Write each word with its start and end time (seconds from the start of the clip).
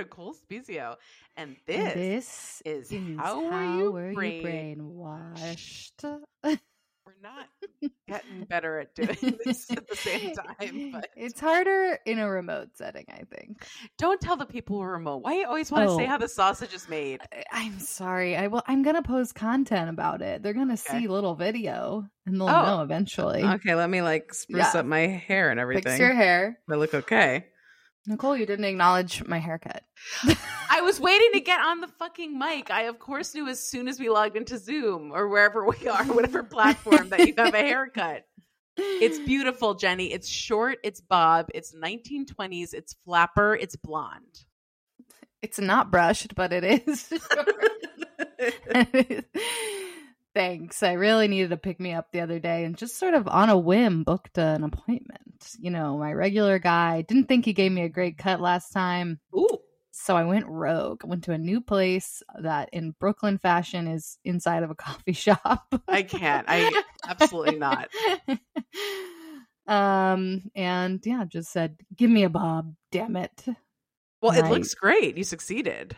Nicole 0.00 0.34
Spiezio, 0.34 0.96
and 1.36 1.56
this, 1.66 1.76
And 1.76 2.00
this 2.00 2.62
is 2.64 2.92
is 2.92 3.18
how, 3.18 3.40
were 3.42 3.76
you 3.76 3.92
were 3.92 4.12
you 4.24 4.42
brainwashed? 4.42 6.04
We're 7.06 7.14
not 7.22 7.46
getting 8.06 8.44
better 8.44 8.78
at 8.78 8.94
doing 8.94 9.38
this 9.44 9.68
at 9.70 9.88
the 9.88 9.96
same 9.96 10.34
time, 10.34 10.90
but 10.92 11.08
it's 11.16 11.40
harder 11.40 11.98
in 12.06 12.18
a 12.18 12.30
remote 12.30 12.68
setting, 12.76 13.06
I 13.08 13.22
think. 13.34 13.66
don't 13.98 14.20
tell 14.20 14.36
the 14.36 14.44
people 14.46 14.78
we're 14.78 14.92
remote. 14.92 15.22
Why 15.24 15.38
you 15.38 15.46
always 15.46 15.72
want 15.72 15.88
to 15.88 15.96
say 15.96 16.04
Oh. 16.04 16.08
how 16.08 16.18
the 16.18 16.28
sausage 16.28 16.72
is 16.74 16.88
made? 16.88 17.20
I- 17.32 17.42
I'm 17.52 17.78
sorry. 17.80 18.36
I 18.36 18.46
will. 18.46 18.62
I'm 18.66 18.82
gonna 18.82 19.02
post 19.02 19.34
content 19.34 19.88
about 19.90 20.20
it. 20.22 20.42
They're 20.42 20.52
gonna 20.52 20.74
Okay. 20.74 21.00
see 21.00 21.08
little 21.08 21.34
video, 21.34 22.06
and 22.26 22.36
they'll 22.40 22.48
Oh. 22.48 22.76
know 22.76 22.82
eventually. 22.82 23.42
Okay, 23.42 23.74
let 23.74 23.90
me 23.90 24.02
like 24.02 24.32
spruce 24.34 24.72
Yeah. 24.74 24.80
up 24.80 24.86
my 24.86 25.06
hair 25.06 25.50
and 25.50 25.58
everything. 25.58 25.84
Fix 25.84 25.98
your 25.98 26.12
hair, 26.14 26.60
I 26.70 26.74
look 26.74 26.94
okay. 26.94 27.46
Nicole. 28.10 28.36
You 28.36 28.46
didn't 28.46 28.66
acknowledge 28.66 29.24
my 29.26 29.38
haircut. 29.38 29.82
I 30.70 30.82
was 30.82 31.00
waiting 31.00 31.30
to 31.34 31.40
get 31.40 31.60
on 31.60 31.80
the 31.80 31.86
fucking 31.86 32.38
mic. 32.38 32.70
I 32.70 32.82
of 32.82 32.98
course 32.98 33.34
knew 33.34 33.48
as 33.48 33.60
soon 33.60 33.88
as 33.88 33.98
we 33.98 34.10
logged 34.10 34.36
into 34.36 34.58
Zoom 34.58 35.12
or 35.12 35.28
wherever 35.28 35.64
we 35.64 35.88
are, 35.88 36.04
whatever 36.04 36.42
platform 36.42 37.08
that 37.08 37.26
you 37.26 37.34
have 37.38 37.54
a 37.54 37.58
haircut. 37.58 38.26
It's 38.76 39.18
beautiful, 39.18 39.74
Jenny. 39.74 40.12
It's 40.12 40.28
short, 40.28 40.78
it's 40.82 41.00
bob, 41.00 41.48
it's 41.54 41.74
1920s, 41.74 42.72
it's 42.72 42.94
flapper, 43.04 43.54
it's 43.54 43.76
blonde. 43.76 44.44
It's 45.42 45.58
not 45.58 45.90
brushed, 45.90 46.34
but 46.34 46.52
it 46.52 46.82
is. 46.86 47.12
Thanks. 50.34 50.82
I 50.84 50.92
really 50.92 51.26
needed 51.26 51.50
to 51.50 51.56
pick 51.56 51.80
me 51.80 51.92
up 51.92 52.12
the 52.12 52.20
other 52.20 52.38
day 52.38 52.64
and 52.64 52.76
just 52.76 52.96
sort 52.98 53.14
of 53.14 53.26
on 53.26 53.48
a 53.50 53.58
whim 53.58 54.04
booked 54.04 54.38
an 54.38 54.62
appointment. 54.62 55.56
You 55.58 55.70
know, 55.70 55.98
my 55.98 56.12
regular 56.12 56.58
guy 56.60 57.02
didn't 57.02 57.26
think 57.26 57.44
he 57.44 57.52
gave 57.52 57.72
me 57.72 57.82
a 57.82 57.88
great 57.88 58.16
cut 58.16 58.40
last 58.40 58.70
time. 58.70 59.18
Ooh. 59.36 59.58
So 59.90 60.16
I 60.16 60.22
went 60.24 60.46
rogue. 60.46 61.00
I 61.04 61.08
went 61.08 61.24
to 61.24 61.32
a 61.32 61.38
new 61.38 61.60
place 61.60 62.22
that 62.40 62.68
in 62.72 62.94
Brooklyn 63.00 63.38
fashion 63.38 63.88
is 63.88 64.18
inside 64.24 64.62
of 64.62 64.70
a 64.70 64.74
coffee 64.76 65.12
shop. 65.12 65.74
I 65.88 66.04
can't. 66.04 66.46
I 66.48 66.70
absolutely 67.08 67.58
not. 67.58 67.88
um 69.66 70.42
and 70.54 71.00
yeah, 71.04 71.24
just 71.26 71.50
said, 71.52 71.76
"Give 71.96 72.10
me 72.10 72.22
a 72.24 72.30
bob, 72.30 72.74
damn 72.92 73.16
it." 73.16 73.44
Well, 74.22 74.32
it 74.32 74.42
Right. 74.42 74.50
looks 74.52 74.74
great. 74.74 75.16
You 75.16 75.24
succeeded. 75.24 75.96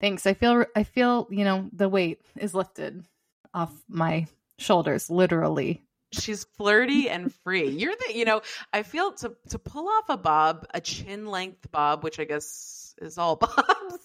Thanks. 0.00 0.26
I 0.26 0.34
feel 0.34 0.64
I 0.74 0.84
feel, 0.84 1.26
you 1.30 1.44
know, 1.44 1.68
the 1.72 1.88
weight 1.88 2.20
is 2.36 2.54
lifted 2.54 3.04
off 3.54 3.72
my 3.88 4.26
shoulders 4.58 5.10
literally. 5.10 5.82
She's 6.12 6.44
flirty 6.56 7.08
and 7.08 7.32
free. 7.32 7.68
You're 7.68 7.94
the, 7.94 8.16
you 8.16 8.24
know, 8.24 8.42
I 8.72 8.82
feel 8.82 9.12
to 9.14 9.32
to 9.50 9.58
pull 9.58 9.88
off 9.88 10.08
a 10.08 10.16
bob, 10.16 10.66
a 10.74 10.80
chin 10.80 11.26
length 11.26 11.70
bob, 11.70 12.02
which 12.02 12.18
I 12.18 12.24
guess 12.24 12.94
is 13.00 13.16
all 13.16 13.36
bobs, 13.36 13.98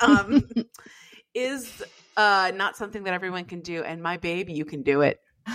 um, 0.00 0.48
is 1.34 1.82
uh 2.16 2.52
not 2.54 2.76
something 2.76 3.02
that 3.04 3.14
everyone 3.14 3.44
can 3.44 3.60
do. 3.60 3.82
And 3.82 4.02
my 4.02 4.18
baby, 4.18 4.52
you 4.52 4.64
can 4.64 4.82
do 4.82 5.00
it. 5.02 5.20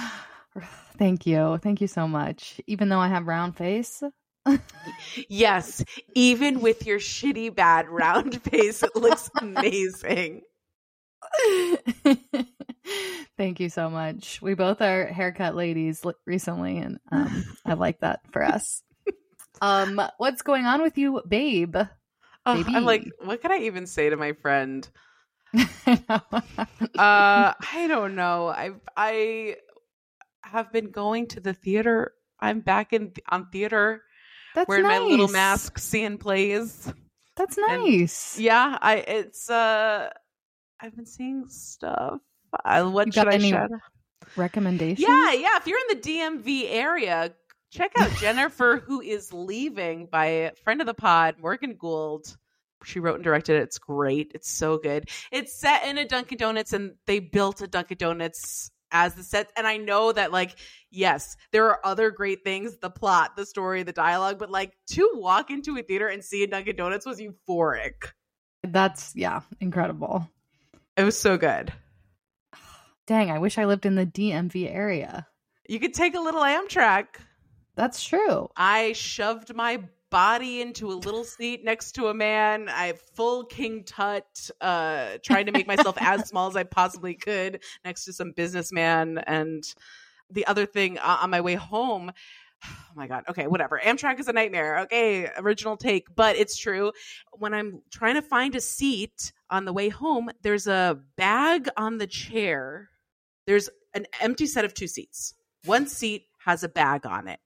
Thank 0.97 1.25
you. 1.25 1.57
Thank 1.63 1.81
you 1.81 1.87
so 1.87 2.07
much. 2.07 2.59
Even 2.67 2.89
though 2.89 2.99
I 2.99 3.07
have 3.07 3.27
round 3.27 3.55
face. 3.55 4.03
Yes, 5.29 5.83
even 6.15 6.61
with 6.61 6.85
your 6.85 6.99
shitty 6.99 7.55
bad 7.55 7.87
round 7.89 8.41
face, 8.41 8.83
it 8.83 8.95
looks 8.95 9.29
amazing. 9.41 10.41
Thank 13.37 13.59
you 13.59 13.69
so 13.69 13.89
much. 13.89 14.41
We 14.41 14.53
both 14.53 14.81
are 14.81 15.05
haircut 15.05 15.55
ladies 15.55 16.03
li- 16.05 16.13
recently, 16.25 16.77
and 16.77 16.99
um, 17.11 17.43
I 17.65 17.73
like 17.73 17.99
that 18.01 18.21
for 18.31 18.43
us. 18.43 18.83
Um, 19.61 20.01
what's 20.17 20.41
going 20.41 20.65
on 20.65 20.81
with 20.81 20.97
you, 20.97 21.21
babe? 21.27 21.75
Oh, 22.45 22.63
I'm 22.67 22.83
like, 22.85 23.07
what 23.23 23.41
can 23.41 23.51
I 23.51 23.59
even 23.59 23.85
say 23.85 24.09
to 24.09 24.17
my 24.17 24.33
friend? 24.33 24.87
I 25.55 26.01
know 26.09 26.21
what 26.29 26.43
happened. 26.57 26.89
Uh, 26.97 27.53
I 27.73 27.85
don't 27.87 28.15
know. 28.15 28.47
I 28.47 28.71
I 28.97 29.55
have 30.43 30.71
been 30.71 30.91
going 30.91 31.27
to 31.27 31.39
the 31.39 31.53
theater. 31.53 32.13
I'm 32.39 32.61
back 32.61 32.93
in 32.93 33.13
on 33.29 33.49
theater, 33.51 34.01
That's 34.55 34.67
wearing 34.67 34.83
nice. 34.83 34.99
my 35.01 35.05
little 35.05 35.27
mask, 35.27 35.77
seeing 35.77 36.17
plays. 36.17 36.91
That's 37.37 37.57
And- 37.57 37.67
nice. 37.83 38.39
Yeah, 38.39 38.77
I 38.81 38.95
it's 38.95 39.49
uh, 39.49 40.09
I've 40.81 40.95
been 40.95 41.05
seeing 41.05 41.47
stuff. 41.47 42.19
I, 42.65 42.81
what 42.81 43.07
You 43.07 43.11
should 43.11 43.25
got 43.25 43.33
I 43.33 43.35
any? 43.35 43.53
Recommendations? 44.35 45.07
Yeah, 45.07 45.33
yeah. 45.33 45.57
If 45.57 45.67
you're 45.67 45.79
in 45.89 45.97
the 45.97 46.09
DMV 46.09 46.65
area, 46.69 47.33
check 47.69 47.91
out 47.97 48.11
Jennifer, 48.19 48.77
who 48.77 49.01
is 49.01 49.31
leaving 49.31 50.07
by 50.07 50.25
a 50.25 50.55
friend 50.63 50.81
of 50.81 50.87
the 50.87 50.93
pod, 50.93 51.35
Morgan 51.39 51.75
Gould. 51.77 52.35
She 52.83 52.99
wrote 52.99 53.15
and 53.15 53.23
directed 53.23 53.57
it. 53.57 53.63
It's 53.63 53.77
great. 53.77 54.31
It's 54.33 54.49
so 54.49 54.77
good. 54.79 55.09
It's 55.31 55.53
set 55.53 55.85
in 55.85 55.99
a 55.99 56.05
Dunkin' 56.05 56.39
Donuts, 56.39 56.73
and 56.73 56.93
they 57.05 57.19
built 57.19 57.61
a 57.61 57.67
Dunkin' 57.67 57.97
Donuts 57.97 58.71
as 58.91 59.13
the 59.13 59.23
set. 59.23 59.51
And 59.55 59.67
I 59.67 59.77
know 59.77 60.11
that, 60.11 60.31
like, 60.31 60.57
yes, 60.89 61.37
there 61.51 61.67
are 61.69 61.79
other 61.85 62.09
great 62.09 62.43
things 62.43 62.77
the 62.77 62.89
plot, 62.89 63.35
the 63.35 63.45
story, 63.45 63.83
the 63.83 63.91
dialogue, 63.91 64.39
but 64.39 64.49
like 64.49 64.73
to 64.91 65.11
walk 65.13 65.51
into 65.51 65.77
a 65.77 65.83
theater 65.83 66.07
and 66.07 66.23
see 66.23 66.43
a 66.43 66.47
Dunkin' 66.47 66.75
Donuts 66.75 67.05
was 67.05 67.21
euphoric. 67.21 68.13
That's 68.63 69.15
yeah, 69.15 69.41
incredible. 69.59 70.27
It 70.97 71.03
was 71.03 71.17
so 71.17 71.37
good. 71.37 71.73
Dang, 73.07 73.31
I 73.31 73.39
wish 73.39 73.57
I 73.57 73.65
lived 73.65 73.85
in 73.85 73.95
the 73.95 74.05
DMV 74.05 74.73
area. 74.73 75.27
You 75.67 75.79
could 75.79 75.93
take 75.93 76.15
a 76.15 76.19
little 76.19 76.41
Amtrak. 76.41 77.05
That's 77.75 78.03
true. 78.03 78.49
I 78.55 78.93
shoved 78.93 79.55
my 79.55 79.81
body 80.09 80.61
into 80.61 80.91
a 80.91 80.93
little 80.93 81.23
seat 81.23 81.63
next 81.63 81.93
to 81.93 82.07
a 82.07 82.13
man. 82.13 82.69
I 82.69 82.93
full 83.15 83.45
king 83.45 83.83
tut, 83.83 84.49
uh, 84.59 85.17
trying 85.23 85.47
to 85.47 85.51
make 85.51 85.67
myself 85.67 85.97
as 86.01 86.27
small 86.27 86.47
as 86.47 86.55
I 86.55 86.63
possibly 86.63 87.15
could 87.15 87.63
next 87.83 88.05
to 88.05 88.13
some 88.13 88.33
businessman. 88.33 89.17
And 89.19 89.63
the 90.29 90.45
other 90.45 90.65
thing 90.65 90.99
uh, 90.99 91.19
on 91.21 91.29
my 91.29 91.41
way 91.41 91.55
home, 91.55 92.11
oh 92.65 92.69
my 92.95 93.07
God. 93.07 93.23
Okay, 93.29 93.47
whatever. 93.47 93.79
Amtrak 93.83 94.19
is 94.19 94.27
a 94.27 94.33
nightmare. 94.33 94.79
Okay, 94.79 95.29
original 95.37 95.77
take, 95.77 96.13
but 96.15 96.35
it's 96.35 96.57
true. 96.57 96.91
When 97.33 97.53
I'm 97.53 97.81
trying 97.91 98.15
to 98.15 98.21
find 98.21 98.55
a 98.55 98.61
seat 98.61 99.31
on 99.49 99.65
the 99.65 99.73
way 99.73 99.89
home, 99.89 100.29
there's 100.41 100.67
a 100.67 100.99
bag 101.17 101.69
on 101.77 101.97
the 101.97 102.07
chair. 102.07 102.89
There's 103.47 103.69
an 103.93 104.05
empty 104.19 104.45
set 104.45 104.65
of 104.65 104.73
two 104.73 104.87
seats. 104.87 105.33
One 105.65 105.87
seat 105.87 106.25
has 106.39 106.63
a 106.63 106.69
bag 106.69 107.05
on 107.05 107.27
it. 107.27 107.39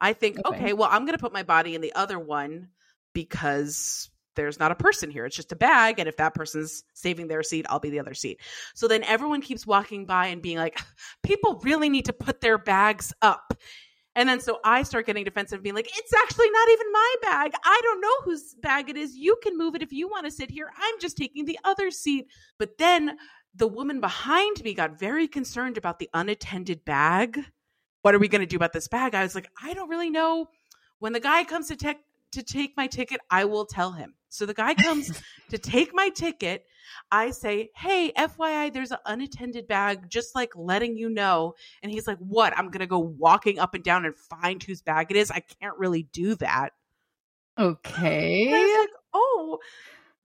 I 0.00 0.12
think, 0.14 0.38
Okay. 0.44 0.56
okay, 0.56 0.72
well, 0.72 0.88
I'm 0.90 1.04
going 1.04 1.16
to 1.16 1.22
put 1.22 1.32
my 1.32 1.42
body 1.42 1.74
in 1.74 1.82
the 1.82 1.92
other 1.94 2.18
one 2.18 2.68
because 3.12 4.10
there's 4.36 4.58
not 4.58 4.72
a 4.72 4.76
person 4.76 5.10
here. 5.10 5.26
It's 5.26 5.36
just 5.36 5.52
a 5.52 5.56
bag. 5.56 5.98
And 5.98 6.08
if 6.08 6.16
that 6.16 6.34
person's 6.34 6.84
saving 6.94 7.28
their 7.28 7.42
seat, 7.42 7.66
I'll 7.68 7.80
be 7.80 7.90
the 7.90 8.00
other 8.00 8.14
seat. 8.14 8.40
So 8.74 8.88
then 8.88 9.02
everyone 9.04 9.42
keeps 9.42 9.66
walking 9.66 10.06
by 10.06 10.28
and 10.28 10.40
being 10.40 10.56
like, 10.56 10.80
people 11.22 11.60
really 11.62 11.88
need 11.90 12.06
to 12.06 12.12
put 12.12 12.40
their 12.40 12.56
bags 12.56 13.12
up. 13.20 13.52
And 14.20 14.28
then 14.28 14.38
so 14.38 14.58
I 14.62 14.82
start 14.82 15.06
getting 15.06 15.24
defensive 15.24 15.62
being 15.62 15.74
like, 15.74 15.88
it's 15.96 16.12
actually 16.12 16.50
not 16.50 16.68
even 16.68 16.92
my 16.92 17.14
bag. 17.22 17.52
I 17.64 17.80
don't 17.82 18.02
know 18.02 18.14
whose 18.24 18.54
bag 18.60 18.90
it 18.90 18.96
is. 18.98 19.16
You 19.16 19.38
can 19.42 19.56
move 19.56 19.74
it 19.74 19.80
if 19.82 19.92
you 19.92 20.10
want 20.10 20.26
to 20.26 20.30
sit 20.30 20.50
here. 20.50 20.70
I'm 20.76 21.00
just 21.00 21.16
taking 21.16 21.46
the 21.46 21.58
other 21.64 21.90
seat. 21.90 22.26
But 22.58 22.76
then 22.76 23.16
the 23.54 23.66
woman 23.66 23.98
behind 23.98 24.62
me 24.62 24.74
got 24.74 24.98
very 24.98 25.26
concerned 25.26 25.78
about 25.78 25.98
the 25.98 26.10
unattended 26.12 26.84
bag. 26.84 27.42
What 28.02 28.14
are 28.14 28.18
we 28.18 28.28
going 28.28 28.42
to 28.42 28.46
do 28.46 28.56
about 28.56 28.74
this 28.74 28.88
bag? 28.88 29.14
I 29.14 29.22
was 29.22 29.34
like, 29.34 29.50
I 29.62 29.72
don't 29.72 29.88
really 29.88 30.10
know. 30.10 30.50
When 30.98 31.14
the 31.14 31.20
guy 31.20 31.42
comes 31.44 31.68
to 31.68 31.76
take 31.76 32.00
to 32.32 32.42
take 32.42 32.76
my 32.76 32.88
ticket, 32.88 33.20
I 33.30 33.46
will 33.46 33.64
tell 33.64 33.92
him. 33.92 34.16
So 34.28 34.44
the 34.44 34.52
guy 34.52 34.74
comes 34.74 35.18
to 35.48 35.56
take 35.56 35.94
my 35.94 36.10
ticket. 36.10 36.66
I 37.10 37.30
say, 37.30 37.70
"Hey, 37.74 38.12
FYI, 38.16 38.70
there's 38.72 38.90
an 38.92 38.98
unattended 39.06 39.66
bag, 39.66 40.08
just 40.08 40.34
like 40.34 40.54
letting 40.56 40.96
you 40.96 41.08
know." 41.08 41.54
And 41.82 41.90
he's 41.92 42.06
like, 42.06 42.18
"What? 42.18 42.56
I'm 42.56 42.66
going 42.66 42.80
to 42.80 42.86
go 42.86 42.98
walking 42.98 43.58
up 43.58 43.74
and 43.74 43.84
down 43.84 44.04
and 44.04 44.16
find 44.16 44.62
whose 44.62 44.82
bag 44.82 45.08
it 45.10 45.16
is. 45.16 45.30
I 45.30 45.40
can't 45.40 45.76
really 45.78 46.04
do 46.04 46.34
that." 46.36 46.72
And 47.56 47.64
I 47.64 47.66
Okay. 47.70 48.62
was 48.62 48.72
like, 48.74 48.90
"Oh, 49.14 49.58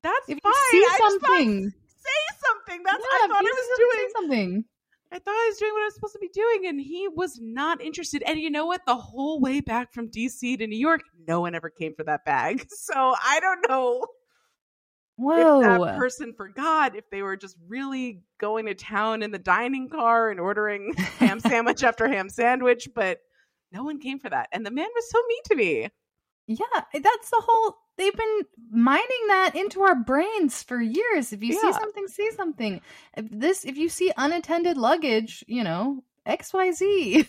that's 0.01 0.29
If 0.29 0.39
fine. 0.41 0.53
see 0.53 0.83
I 0.83 0.99
just 1.03 1.19
thought 1.19 1.29
something, 1.31 1.71
say 1.87 2.37
something. 2.47 2.83
That's 2.83 3.03
Yeah, 3.03 3.07
I 3.11 3.27
thought 3.27 3.45
I 3.45 3.53
was 3.57 3.77
doing. 3.77 4.09
something. 4.15 4.65
I 5.11 5.19
thought 5.19 5.31
I 5.31 5.47
was 5.49 5.57
doing 5.57 5.73
what 5.73 5.81
I 5.81 5.85
was 5.85 5.95
supposed 5.95 6.13
to 6.13 6.19
be 6.19 6.29
doing, 6.29 6.65
and 6.67 6.81
he 6.81 7.07
was 7.07 7.39
not 7.39 7.81
interested. 7.81 8.23
And 8.23 8.39
you 8.39 8.49
know 8.49 8.65
what? 8.65 8.85
The 8.85 8.95
whole 8.95 9.39
way 9.39 9.61
back 9.61 9.93
from 9.93 10.09
DC 10.09 10.57
to 10.57 10.67
New 10.67 10.77
York, 10.77 11.01
no 11.27 11.41
one 11.41 11.55
ever 11.55 11.69
came 11.69 11.93
for 11.95 12.03
that 12.03 12.25
bag. 12.25 12.67
So 12.75 13.15
I 13.23 13.39
don't 13.39 13.67
know 13.69 14.05
Whoa. 15.17 15.61
if 15.61 15.79
that 15.79 15.97
person 15.97 16.33
forgot, 16.33 16.95
if 16.95 17.09
they 17.09 17.21
were 17.21 17.37
just 17.37 17.55
really 17.67 18.23
going 18.37 18.65
to 18.65 18.73
town 18.73 19.23
in 19.23 19.31
the 19.31 19.39
dining 19.39 19.89
car 19.89 20.29
and 20.29 20.39
ordering 20.39 20.93
ham 21.19 21.39
sandwich 21.39 21.83
after 21.83 22.07
ham 22.07 22.29
sandwich, 22.29 22.89
but 22.93 23.19
no 23.71 23.83
one 23.83 23.99
came 23.99 24.19
for 24.19 24.29
that. 24.29 24.49
And 24.51 24.65
the 24.65 24.71
man 24.71 24.87
was 24.93 25.09
so 25.09 25.19
mean 25.27 25.41
to 25.45 25.55
me. 25.55 25.89
Yeah, 26.47 26.81
eh, 26.93 26.99
that's 27.01 27.29
the 27.29 27.41
whole. 27.45 27.77
They've 27.97 28.15
been 28.15 28.41
mining 28.71 29.27
that 29.27 29.53
into 29.55 29.81
our 29.81 29.95
brains 29.95 30.61
for 30.63 30.81
years. 30.81 31.31
If 31.31 31.41
you 31.41 31.53
see 31.53 31.73
something, 31.73 32.07
say 32.07 32.29
something. 32.31 32.81
If 33.15 33.29
this, 33.31 33.65
if 33.65 33.77
you 33.77 33.89
see 33.89 34.11
unattended 34.17 34.77
luggage, 34.77 35.43
you 35.47 35.63
know 35.63 36.03
X 36.25 36.53
Y 36.53 36.71
Z. 36.71 37.27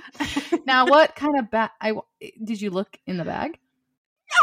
now, 0.66 0.86
what 0.88 1.14
kind 1.14 1.38
of 1.38 1.50
bag? 1.50 1.70
I 1.80 1.92
eh, 2.20 2.30
did 2.42 2.60
you 2.60 2.70
look 2.70 2.98
in 3.06 3.16
the 3.16 3.24
bag? 3.24 3.58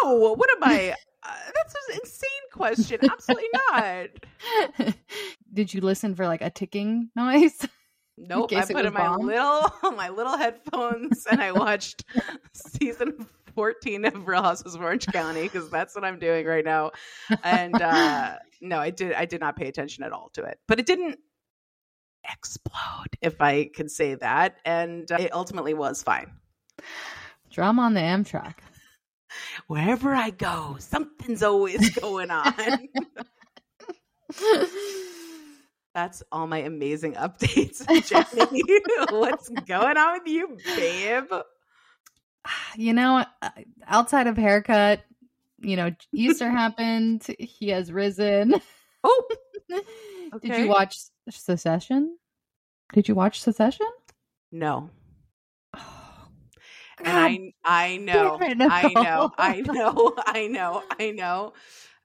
No, 0.03 0.33
what 0.33 0.49
am 0.55 0.63
I? 0.63 0.95
Uh, 1.23 1.35
that's 1.53 1.75
an 1.75 1.99
insane 2.01 2.29
question. 2.53 2.99
Absolutely 3.03 3.49
not. 3.69 4.95
Did 5.53 5.73
you 5.73 5.81
listen 5.81 6.15
for 6.15 6.27
like 6.27 6.41
a 6.41 6.49
ticking 6.49 7.09
noise? 7.15 7.65
Nope. 8.21 8.51
I 8.51 8.65
put 8.65 8.85
in 8.85 8.91
my 8.91 8.99
bomb? 8.99 9.21
little 9.21 9.71
my 9.95 10.09
little 10.09 10.35
headphones 10.35 11.25
and 11.25 11.41
I 11.41 11.53
watched 11.53 12.03
season 12.53 13.25
14 13.55 14.03
of 14.03 14.27
Real 14.27 14.43
Houses 14.43 14.75
of 14.75 14.81
Orange 14.81 15.07
County 15.07 15.43
because 15.43 15.69
that's 15.69 15.95
what 15.95 16.03
I'm 16.03 16.19
doing 16.19 16.45
right 16.45 16.65
now. 16.65 16.91
And 17.45 17.81
uh 17.81 18.35
no, 18.59 18.77
I 18.77 18.89
did 18.89 19.13
I 19.13 19.23
did 19.23 19.39
not 19.39 19.55
pay 19.55 19.69
attention 19.69 20.03
at 20.03 20.11
all 20.11 20.31
to 20.33 20.43
it. 20.43 20.59
But 20.67 20.81
it 20.81 20.85
didn't 20.85 21.17
explode, 22.29 23.15
if 23.21 23.41
I 23.41 23.69
can 23.73 23.89
say 23.89 24.15
that. 24.15 24.57
And 24.65 25.11
uh, 25.11 25.17
it 25.19 25.33
ultimately 25.33 25.73
was 25.73 26.03
fine. 26.03 26.31
Drum 27.51 27.79
on 27.79 27.93
the 27.93 28.01
Amtrak. 28.01 28.55
Wherever 29.67 30.13
I 30.13 30.29
go, 30.31 30.77
something's 30.79 31.43
always 31.43 31.89
going 31.91 32.31
on. 32.31 32.53
That's 35.93 36.21
all 36.31 36.47
my 36.47 36.59
amazing 36.59 37.13
updates, 37.13 37.85
Jenny. 38.07 38.63
What's 39.11 39.49
going 39.49 39.97
on 39.97 40.19
with 40.19 40.27
you, 40.27 40.57
babe? 40.65 41.25
you 42.77 42.93
know, 42.93 43.25
uh, 43.41 43.49
outside 43.87 44.27
of 44.27 44.37
haircut, 44.37 45.01
you 45.59 45.75
know, 45.75 45.91
Easter 46.13 46.49
happened. 46.49 47.25
He 47.39 47.69
has 47.69 47.91
risen. 47.91 48.55
Oh, 49.03 49.29
Did 50.41 50.57
you 50.57 50.67
watch 50.67 50.97
Secession? 51.29 52.17
Did 52.93 53.07
you 53.07 53.15
watch 53.15 53.41
Secession? 53.41 53.87
no. 54.51 54.89
And 57.03 57.53
I 57.63 57.85
I 57.85 57.97
know, 57.97 58.37
it, 58.41 58.57
I 58.61 58.93
know, 58.93 59.31
I 59.37 59.61
know, 59.61 60.13
I 60.25 60.47
know, 60.47 60.83
I 60.99 61.11
know, 61.11 61.53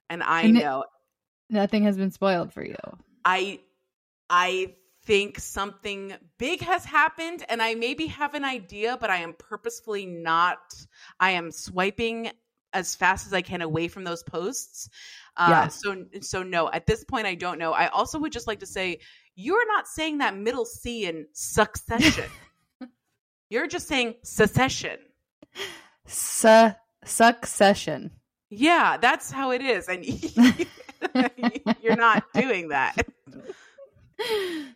and 0.09 0.23
I 0.23 0.41
And 0.43 0.57
it- 0.57 0.63
know. 0.63 0.85
nothing 1.49 1.83
has 1.83 1.97
been 1.97 2.11
spoiled 2.11 2.53
for 2.53 2.63
you. 2.63 2.75
I 3.23 3.59
I 4.29 4.73
think 5.03 5.37
something 5.39 6.13
big 6.39 6.61
has 6.61 6.83
happened, 6.85 7.45
and 7.49 7.61
I 7.61 7.75
maybe 7.75 8.07
have 8.07 8.33
an 8.33 8.43
idea, 8.43 8.97
but 8.99 9.09
I 9.09 9.17
am 9.17 9.33
purposefully 9.33 10.05
not. 10.05 10.57
I 11.19 11.31
am 11.31 11.51
swiping 11.51 12.31
as 12.73 12.95
fast 12.95 13.25
as 13.27 13.33
I 13.33 13.41
can 13.41 13.61
away 13.61 13.87
from 13.87 14.03
those 14.03 14.23
posts. 14.23 14.89
Uh, 15.37 15.47
Yeah. 15.49 15.67
So 15.67 16.05
so 16.21 16.43
no, 16.43 16.71
at 16.71 16.85
this 16.87 17.03
point, 17.03 17.27
I 17.27 17.35
don't 17.35 17.59
know. 17.59 17.73
I 17.73 17.87
also 17.87 18.17
would 18.19 18.31
just 18.31 18.47
like 18.47 18.59
to 18.61 18.65
say 18.65 18.99
you're 19.35 19.67
not 19.67 19.87
saying 19.87 20.17
that 20.19 20.35
middle 20.35 20.65
C 20.65 21.05
in 21.05 21.27
succession. 21.33 22.25
you're 23.55 23.67
just 23.67 23.87
saying 23.87 24.15
secession. 24.21 24.97
Su- 26.05 26.73
succession. 27.05 28.11
Yeah, 28.49 28.97
that's 28.97 29.31
how 29.31 29.51
it 29.51 29.61
is, 29.61 29.87
and 29.87 30.05
you're 31.81 31.95
not 31.95 32.25
doing 32.33 32.67
that. 32.69 32.95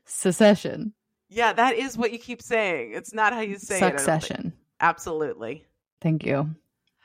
Secession. 0.05 0.93
Yeah, 1.27 1.51
that 1.53 1.75
is 1.75 1.97
what 1.97 2.13
you 2.13 2.19
keep 2.19 2.41
saying. 2.41 2.93
It's 2.93 3.13
not 3.13 3.33
how 3.33 3.41
you 3.41 3.57
say 3.57 3.75
it. 3.75 3.79
Succession. 3.79 4.53
Absolutely. 4.79 5.65
Thank 6.01 6.25
you. 6.25 6.55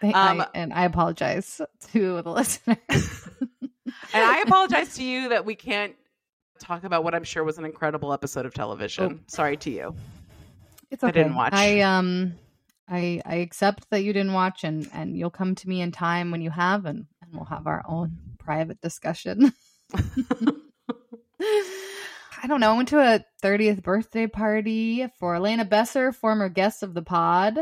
Thank, 0.01 0.15
Um, 0.15 0.43
I, 0.43 0.47
and 0.55 0.73
I 0.73 0.85
apologize 0.85 1.61
to 1.93 2.23
the 2.23 2.31
listeners. 2.31 2.79
And 4.13 4.23
I 4.23 4.41
apologize 4.41 4.95
to 4.97 5.05
you 5.05 5.31
that 5.31 5.45
we 5.45 5.55
can't 5.57 5.95
talk 6.61 6.85
about 6.85 7.05
what 7.05 7.15
I'm 7.15 7.25
sure 7.25 7.43
was 7.45 7.59
an 7.59 7.65
incredible 7.65 8.13
episode 8.13 8.47
of 8.47 8.55
television. 8.55 9.25
Sorry 9.27 9.57
to 9.59 9.71
you. 9.71 9.95
It's 10.95 11.03
I 11.03 11.11
didn't 11.11 11.35
watch. 11.35 11.53
I 11.53 11.81
um 11.81 12.35
I 12.89 13.21
I 13.27 13.37
accept 13.37 13.91
that 13.91 14.05
you 14.05 14.13
didn't 14.13 14.33
watch 14.33 14.63
and 14.63 14.89
and 14.93 15.19
you'll 15.19 15.29
come 15.29 15.57
to 15.57 15.69
me 15.69 15.81
in 15.81 15.91
time 15.91 16.31
when 16.31 16.41
you 16.41 16.51
have 16.51 16.85
and 16.85 17.07
and 17.21 17.33
we'll 17.33 17.47
have 17.47 17.67
our 17.67 17.83
own 17.89 18.13
private 18.39 18.81
discussion. 18.81 19.53
I 19.93 20.53
don't 22.47 22.61
know. 22.61 22.71
I 22.71 22.77
went 22.77 22.91
to 22.91 23.01
a 23.01 23.25
30th 23.43 23.83
birthday 23.83 24.29
party 24.29 25.09
for 25.19 25.35
Elena 25.35 25.65
Besser, 25.65 26.13
former 26.13 26.49
guest 26.49 26.85
of 26.85 26.95
the 26.95 27.03
pod. 27.03 27.59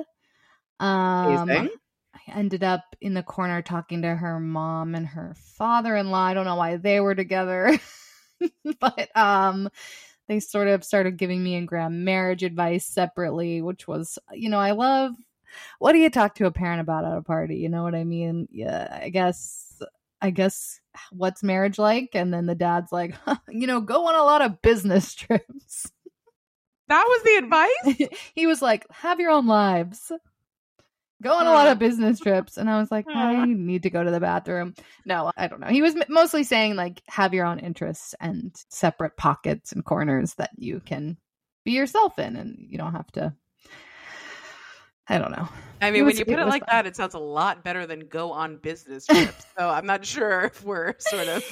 Um 0.78 1.49
Amazing. 1.49 1.70
I 2.14 2.32
ended 2.38 2.62
up 2.62 2.85
in 3.00 3.14
the 3.14 3.23
corner 3.23 3.62
talking 3.62 4.02
to 4.02 4.14
her 4.14 4.38
mom 4.38 4.94
and 4.94 5.06
her 5.06 5.35
father-in-law. 5.56 6.23
I 6.23 6.35
don't 6.35 6.44
know 6.44 6.56
why 6.56 6.76
they 6.76 7.00
were 7.00 7.14
together. 7.14 7.81
but 8.81 9.17
um 9.17 9.70
they 10.28 10.40
sort 10.40 10.69
of 10.69 10.84
started 10.84 11.16
giving 11.16 11.42
me 11.42 11.54
and 11.54 11.69
Graham 11.69 12.04
marriage 12.04 12.42
advice 12.42 12.86
separately, 12.86 13.62
which 13.62 13.86
was, 13.88 14.19
you 14.32 14.48
know, 14.48 14.58
I 14.58 14.72
love 14.72 15.14
what 15.78 15.92
do 15.92 15.98
you 15.98 16.10
talk 16.10 16.34
to 16.36 16.46
a 16.46 16.50
parent 16.50 16.80
about 16.80 17.04
at 17.04 17.16
a 17.16 17.22
party? 17.22 17.56
You 17.56 17.69
know 17.69 17.82
what 17.82 17.94
I 17.94 18.04
mean? 18.04 18.48
Yeah, 18.50 19.00
I 19.02 19.10
guess 19.10 19.80
I 20.20 20.30
guess 20.30 20.80
what's 21.10 21.42
marriage 21.42 21.78
like? 21.78 22.10
And 22.14 22.32
then 22.32 22.46
the 22.46 22.54
dad's 22.54 22.92
like, 22.92 23.14
you 23.48 23.66
know, 23.66 23.80
go 23.80 24.06
on 24.06 24.14
a 24.14 24.22
lot 24.22 24.42
of 24.42 24.62
business 24.62 25.14
trips. 25.16 25.90
That 26.88 27.04
was 27.06 27.22
the 27.22 27.44
advice? 27.44 28.10
he 28.34 28.46
was 28.46 28.60
like, 28.62 28.86
have 28.90 29.18
your 29.18 29.30
own 29.30 29.46
lives. 29.46 30.12
Go 31.22 31.32
on 31.32 31.46
a 31.46 31.50
lot 31.52 31.69
of 31.69 31.78
business 31.78 32.19
trips. 32.20 32.56
And 32.56 32.69
I 32.69 32.78
was 32.80 32.90
like, 32.90 33.06
I 33.14 33.44
need 33.46 33.84
to 33.84 33.90
go 33.90 34.02
to 34.02 34.10
the 34.10 34.20
bathroom. 34.20 34.74
No, 35.06 35.30
I 35.36 35.46
don't 35.46 35.60
know. 35.60 35.69
He 35.69 35.82
was 35.82 35.94
mostly 36.08 36.42
saying, 36.44 36.74
like, 36.76 37.02
have 37.08 37.32
your 37.32 37.46
own 37.46 37.58
interests 37.58 38.14
and 38.20 38.54
separate 38.69 39.16
pockets 39.16 39.72
and 39.72 39.84
corners 39.84 40.34
that 40.34 40.50
you 40.56 40.80
can 40.84 41.16
be 41.64 41.72
yourself 41.72 42.19
in. 42.19 42.36
And 42.36 42.66
you 42.69 42.76
don't 42.78 42.92
have 42.92 43.10
to. 43.12 43.32
I 45.08 45.19
don't 45.19 45.32
know. 45.32 45.48
I 45.80 45.90
mean, 45.90 46.04
was- 46.04 46.14
when 46.14 46.19
you 46.20 46.24
put 46.24 46.38
it, 46.40 46.44
was 46.44 46.50
like 46.52 46.66
fun. 46.66 46.69
that, 46.76 46.86
it 46.86 46.96
sounds 46.96 47.14
a 47.14 47.19
lot 47.19 47.64
better 47.64 47.86
than 47.86 48.00
go 48.08 48.32
on 48.32 48.56
business 48.56 49.06
trips. 49.06 49.44
so 49.58 49.68
I'm 49.68 49.86
not 49.86 50.04
sure 50.04 50.42
if 50.42 50.62
we're 50.64 50.94
sort 50.98 51.28
of. 51.28 51.44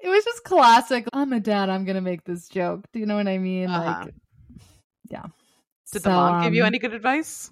It 0.00 0.08
was 0.08 0.24
just 0.24 0.44
classic. 0.44 1.06
I'm 1.12 1.32
a 1.32 1.40
dad. 1.40 1.70
I'm 1.70 1.84
going 1.84 1.96
to 1.96 2.02
make 2.02 2.24
this 2.24 2.48
joke. 2.48 2.84
Do 2.92 3.00
you 3.00 3.06
know 3.06 3.16
what 3.16 3.26
I 3.26 3.38
mean? 3.38 3.68
Uh-huh. 3.68 4.04
Like, 4.04 4.14
yeah. 5.10 5.22
Did 5.92 6.02
So, 6.02 6.08
the 6.08 6.14
mom 6.14 6.42
give 6.44 6.54
you 6.54 6.62
um, 6.62 6.66
any 6.68 6.78
good 6.78 6.92
advice? 6.94 7.50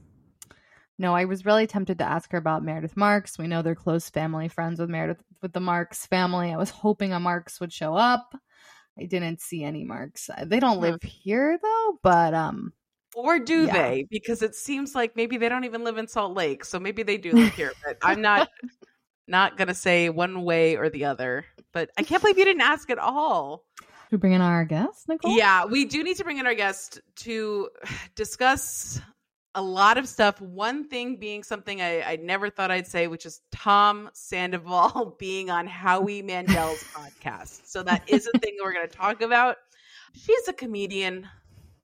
No, 1.02 1.16
I 1.16 1.24
was 1.24 1.44
really 1.44 1.66
tempted 1.66 1.98
to 1.98 2.04
ask 2.04 2.30
her 2.30 2.38
about 2.38 2.62
Meredith 2.62 2.96
Marks. 2.96 3.36
We 3.36 3.48
know 3.48 3.60
they're 3.60 3.74
close 3.74 4.08
family 4.08 4.46
friends 4.46 4.78
with 4.78 4.88
Meredith 4.88 5.20
with 5.42 5.52
the 5.52 5.58
Marks 5.58 6.06
family. 6.06 6.52
I 6.52 6.56
was 6.56 6.70
hoping 6.70 7.12
a 7.12 7.18
Marks 7.18 7.58
would 7.60 7.72
show 7.72 7.96
up. 7.96 8.34
I 8.96 9.06
didn't 9.06 9.40
see 9.40 9.64
any 9.64 9.82
Marks. 9.82 10.30
Uh, 10.30 10.44
They 10.46 10.60
don't 10.60 10.76
Hmm. 10.76 10.82
live 10.82 11.02
here 11.02 11.58
though, 11.60 11.98
but 12.04 12.34
um 12.34 12.72
Or 13.16 13.40
do 13.40 13.64
yeah. 13.64 13.72
they? 13.72 14.06
Because 14.10 14.42
it 14.42 14.54
seems 14.54 14.94
like 14.94 15.16
maybe 15.16 15.36
they 15.38 15.48
don't 15.48 15.64
even 15.64 15.82
live 15.82 15.98
in 15.98 16.06
Salt 16.06 16.34
Lake. 16.36 16.64
So 16.64 16.78
maybe 16.78 17.02
they 17.02 17.16
do 17.18 17.32
live 17.32 17.52
here. 17.54 17.72
But 17.84 17.98
I'm 18.00 18.22
not 18.22 18.48
not 19.26 19.56
gonna 19.56 19.74
say 19.74 20.08
one 20.08 20.44
way 20.44 20.76
or 20.76 20.88
the 20.88 21.06
other. 21.06 21.44
But 21.72 21.90
I 21.98 22.04
can't 22.04 22.22
believe 22.22 22.38
you 22.38 22.44
didn't 22.44 22.62
ask 22.62 22.88
at 22.90 22.98
all. 22.98 23.64
we 24.12 24.18
bring 24.18 24.34
in 24.34 24.40
our 24.40 24.64
guest, 24.64 25.08
Nicole. 25.08 25.36
Yeah, 25.36 25.64
we 25.64 25.84
do 25.84 26.04
need 26.04 26.18
to 26.18 26.24
bring 26.24 26.38
in 26.38 26.46
our 26.46 26.54
guest 26.54 27.00
to 27.24 27.70
discuss 28.14 29.00
a 29.54 29.62
lot 29.62 29.98
of 29.98 30.08
stuff. 30.08 30.40
One 30.40 30.88
thing 30.88 31.16
being 31.16 31.42
something 31.42 31.80
I, 31.80 32.02
I 32.02 32.16
never 32.16 32.48
thought 32.48 32.70
I'd 32.70 32.86
say, 32.86 33.06
which 33.06 33.26
is 33.26 33.40
Tom 33.50 34.08
Sandoval 34.12 35.16
being 35.18 35.50
on 35.50 35.66
Howie 35.66 36.22
Mandel's 36.22 36.82
podcast. 36.94 37.66
So 37.66 37.82
that 37.82 38.02
is 38.08 38.28
a 38.32 38.38
thing 38.38 38.56
we're 38.62 38.72
going 38.72 38.88
to 38.88 38.96
talk 38.96 39.20
about. 39.20 39.56
She's 40.14 40.48
a 40.48 40.52
comedian, 40.52 41.28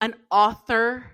an 0.00 0.14
author, 0.30 1.04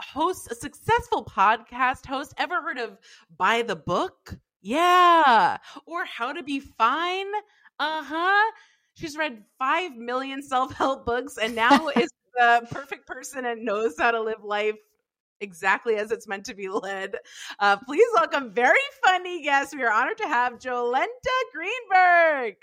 host, 0.00 0.50
a 0.50 0.54
successful 0.54 1.24
podcast 1.24 2.06
host. 2.06 2.34
Ever 2.38 2.60
heard 2.62 2.78
of 2.78 2.98
By 3.36 3.62
the 3.62 3.76
Book? 3.76 4.34
Yeah. 4.62 5.58
Or 5.86 6.04
How 6.04 6.32
to 6.32 6.42
Be 6.42 6.60
Fine? 6.60 7.32
Uh 7.78 8.02
huh. 8.02 8.52
She's 8.94 9.16
read 9.16 9.44
5 9.58 9.96
million 9.96 10.42
self 10.42 10.72
help 10.72 11.04
books 11.04 11.36
and 11.36 11.54
now 11.54 11.88
is 11.96 12.10
the 12.34 12.66
perfect 12.70 13.06
person 13.06 13.44
and 13.44 13.64
knows 13.64 13.94
how 13.98 14.10
to 14.10 14.20
live 14.20 14.42
life 14.42 14.76
exactly 15.40 15.96
as 15.96 16.10
it's 16.10 16.26
meant 16.28 16.46
to 16.46 16.54
be 16.54 16.68
led. 16.68 17.16
Uh, 17.58 17.76
please 17.78 18.06
welcome 18.14 18.52
very 18.52 18.76
funny 19.04 19.42
guest. 19.42 19.74
We 19.76 19.82
are 19.82 19.92
honored 19.92 20.18
to 20.18 20.28
have 20.28 20.58
Jolenta 20.58 21.06
Greenberg. 21.54 22.56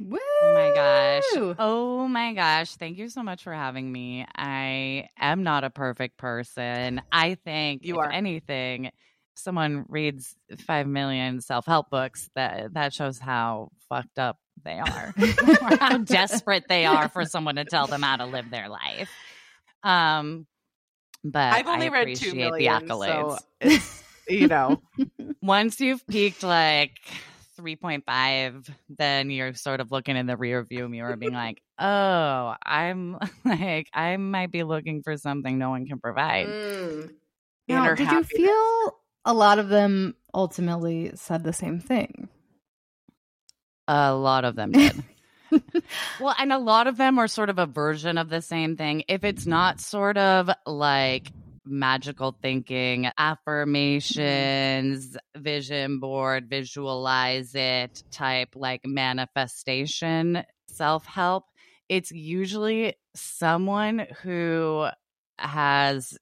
Woo! 0.00 0.18
Oh 0.42 0.54
my 0.54 0.72
gosh. 0.74 1.54
Oh 1.58 2.06
my 2.06 2.32
gosh. 2.32 2.76
Thank 2.76 2.98
you 2.98 3.08
so 3.08 3.22
much 3.22 3.42
for 3.42 3.52
having 3.52 3.90
me. 3.90 4.24
I 4.36 5.08
am 5.18 5.42
not 5.42 5.64
a 5.64 5.70
perfect 5.70 6.18
person. 6.18 7.00
I 7.10 7.34
think 7.34 7.84
You 7.84 7.94
if 7.94 8.06
are. 8.06 8.10
anything, 8.12 8.90
someone 9.34 9.86
reads 9.88 10.36
5 10.66 10.86
million 10.86 11.40
self-help 11.40 11.90
books 11.90 12.30
that 12.36 12.74
that 12.74 12.92
shows 12.92 13.18
how 13.18 13.70
fucked 13.88 14.18
up 14.20 14.38
they 14.64 14.78
are 14.78 15.14
or 15.18 15.76
how 15.80 15.98
desperate 15.98 16.64
they 16.68 16.84
are 16.84 17.08
for 17.08 17.24
someone 17.24 17.56
to 17.56 17.64
tell 17.64 17.86
them 17.88 18.02
how 18.02 18.16
to 18.16 18.26
live 18.26 18.50
their 18.50 18.68
life. 18.68 19.10
Um 19.82 20.46
but 21.30 21.52
I've 21.54 21.66
only 21.66 21.88
read 21.88 22.14
2 22.16 22.30
appreciate 22.30 22.36
million. 22.36 22.86
the 22.86 22.94
accolades. 22.94 23.38
So 23.62 23.78
you 24.28 24.48
know, 24.48 24.82
Once 25.42 25.80
you've 25.80 26.06
peaked 26.06 26.42
like 26.42 26.92
3.5, 27.58 28.68
then 28.98 29.30
you're 29.30 29.54
sort 29.54 29.80
of 29.80 29.90
looking 29.90 30.16
in 30.16 30.26
the 30.26 30.36
rear 30.36 30.62
view 30.64 30.88
mirror 30.88 31.16
being 31.16 31.32
like, 31.46 31.60
oh, 31.78 32.54
I'm 32.64 33.16
like, 33.44 33.88
I 33.92 34.16
might 34.16 34.50
be 34.50 34.62
looking 34.64 35.02
for 35.02 35.16
something 35.16 35.58
no 35.58 35.70
one 35.70 35.86
can 35.86 35.98
provide. 35.98 36.46
mm, 36.48 37.10
Now, 37.68 37.94
did 37.94 38.06
happiness. 38.06 38.30
you 38.32 38.46
feel 38.46 38.96
a 39.24 39.34
lot 39.34 39.58
of 39.58 39.68
them 39.68 40.14
ultimately 40.34 41.12
said 41.14 41.42
the 41.44 41.52
same 41.52 41.80
thing? 41.80 42.28
A 43.86 44.14
lot 44.14 44.44
of 44.44 44.54
them 44.54 44.72
did. 44.72 45.02
well, 46.20 46.34
and 46.38 46.52
a 46.52 46.58
lot 46.58 46.86
of 46.86 46.96
them 46.96 47.18
are 47.18 47.28
sort 47.28 47.50
of 47.50 47.58
a 47.58 47.66
version 47.66 48.18
of 48.18 48.28
the 48.28 48.42
same 48.42 48.76
thing. 48.76 49.04
If 49.08 49.24
it's 49.24 49.46
not 49.46 49.80
sort 49.80 50.16
of 50.18 50.50
like 50.66 51.32
magical 51.64 52.36
thinking, 52.40 53.10
affirmations, 53.18 55.16
vision 55.36 56.00
board, 56.00 56.48
visualize 56.48 57.54
it 57.54 58.02
type 58.10 58.50
like 58.54 58.86
manifestation, 58.86 60.44
self 60.68 61.06
help, 61.06 61.44
it's 61.88 62.10
usually 62.10 62.94
someone 63.14 64.06
who 64.22 64.86
has 65.38 66.18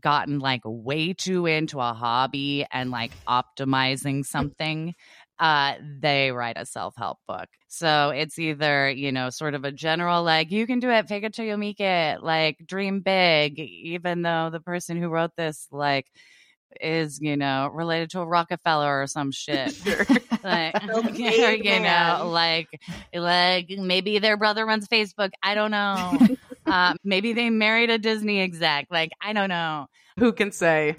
gotten 0.00 0.40
like 0.40 0.62
way 0.64 1.12
too 1.12 1.46
into 1.46 1.80
a 1.80 1.92
hobby 1.92 2.66
and 2.72 2.90
like 2.90 3.12
optimizing 3.26 4.24
something 4.24 4.94
uh 5.38 5.74
they 6.00 6.32
write 6.32 6.56
a 6.58 6.64
self-help 6.64 7.18
book 7.26 7.48
so 7.68 8.10
it's 8.10 8.38
either 8.38 8.90
you 8.90 9.12
know 9.12 9.28
sort 9.28 9.54
of 9.54 9.64
a 9.64 9.72
general 9.72 10.22
like 10.22 10.50
you 10.50 10.66
can 10.66 10.80
do 10.80 10.90
it 10.90 11.08
fake 11.08 11.24
it 11.24 11.34
till 11.34 11.44
you 11.44 11.56
make 11.56 11.80
it 11.80 12.22
like 12.22 12.56
dream 12.64 13.00
big 13.00 13.58
even 13.58 14.22
though 14.22 14.48
the 14.50 14.60
person 14.60 14.96
who 14.96 15.08
wrote 15.08 15.32
this 15.36 15.68
like 15.70 16.06
is 16.80 17.20
you 17.20 17.36
know 17.36 17.70
related 17.72 18.10
to 18.10 18.20
a 18.20 18.26
Rockefeller 18.26 19.02
or 19.02 19.06
some 19.06 19.32
shit, 19.32 19.74
like 20.44 20.74
or, 20.84 21.50
you 21.52 21.80
know, 21.80 22.28
like 22.30 22.68
like 23.14 23.70
maybe 23.70 24.18
their 24.18 24.36
brother 24.36 24.66
runs 24.66 24.88
Facebook. 24.88 25.30
I 25.42 25.54
don't 25.54 25.70
know. 25.70 26.18
uh, 26.66 26.94
maybe 27.04 27.32
they 27.32 27.50
married 27.50 27.90
a 27.90 27.98
Disney 27.98 28.40
exec. 28.40 28.86
Like 28.90 29.10
I 29.20 29.32
don't 29.32 29.48
know. 29.48 29.86
Who 30.18 30.32
can 30.32 30.52
say? 30.52 30.96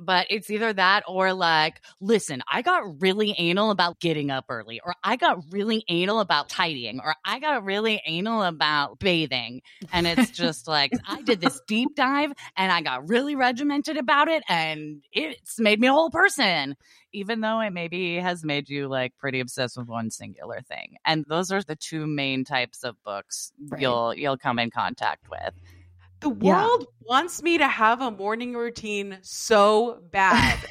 But 0.00 0.26
it's 0.30 0.50
either 0.50 0.72
that 0.72 1.04
or 1.06 1.32
like, 1.32 1.80
listen, 2.00 2.42
I 2.50 2.62
got 2.62 3.00
really 3.00 3.34
anal 3.38 3.70
about 3.70 4.00
getting 4.00 4.30
up 4.30 4.46
early, 4.48 4.80
or 4.84 4.94
I 5.02 5.16
got 5.16 5.42
really 5.50 5.84
anal 5.88 6.20
about 6.20 6.48
tidying, 6.48 7.00
or 7.00 7.14
I 7.24 7.38
got 7.38 7.64
really 7.64 8.00
anal 8.06 8.42
about 8.42 8.98
bathing. 8.98 9.62
And 9.92 10.06
it's 10.06 10.30
just 10.30 10.68
like, 10.68 10.92
I 11.06 11.22
did 11.22 11.40
this 11.40 11.60
deep 11.66 11.94
dive 11.94 12.32
and 12.56 12.72
I 12.72 12.82
got 12.82 13.08
really 13.08 13.36
regimented 13.36 13.96
about 13.96 14.28
it, 14.28 14.42
and 14.48 15.02
it's 15.12 15.58
made 15.58 15.80
me 15.80 15.88
a 15.88 15.92
whole 15.92 16.10
person, 16.10 16.76
even 17.12 17.40
though 17.40 17.60
it 17.60 17.70
maybe 17.70 18.16
has 18.16 18.44
made 18.44 18.68
you 18.68 18.88
like 18.88 19.16
pretty 19.18 19.40
obsessed 19.40 19.76
with 19.76 19.88
one 19.88 20.10
singular 20.10 20.60
thing. 20.60 20.96
And 21.04 21.24
those 21.28 21.50
are 21.52 21.62
the 21.62 21.76
two 21.76 22.06
main 22.06 22.44
types 22.44 22.84
of 22.84 23.02
books 23.04 23.52
right. 23.68 23.80
you'll 23.80 24.14
you'll 24.14 24.38
come 24.38 24.58
in 24.58 24.70
contact 24.70 25.28
with. 25.30 25.54
The 26.20 26.28
world 26.28 26.80
yeah. 26.80 27.08
wants 27.08 27.42
me 27.42 27.58
to 27.58 27.68
have 27.68 28.00
a 28.00 28.10
morning 28.10 28.54
routine 28.54 29.18
so 29.22 30.02
bad. 30.10 30.58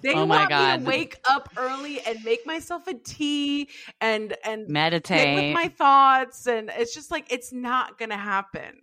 They 0.00 0.14
oh 0.14 0.26
want 0.26 0.48
God. 0.48 0.80
me 0.80 0.84
to 0.84 0.88
wake 0.90 1.20
up 1.28 1.50
early 1.56 2.00
and 2.00 2.22
make 2.24 2.46
myself 2.46 2.86
a 2.86 2.94
tea 2.94 3.68
and 4.00 4.36
and 4.44 4.68
meditate 4.68 5.34
with 5.34 5.54
my 5.54 5.68
thoughts, 5.68 6.46
and 6.46 6.70
it's 6.76 6.94
just 6.94 7.10
like 7.10 7.32
it's 7.32 7.52
not 7.52 7.98
gonna 7.98 8.16
happen. 8.16 8.82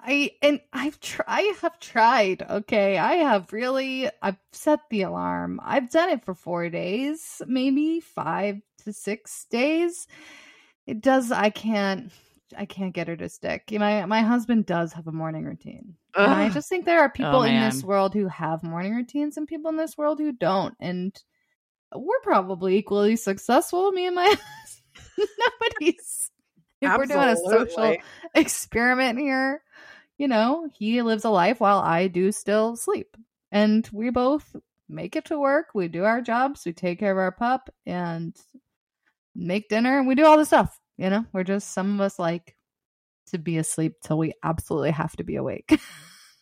I 0.00 0.32
and 0.42 0.60
I've 0.72 1.00
tried. 1.00 1.24
I 1.28 1.40
have 1.62 1.78
tried. 1.80 2.42
Okay, 2.48 2.98
I 2.98 3.14
have 3.14 3.52
really. 3.52 4.10
I've 4.22 4.38
set 4.52 4.80
the 4.90 5.02
alarm. 5.02 5.60
I've 5.62 5.90
done 5.90 6.10
it 6.10 6.24
for 6.24 6.34
four 6.34 6.68
days, 6.68 7.42
maybe 7.46 8.00
five 8.00 8.60
to 8.84 8.92
six 8.92 9.46
days. 9.50 10.06
It 10.86 11.00
does. 11.00 11.32
I 11.32 11.50
can't. 11.50 12.12
I 12.56 12.64
can't 12.64 12.94
get 12.94 13.08
her 13.08 13.16
to 13.16 13.28
stick. 13.28 13.70
My 13.72 14.04
my 14.06 14.20
husband 14.20 14.66
does 14.66 14.92
have 14.92 15.06
a 15.06 15.12
morning 15.12 15.44
routine. 15.44 15.94
And 16.14 16.32
I 16.32 16.48
just 16.48 16.68
think 16.68 16.84
there 16.84 17.00
are 17.00 17.10
people 17.10 17.40
oh, 17.40 17.42
in 17.42 17.60
this 17.60 17.82
world 17.82 18.14
who 18.14 18.28
have 18.28 18.62
morning 18.62 18.94
routines 18.94 19.36
and 19.36 19.46
people 19.46 19.70
in 19.70 19.76
this 19.76 19.98
world 19.98 20.18
who 20.18 20.32
don't. 20.32 20.74
And 20.80 21.14
we're 21.94 22.20
probably 22.22 22.76
equally 22.76 23.16
successful, 23.16 23.92
me 23.92 24.06
and 24.06 24.16
my 24.16 24.34
nobody's 25.18 26.30
if 26.80 26.88
Absolutely. 26.88 27.16
we're 27.16 27.22
doing 27.22 27.36
a 27.36 27.36
social 27.36 27.96
experiment 28.34 29.18
here, 29.18 29.62
you 30.18 30.28
know, 30.28 30.68
he 30.74 31.02
lives 31.02 31.24
a 31.24 31.30
life 31.30 31.60
while 31.60 31.78
I 31.78 32.08
do 32.08 32.32
still 32.32 32.76
sleep. 32.76 33.16
And 33.50 33.88
we 33.92 34.10
both 34.10 34.54
make 34.88 35.16
it 35.16 35.26
to 35.26 35.38
work. 35.38 35.68
We 35.74 35.88
do 35.88 36.04
our 36.04 36.20
jobs, 36.20 36.64
we 36.64 36.72
take 36.72 36.98
care 36.98 37.12
of 37.12 37.18
our 37.18 37.32
pup 37.32 37.70
and 37.86 38.36
make 39.34 39.68
dinner 39.68 39.98
and 39.98 40.06
we 40.06 40.14
do 40.14 40.24
all 40.24 40.36
the 40.36 40.44
stuff. 40.44 40.78
You 40.96 41.10
know, 41.10 41.26
we're 41.32 41.44
just 41.44 41.72
some 41.72 41.94
of 41.94 42.00
us 42.00 42.18
like 42.18 42.56
to 43.28 43.38
be 43.38 43.58
asleep 43.58 43.94
till 44.02 44.18
we 44.18 44.32
absolutely 44.42 44.92
have 44.92 45.14
to 45.16 45.24
be 45.24 45.36
awake. 45.36 45.78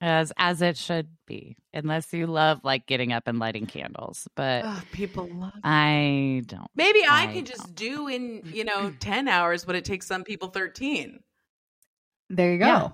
as 0.01 0.33
as 0.37 0.61
it 0.61 0.77
should 0.77 1.09
be, 1.27 1.57
unless 1.73 2.13
you 2.13 2.27
love 2.27 2.61
like 2.63 2.87
getting 2.87 3.13
up 3.13 3.27
and 3.27 3.39
lighting 3.39 3.67
candles. 3.67 4.29
But 4.35 4.67
people 4.93 5.29
love. 5.33 5.53
I 5.65 6.43
don't. 6.47 6.69
Maybe 6.75 7.05
I, 7.05 7.25
I 7.25 7.27
can 7.33 7.45
just 7.45 7.75
do 7.75 8.09
in 8.09 8.43
you 8.53 8.65
know 8.65 8.93
ten 9.01 9.29
hours 9.29 9.67
what 9.67 9.77
it 9.77 9.85
takes 9.85 10.07
some 10.07 10.25
people 10.25 10.49
thirteen. 10.49 11.21
There 12.29 12.53
you 12.53 12.59
go. 12.59 12.67
Yeah. 12.67 12.89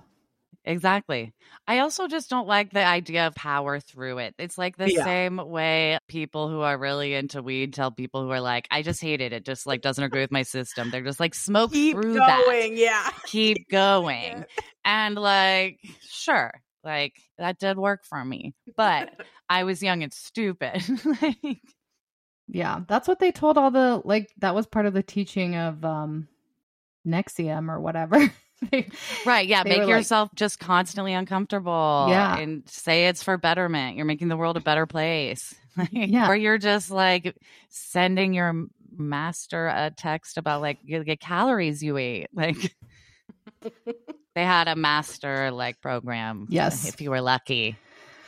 Exactly. 0.63 1.33
I 1.67 1.79
also 1.79 2.07
just 2.07 2.29
don't 2.29 2.47
like 2.47 2.71
the 2.71 2.85
idea 2.85 3.25
of 3.25 3.33
power 3.33 3.79
through 3.79 4.19
it. 4.19 4.35
It's 4.37 4.57
like 4.57 4.77
the 4.77 4.91
yeah. 4.91 5.03
same 5.03 5.37
way 5.37 5.97
people 6.07 6.49
who 6.49 6.61
are 6.61 6.77
really 6.77 7.15
into 7.15 7.41
weed 7.41 7.73
tell 7.73 7.89
people 7.89 8.23
who 8.23 8.29
are 8.29 8.41
like, 8.41 8.67
I 8.69 8.83
just 8.83 9.01
hate 9.01 9.21
it. 9.21 9.33
It 9.33 9.43
just 9.43 9.65
like 9.65 9.81
doesn't 9.81 10.03
agree 10.03 10.21
with 10.21 10.31
my 10.31 10.43
system. 10.43 10.91
They're 10.91 11.03
just 11.03 11.19
like, 11.19 11.33
smoke 11.33 11.71
Keep 11.71 11.95
through 11.95 12.17
going, 12.17 12.17
that. 12.17 12.71
Yeah. 12.73 13.09
Keep 13.25 13.69
going. 13.69 14.45
and 14.85 15.15
like, 15.15 15.79
sure, 16.01 16.51
like 16.83 17.13
that 17.39 17.59
did 17.59 17.77
work 17.77 18.05
for 18.05 18.23
me. 18.23 18.53
But 18.77 19.09
I 19.49 19.63
was 19.63 19.81
young 19.81 20.03
and 20.03 20.13
stupid. 20.13 20.83
like, 21.21 21.61
yeah, 22.47 22.81
that's 22.87 23.07
what 23.07 23.19
they 23.19 23.31
told 23.31 23.57
all 23.57 23.71
the 23.71 24.01
like 24.05 24.29
that 24.37 24.53
was 24.53 24.67
part 24.67 24.85
of 24.85 24.93
the 24.93 25.03
teaching 25.03 25.55
of 25.55 25.83
um 25.83 26.27
NXIVM 27.07 27.69
or 27.69 27.79
whatever. 27.79 28.31
right. 29.25 29.47
Yeah. 29.47 29.63
Make 29.63 29.87
yourself 29.87 30.29
like, 30.31 30.35
just 30.35 30.59
constantly 30.59 31.13
uncomfortable. 31.13 32.07
Yeah. 32.09 32.37
And 32.37 32.63
say 32.67 33.07
it's 33.07 33.23
for 33.23 33.37
betterment. 33.37 33.95
You're 33.95 34.05
making 34.05 34.27
the 34.27 34.37
world 34.37 34.57
a 34.57 34.61
better 34.61 34.85
place. 34.85 35.53
yeah. 35.91 36.29
Or 36.29 36.35
you're 36.35 36.57
just 36.57 36.91
like 36.91 37.35
sending 37.69 38.33
your 38.33 38.67
master 38.95 39.67
a 39.67 39.91
text 39.95 40.37
about 40.37 40.61
like 40.61 40.79
the 40.85 41.17
calories 41.17 41.81
you 41.83 41.97
ate. 41.97 42.27
Like 42.33 42.75
they 44.33 44.43
had 44.43 44.67
a 44.67 44.75
master 44.75 45.51
like 45.51 45.81
program. 45.81 46.47
Yes. 46.49 46.87
If 46.87 47.01
you 47.01 47.11
were 47.11 47.21
lucky. 47.21 47.77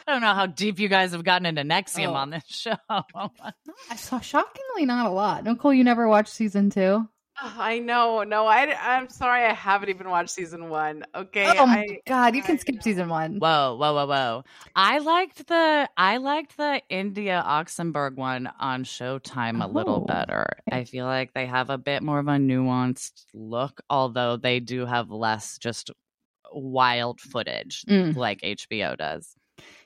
I 0.06 0.12
don't 0.12 0.22
know 0.22 0.34
how 0.34 0.48
deep 0.48 0.80
you 0.80 0.90
guys 0.90 1.13
have 1.13 1.24
gotten 1.24 1.46
into 1.46 1.62
NXIVM 1.62 2.10
oh. 2.10 2.13
on 2.13 2.30
this 2.30 2.44
show. 2.48 2.75
I 2.90 3.96
saw 3.96 4.20
shockingly 4.20 4.86
not 4.86 5.08
a 5.08 5.10
lot. 5.10 5.46
Nicole, 5.46 5.74
you 5.74 5.84
never 5.84 6.08
watched 6.08 6.34
season 6.34 6.70
two? 6.70 7.08
I 7.59 7.79
know. 7.79 8.23
No, 8.23 8.47
I, 8.47 8.73
I'm 8.79 9.09
sorry. 9.09 9.43
I 9.43 9.53
haven't 9.53 9.89
even 9.89 10.09
watched 10.09 10.29
season 10.29 10.69
one. 10.69 11.03
Okay. 11.13 11.57
Oh 11.57 11.65
my 11.65 11.79
I, 11.79 12.00
god, 12.07 12.35
you 12.35 12.41
can 12.41 12.55
I 12.55 12.59
skip 12.59 12.75
know. 12.75 12.81
season 12.81 13.09
one. 13.09 13.38
Whoa, 13.39 13.75
whoa, 13.75 13.93
whoa, 13.93 14.05
whoa! 14.07 14.43
I 14.75 15.00
liked 15.00 15.47
the 15.47 15.89
I 15.97 16.17
liked 16.17 16.55
the 16.57 16.81
India 16.89 17.43
Oxenberg 17.45 18.15
one 18.15 18.50
on 18.59 18.85
Showtime 18.85 19.62
a 19.62 19.67
oh. 19.67 19.71
little 19.71 20.01
better. 20.01 20.47
I 20.71 20.85
feel 20.85 21.05
like 21.05 21.33
they 21.33 21.45
have 21.45 21.69
a 21.69 21.77
bit 21.77 22.01
more 22.01 22.19
of 22.19 22.27
a 22.27 22.38
nuanced 22.38 23.25
look, 23.33 23.81
although 23.89 24.38
they 24.38 24.59
do 24.59 24.85
have 24.85 25.12
less 25.12 25.57
just 25.57 25.91
wild 26.53 27.19
footage 27.19 27.83
mm. 27.85 28.15
like 28.15 28.41
HBO 28.41 28.97
does. 28.97 29.35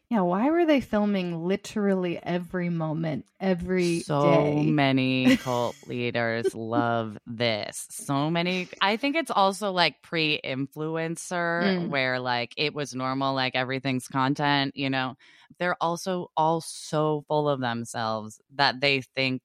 Yeah, 0.09 0.21
why 0.21 0.49
were 0.51 0.65
they 0.65 0.79
filming 0.79 1.43
literally 1.43 2.17
every 2.21 2.69
moment, 2.69 3.25
every 3.41 3.99
so 3.99 4.23
day? 4.23 4.63
many 4.63 5.35
cult 5.43 5.75
leaders 5.85 6.55
love 6.55 7.17
this. 7.27 7.87
So 7.89 8.31
many. 8.31 8.69
I 8.79 8.95
think 8.95 9.17
it's 9.17 9.31
also 9.31 9.71
like 9.71 10.01
pre-influencer 10.01 11.61
mm. 11.61 11.89
where 11.89 12.21
like 12.21 12.53
it 12.55 12.73
was 12.73 12.95
normal, 12.95 13.35
like 13.35 13.55
everything's 13.55 14.07
content. 14.07 14.77
You 14.77 14.89
know, 14.89 15.15
they're 15.59 15.75
also 15.81 16.31
all 16.37 16.61
so 16.61 17.25
full 17.27 17.49
of 17.49 17.59
themselves 17.59 18.39
that 18.55 18.79
they 18.79 19.01
think 19.01 19.41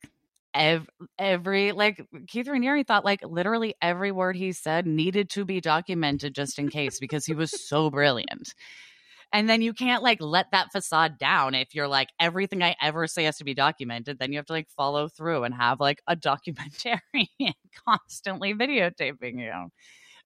every, 0.54 0.86
every 1.18 1.72
like 1.72 2.06
Keith 2.28 2.46
Raniere 2.46 2.86
thought 2.86 3.04
like 3.04 3.24
literally 3.24 3.74
every 3.82 4.12
word 4.12 4.36
he 4.36 4.52
said 4.52 4.86
needed 4.86 5.28
to 5.30 5.44
be 5.44 5.60
documented 5.60 6.36
just 6.36 6.60
in 6.60 6.68
case 6.68 7.00
because 7.00 7.26
he 7.26 7.34
was 7.34 7.68
so 7.68 7.90
brilliant. 7.90 8.54
And 9.32 9.48
then 9.48 9.62
you 9.62 9.72
can't 9.72 10.02
like 10.02 10.20
let 10.20 10.50
that 10.52 10.72
facade 10.72 11.18
down 11.18 11.54
if 11.54 11.74
you're 11.74 11.88
like 11.88 12.08
everything 12.20 12.62
I 12.62 12.76
ever 12.82 13.06
say 13.06 13.24
has 13.24 13.38
to 13.38 13.44
be 13.44 13.54
documented. 13.54 14.18
Then 14.18 14.32
you 14.32 14.38
have 14.38 14.46
to 14.46 14.52
like 14.52 14.68
follow 14.70 15.08
through 15.08 15.44
and 15.44 15.54
have 15.54 15.80
like 15.80 16.02
a 16.06 16.16
documentary 16.16 17.30
constantly 17.86 18.54
videotaping 18.54 19.40
you 19.40 19.70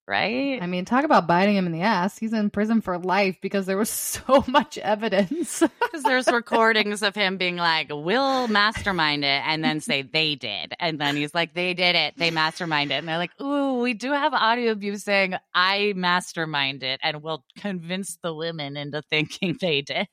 right? 0.07 0.63
I 0.63 0.67
mean, 0.67 0.85
talk 0.85 1.05
about 1.05 1.27
biting 1.27 1.57
him 1.57 1.67
in 1.67 1.73
the 1.73 1.83
ass. 1.83 2.17
He's 2.19 2.33
in 2.33 2.51
prison 2.51 2.81
for 2.81 2.99
life 2.99 3.39
because 3.41 3.67
there 3.67 3.77
was 3.77 3.91
so 3.91 4.45
much 4.47 4.79
evidence. 4.79 5.63
Because 5.87 6.03
there's 6.03 6.27
recordings 6.27 7.03
of 7.03 7.15
him 7.15 7.37
being 7.39 7.57
like, 7.57 7.89
"We'll 7.91 8.49
mastermind 8.49 9.25
it," 9.25 9.43
and 9.47 9.63
then 9.63 9.81
say 9.81 10.03
they 10.03 10.35
did, 10.35 10.75
and 10.81 11.01
then 11.01 11.17
he's 11.17 11.33
like, 11.33 11.55
"They 11.55 11.75
did 11.75 11.95
it. 11.95 12.15
They 12.17 12.31
mastermind 12.33 12.91
it," 12.91 12.97
and 12.97 13.09
they're 13.09 13.19
like, 13.19 13.41
"Ooh, 13.41 13.81
we 13.81 13.95
do 13.95 14.11
have 14.11 14.35
audio 14.35 14.73
of 14.73 14.83
you 14.83 14.97
saying 14.97 15.37
I 15.55 15.93
mastermind 15.95 16.83
it, 16.83 16.99
and 17.05 17.23
we'll 17.23 17.45
convince 17.59 18.19
the 18.21 18.35
women 18.35 18.77
into 18.77 19.01
thinking 19.03 19.57
they 19.61 19.81
did." 19.81 20.09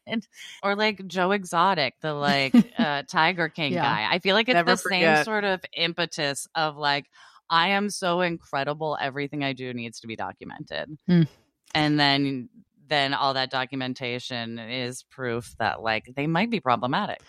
Or 0.62 0.76
like 0.76 1.06
Joe 1.08 1.32
Exotic, 1.32 1.96
the 2.02 2.14
like 2.14 2.56
uh, 2.78 3.02
Tiger 3.10 3.50
King 3.50 3.74
yeah. 3.74 3.82
guy. 3.84 4.08
I 4.16 4.20
feel 4.20 4.36
like 4.36 4.48
it's 4.48 4.54
Never 4.54 4.72
the 4.72 4.78
forget. 4.78 5.18
same 5.18 5.26
sort 5.26 5.44
of 5.44 5.62
impetus 5.76 6.48
of 6.56 6.78
like 6.78 7.08
I 7.54 7.68
am 7.70 7.92
so 7.92 8.22
incredible. 8.22 8.98
Everything 9.00 9.44
I 9.44 9.54
do 9.54 9.76
needs 9.76 10.00
to 10.00 10.08
be 10.08 10.16
documented. 10.16 10.98
Mm. 11.08 11.28
And 11.76 12.00
then 12.00 12.50
then 12.88 13.14
all 13.14 13.36
that 13.36 13.52
documentation 13.52 14.58
is 14.58 15.04
proof 15.04 15.56
that 15.60 15.84
like 15.84 16.12
they 16.16 16.26
might 16.26 16.50
be 16.50 16.60
problematic. 16.60 17.22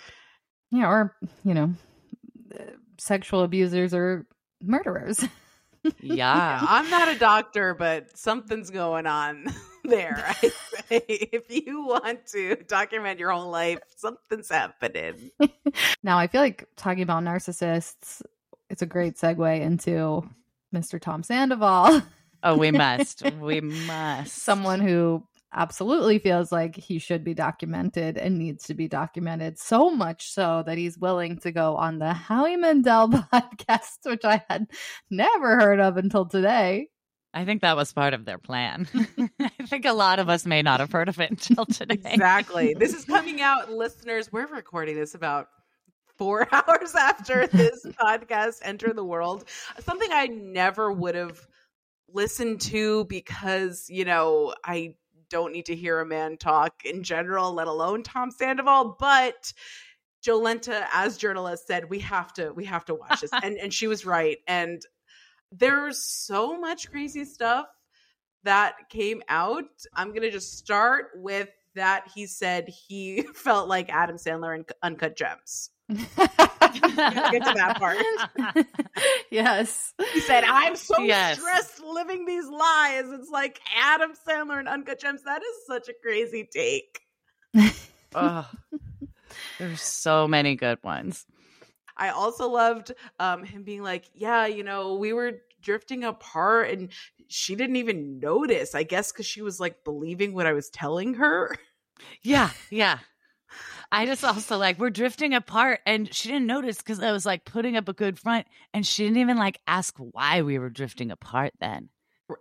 Yeah, 0.70 0.88
or 0.88 1.14
you 1.44 1.52
know, 1.52 1.74
sexual 2.98 3.42
abusers 3.42 3.92
or 3.92 4.26
murderers. 4.62 5.22
Yeah. 6.00 6.58
I'm 6.68 6.88
not 6.88 7.08
a 7.08 7.18
doctor, 7.18 7.74
but 7.74 8.16
something's 8.16 8.70
going 8.70 9.06
on 9.06 9.44
there. 9.84 10.24
I 10.26 10.32
say 10.88 11.04
if 11.06 11.50
you 11.50 11.84
want 11.86 12.26
to 12.28 12.56
document 12.66 13.20
your 13.20 13.30
whole 13.30 13.50
life, 13.50 13.80
something's 13.96 14.50
happening. 14.50 15.30
now, 16.02 16.18
I 16.18 16.28
feel 16.28 16.40
like 16.40 16.66
talking 16.76 17.02
about 17.02 17.22
narcissists, 17.22 18.22
it's 18.74 18.82
a 18.82 18.86
great 18.86 19.16
segue 19.16 19.60
into 19.60 20.28
Mr. 20.74 21.00
Tom 21.00 21.22
Sandoval, 21.22 22.02
Oh, 22.42 22.56
we 22.58 22.70
must. 22.72 23.22
We 23.40 23.60
must. 23.60 24.34
someone 24.42 24.80
who 24.80 25.22
absolutely 25.54 26.18
feels 26.18 26.50
like 26.50 26.74
he 26.74 26.98
should 26.98 27.22
be 27.22 27.34
documented 27.34 28.18
and 28.18 28.36
needs 28.36 28.64
to 28.64 28.74
be 28.74 28.88
documented 28.88 29.60
so 29.60 29.90
much 29.90 30.28
so 30.32 30.64
that 30.66 30.76
he's 30.76 30.98
willing 30.98 31.38
to 31.38 31.52
go 31.52 31.76
on 31.76 32.00
the 32.00 32.12
Howie 32.12 32.56
Mandel 32.56 33.08
podcast, 33.32 33.98
which 34.06 34.24
I 34.24 34.42
had 34.50 34.66
never 35.08 35.54
heard 35.60 35.78
of 35.78 35.96
until 35.96 36.26
today. 36.26 36.88
I 37.32 37.44
think 37.44 37.62
that 37.62 37.76
was 37.76 37.92
part 37.92 38.12
of 38.12 38.24
their 38.24 38.38
plan. 38.38 38.88
I 39.40 39.66
think 39.68 39.84
a 39.84 39.92
lot 39.92 40.18
of 40.18 40.28
us 40.28 40.44
may 40.46 40.62
not 40.62 40.80
have 40.80 40.90
heard 40.90 41.08
of 41.08 41.20
it 41.20 41.30
until 41.30 41.66
today. 41.66 42.00
Exactly. 42.04 42.74
This 42.74 42.92
is 42.92 43.04
coming 43.04 43.40
out, 43.40 43.70
listeners. 43.70 44.32
We're 44.32 44.48
recording 44.48 44.96
this 44.96 45.14
about 45.14 45.46
four 46.16 46.48
hours 46.52 46.94
after 46.94 47.46
this 47.46 47.84
podcast 48.00 48.60
Enter 48.62 48.92
the 48.92 49.04
world. 49.04 49.44
Something 49.80 50.10
I 50.12 50.26
never 50.26 50.92
would 50.92 51.14
have 51.14 51.40
listened 52.12 52.60
to 52.62 53.04
because, 53.06 53.86
you 53.88 54.04
know, 54.04 54.54
I 54.64 54.94
don't 55.30 55.52
need 55.52 55.66
to 55.66 55.74
hear 55.74 56.00
a 56.00 56.06
man 56.06 56.36
talk 56.36 56.84
in 56.84 57.02
general, 57.02 57.52
let 57.52 57.66
alone 57.66 58.02
Tom 58.02 58.30
Sandoval. 58.30 58.96
But 58.98 59.52
Jolenta, 60.24 60.86
as 60.92 61.16
journalist, 61.16 61.66
said 61.66 61.90
we 61.90 62.00
have 62.00 62.32
to 62.34 62.52
we 62.52 62.64
have 62.66 62.84
to 62.86 62.94
watch 62.94 63.20
this, 63.20 63.30
and 63.42 63.56
and 63.58 63.72
she 63.72 63.86
was 63.86 64.06
right. 64.06 64.38
And 64.46 64.82
there's 65.52 66.02
so 66.02 66.58
much 66.58 66.90
crazy 66.90 67.24
stuff 67.24 67.66
that 68.44 68.74
came 68.90 69.22
out. 69.28 69.64
I'm 69.94 70.12
gonna 70.14 70.30
just 70.30 70.56
start 70.56 71.06
with 71.16 71.50
that. 71.74 72.08
He 72.14 72.26
said 72.26 72.68
he 72.68 73.22
felt 73.34 73.68
like 73.68 73.90
Adam 73.92 74.16
Sandler 74.16 74.54
in 74.54 74.64
Uncut 74.82 75.16
Gems. 75.16 75.70
Get 75.88 75.98
to 76.08 77.54
that 77.56 77.76
part. 77.78 78.66
yes. 79.30 79.92
He 80.12 80.20
said, 80.20 80.44
"I'm 80.44 80.76
so 80.76 81.00
Yes. 81.02 81.38
stressed 81.38 81.80
living 81.82 82.24
these 82.24 82.46
lies." 82.46 83.04
It's 83.08 83.30
like 83.30 83.60
Adam 83.76 84.12
Sandler 84.26 84.58
and 84.58 84.68
Uncut 84.68 84.98
Gems. 85.00 85.22
That 85.24 85.42
is 85.42 85.66
such 85.66 85.88
a 85.88 85.94
crazy 86.02 86.48
take. 86.50 87.00
Ugh. 88.14 88.44
There's 89.58 89.80
so 89.82 90.26
many 90.28 90.56
good 90.56 90.78
ones. 90.82 91.26
I 91.96 92.08
also 92.10 92.48
loved 92.48 92.92
um, 93.20 93.44
him 93.44 93.62
being 93.62 93.82
like, 93.82 94.04
"Yeah, 94.14 94.46
you 94.46 94.64
know, 94.64 94.94
we 94.96 95.12
were 95.12 95.32
drifting 95.64 96.04
apart, 96.04 96.70
and 96.70 96.90
she 97.28 97.56
didn't 97.56 97.76
even 97.76 98.20
notice. 98.20 98.74
I 98.74 98.84
guess 98.84 99.10
because 99.10 99.26
she 99.26 99.42
was 99.42 99.58
like 99.58 99.82
believing 99.84 100.34
what 100.34 100.46
I 100.46 100.52
was 100.52 100.70
telling 100.70 101.14
her." 101.14 101.56
Yeah, 102.22 102.50
yeah. 102.70 102.98
I 103.92 104.06
just 104.06 104.24
also 104.24 104.58
like 104.58 104.78
we're 104.78 104.90
drifting 104.90 105.34
apart, 105.34 105.80
and 105.86 106.12
she 106.12 106.28
didn't 106.28 106.46
notice 106.46 106.78
because 106.78 107.00
I 107.00 107.12
was 107.12 107.24
like 107.24 107.44
putting 107.44 107.76
up 107.76 107.88
a 107.88 107.92
good 107.92 108.18
front, 108.18 108.46
and 108.72 108.86
she 108.86 109.04
didn't 109.04 109.18
even 109.18 109.36
like 109.36 109.60
ask 109.66 109.94
why 109.96 110.42
we 110.42 110.58
were 110.58 110.70
drifting 110.70 111.10
apart. 111.10 111.52
Then, 111.60 111.88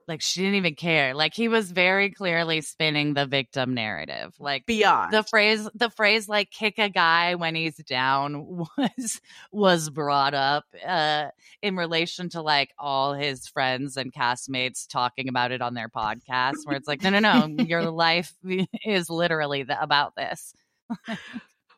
like 0.08 0.22
she 0.22 0.42
didn't 0.42 0.56
even 0.56 0.76
care. 0.76 1.14
Like 1.14 1.34
he 1.34 1.48
was 1.48 1.72
very 1.72 2.10
clearly 2.10 2.62
spinning 2.62 3.14
the 3.14 3.26
victim 3.26 3.74
narrative. 3.74 4.34
Like 4.40 4.66
Beyond 4.66 5.12
the 5.14 5.24
phrase, 5.24 5.68
the 5.76 5.90
phrase 5.90 6.30
like 6.30 6.52
"kick 6.52 6.80
a 6.80 6.90
guy 6.90 7.36
when 7.36 7.56
he's 7.56 7.76
down" 7.78 8.66
was 8.78 9.22
was 9.52 9.90
brought 9.90 10.34
up 10.34 10.66
uh, 10.86 11.28
in 11.62 11.76
relation 11.76 12.30
to 12.30 12.42
like 12.42 12.72
all 12.78 13.14
his 13.14 13.48
friends 13.48 13.98
and 13.98 14.14
castmates 14.14 14.88
talking 14.88 15.28
about 15.28 15.52
it 15.52 15.62
on 15.62 15.74
their 15.74 15.90
podcast, 15.90 16.66
where 16.66 16.76
it's 16.76 16.88
like, 16.88 17.02
no, 17.04 17.10
no, 17.10 17.20
no, 17.20 17.64
your 17.64 17.84
life 17.92 18.34
is 18.86 19.10
literally 19.10 19.66
th- 19.66 19.78
about 19.82 20.16
this. 20.16 20.54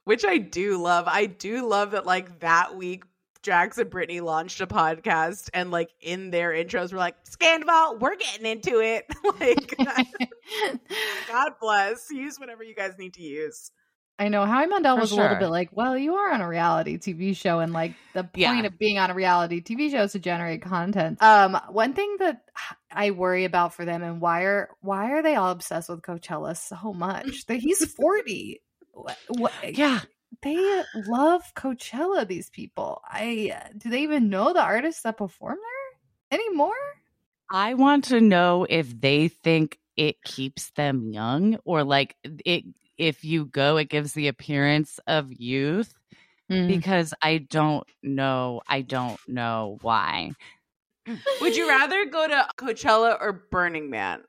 which 0.03 0.25
I 0.25 0.37
do 0.37 0.77
love. 0.81 1.05
I 1.07 1.25
do 1.25 1.67
love 1.67 1.91
that 1.91 2.05
like 2.05 2.41
that 2.41 2.75
week 2.75 3.03
Jax 3.45 3.77
and 3.77 3.89
Brittany 3.91 4.21
launched 4.21 4.59
a 4.59 4.67
podcast 4.67 5.49
and 5.53 5.69
like 5.69 5.89
in 6.01 6.31
their 6.31 6.49
intros 6.51 6.91
were 6.91 6.97
like, 6.97 7.15
Scandal, 7.25 7.97
we're 7.99 8.15
getting 8.15 8.45
into 8.47 8.79
it. 8.79 9.05
like 9.39 9.77
God 11.27 11.51
bless. 11.61 12.07
Use 12.11 12.39
whatever 12.39 12.63
you 12.63 12.73
guys 12.75 12.93
need 12.97 13.13
to 13.13 13.21
use. 13.21 13.71
I 14.17 14.29
know 14.29 14.45
Howie 14.45 14.67
Mandel 14.67 14.95
For 14.95 15.01
was 15.01 15.11
a 15.11 15.15
little 15.17 15.35
bit 15.37 15.49
like, 15.49 15.69
well, 15.73 15.97
you 15.97 16.15
are 16.15 16.31
on 16.33 16.39
a 16.39 16.47
reality 16.47 16.97
TV 16.97 17.35
show, 17.35 17.59
and 17.59 17.73
like 17.73 17.95
the 18.13 18.23
point 18.23 18.37
Yeah. 18.37 18.63
of 18.63 18.79
being 18.79 18.97
on 18.97 19.11
a 19.11 19.13
reality 19.13 19.61
TV 19.61 19.91
show 19.91 20.03
is 20.03 20.13
to 20.13 20.19
generate 20.19 20.61
content. 20.61 21.21
Um, 21.21 21.59
one 21.69 21.93
thing 21.93 22.15
that 22.19 22.43
I 22.91 23.11
worry 23.11 23.43
about 23.43 23.73
for 23.73 23.83
them, 23.83 24.01
and 24.03 24.21
why 24.21 24.43
are 24.43 24.69
why 24.81 25.11
are 25.11 25.21
they 25.21 25.35
all 25.35 25.51
obsessed 25.51 25.89
with 25.89 26.01
Coachella 26.01 26.55
so 26.55 26.93
much? 26.93 27.45
That 27.47 27.57
he's 27.57 27.85
forty. 27.93 28.61
What, 28.93 29.17
what, 29.27 29.51
Yeah, 29.77 29.99
they 30.45 30.83
love 31.07 31.41
Coachella. 31.55 32.25
These 32.25 32.49
people, 32.51 33.01
I 33.05 33.51
uh, 33.53 33.69
do 33.77 33.89
they 33.89 34.03
even 34.03 34.29
know 34.29 34.53
the 34.53 34.61
artists 34.63 35.01
that 35.01 35.17
perform 35.17 35.57
there 35.57 36.39
anymore? 36.39 36.71
I 37.51 37.73
want 37.73 38.05
to 38.05 38.21
know 38.21 38.65
if 38.69 38.99
they 38.99 39.27
think 39.27 39.77
it 39.97 40.21
keeps 40.23 40.71
them 40.71 41.11
young 41.11 41.57
or 41.65 41.83
like 41.83 42.15
it. 42.23 42.63
If 42.97 43.25
you 43.25 43.45
go, 43.45 43.75
it 43.75 43.89
gives 43.89 44.13
the 44.13 44.29
appearance 44.29 44.99
of 45.05 45.33
youth. 45.33 45.93
because 46.67 47.13
I 47.21 47.39
don't 47.39 47.85
know. 48.03 48.61
I 48.67 48.81
don't 48.81 49.19
know 49.27 49.79
why. 49.81 50.31
Would 51.41 51.55
you 51.55 51.67
rather 51.67 52.05
go 52.05 52.27
to 52.27 52.47
Coachella 52.57 53.17
or 53.19 53.47
Burning 53.51 53.89
Man? 53.89 54.23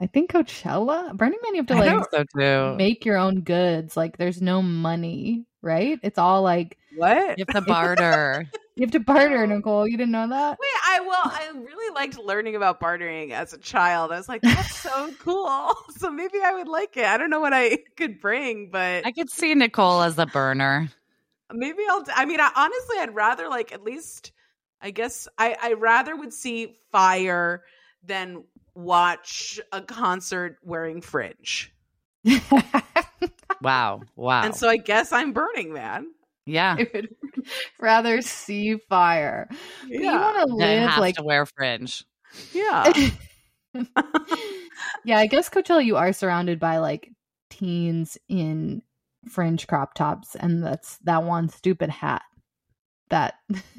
I 0.00 0.06
think 0.06 0.32
Coachella, 0.32 1.16
Burning 1.16 1.38
Man, 1.42 1.54
you 1.54 1.60
have 1.62 1.66
to 1.68 1.74
like 1.74 2.26
so 2.36 2.74
make 2.76 3.04
your 3.04 3.16
own 3.16 3.40
goods. 3.42 3.96
Like, 3.96 4.16
there's 4.16 4.42
no 4.42 4.60
money, 4.62 5.44
right? 5.62 5.98
It's 6.02 6.18
all 6.18 6.42
like 6.42 6.78
What? 6.96 7.38
You 7.38 7.44
have 7.48 7.54
to 7.54 7.60
barter. 7.70 8.48
you 8.76 8.82
have 8.84 8.90
to 8.92 9.00
barter. 9.00 9.46
Nicole, 9.46 9.86
you 9.86 9.96
didn't 9.96 10.12
know 10.12 10.28
that? 10.28 10.58
Wait, 10.60 10.68
I 10.84 11.00
well, 11.00 11.22
I 11.24 11.50
really 11.54 11.94
liked 11.94 12.18
learning 12.18 12.56
about 12.56 12.80
bartering 12.80 13.32
as 13.32 13.52
a 13.52 13.58
child. 13.58 14.10
I 14.12 14.16
was 14.16 14.28
like, 14.28 14.42
that's 14.42 14.76
so 14.76 15.10
cool. 15.20 15.72
So 15.96 16.10
maybe 16.10 16.38
I 16.44 16.52
would 16.54 16.68
like 16.68 16.96
it. 16.96 17.04
I 17.04 17.16
don't 17.16 17.30
know 17.30 17.40
what 17.40 17.54
I 17.54 17.78
could 17.96 18.20
bring, 18.20 18.70
but 18.70 19.06
I 19.06 19.12
could 19.12 19.30
see 19.30 19.54
Nicole 19.54 20.02
as 20.02 20.18
a 20.18 20.26
burner. 20.26 20.90
maybe 21.52 21.82
I'll. 21.88 22.04
I 22.14 22.24
mean, 22.24 22.40
I, 22.40 22.50
honestly, 22.54 22.96
I'd 23.00 23.14
rather 23.14 23.48
like 23.48 23.72
at 23.72 23.82
least. 23.84 24.32
I 24.82 24.90
guess 24.90 25.28
I 25.38 25.56
I 25.62 25.72
rather 25.74 26.14
would 26.14 26.32
see 26.34 26.74
fire 26.92 27.62
than 28.02 28.44
watch 28.74 29.60
a 29.72 29.80
concert 29.82 30.58
wearing 30.62 31.00
fringe. 31.00 31.72
Wow. 33.60 34.02
Wow. 34.16 34.42
And 34.44 34.54
so 34.54 34.68
I 34.68 34.76
guess 34.76 35.12
I'm 35.12 35.32
Burning 35.32 35.72
Man. 35.72 36.06
yeah. 36.44 36.76
I 36.78 36.86
would 36.92 37.08
rather 37.80 38.20
see 38.20 38.76
fire. 38.88 39.48
But 39.50 39.90
You 39.90 40.02
Yeah, 40.02 40.18
want 40.18 40.48
to 40.48 40.54
live 40.54 40.90
have 40.90 41.00
like 41.00 41.14
to 41.16 41.22
wear 41.22 41.46
fringe. 41.46 42.04
yeah. 42.52 42.92
yeah, 45.04 45.18
I 45.18 45.26
guess 45.26 45.48
Coachella, 45.48 45.84
you 45.84 45.96
are 45.96 46.12
surrounded 46.12 46.58
by 46.60 46.78
like 46.78 47.10
teens 47.50 48.18
in 48.28 48.82
fringe 49.28 49.66
crop 49.66 49.94
tops, 49.94 50.34
and 50.34 50.62
that's 50.62 50.98
that 51.04 51.22
one 51.24 51.48
stupid 51.48 51.90
hat 51.90 52.22
that 53.10 53.34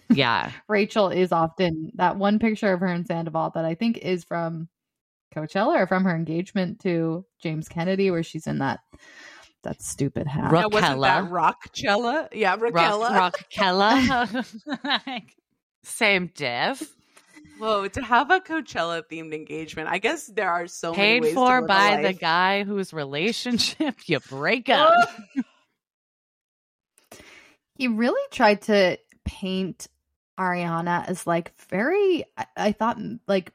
Yeah. 0.09 0.51
Rachel 0.67 1.09
is 1.09 1.31
often 1.31 1.91
that 1.95 2.17
one 2.17 2.39
picture 2.39 2.73
of 2.73 2.79
her 2.79 2.87
in 2.87 3.05
Sandoval 3.05 3.51
that 3.55 3.65
I 3.65 3.75
think 3.75 3.97
is 3.97 4.23
from 4.23 4.67
Coachella 5.35 5.75
or 5.75 5.87
from 5.87 6.03
her 6.05 6.15
engagement 6.15 6.79
to 6.81 7.25
James 7.41 7.67
Kennedy, 7.67 8.11
where 8.11 8.23
she's 8.23 8.47
in 8.47 8.59
that 8.59 8.79
that 9.63 9.81
stupid 9.81 10.27
hat. 10.27 10.51
Ro- 10.51 10.61
Now, 10.61 10.69
wasn't 10.69 11.01
that 11.01 11.23
Rachella. 11.25 12.27
Yeah, 12.31 12.55
Rock, 12.59 12.73
Rachella. 13.51 14.27
Rachella. 14.27 15.05
Like, 15.07 15.35
Same 15.83 16.31
diff. 16.35 16.95
Whoa, 17.57 17.87
to 17.87 18.01
have 18.01 18.31
a 18.31 18.39
Coachella 18.39 19.01
themed 19.09 19.33
engagement. 19.33 19.87
I 19.89 19.97
guess 19.97 20.27
there 20.27 20.49
are 20.51 20.67
so 20.67 20.91
many 20.91 21.03
Paid 21.03 21.21
ways 21.23 21.31
to 21.31 21.35
for 21.35 21.61
live 21.61 21.63
a 21.63 21.67
by 21.67 22.01
the 22.01 22.13
guy 22.13 22.63
whose 22.63 22.93
relationship 22.93 23.95
you 24.07 24.19
break 24.19 24.69
up. 24.69 24.93
he 27.75 27.87
really 27.87 28.21
tried 28.31 28.61
to 28.63 28.97
paint 29.23 29.87
Ariana 30.37 31.07
as 31.07 31.25
like 31.25 31.53
very, 31.69 32.25
I, 32.37 32.45
I 32.57 32.71
thought, 32.73 32.97
like 33.27 33.51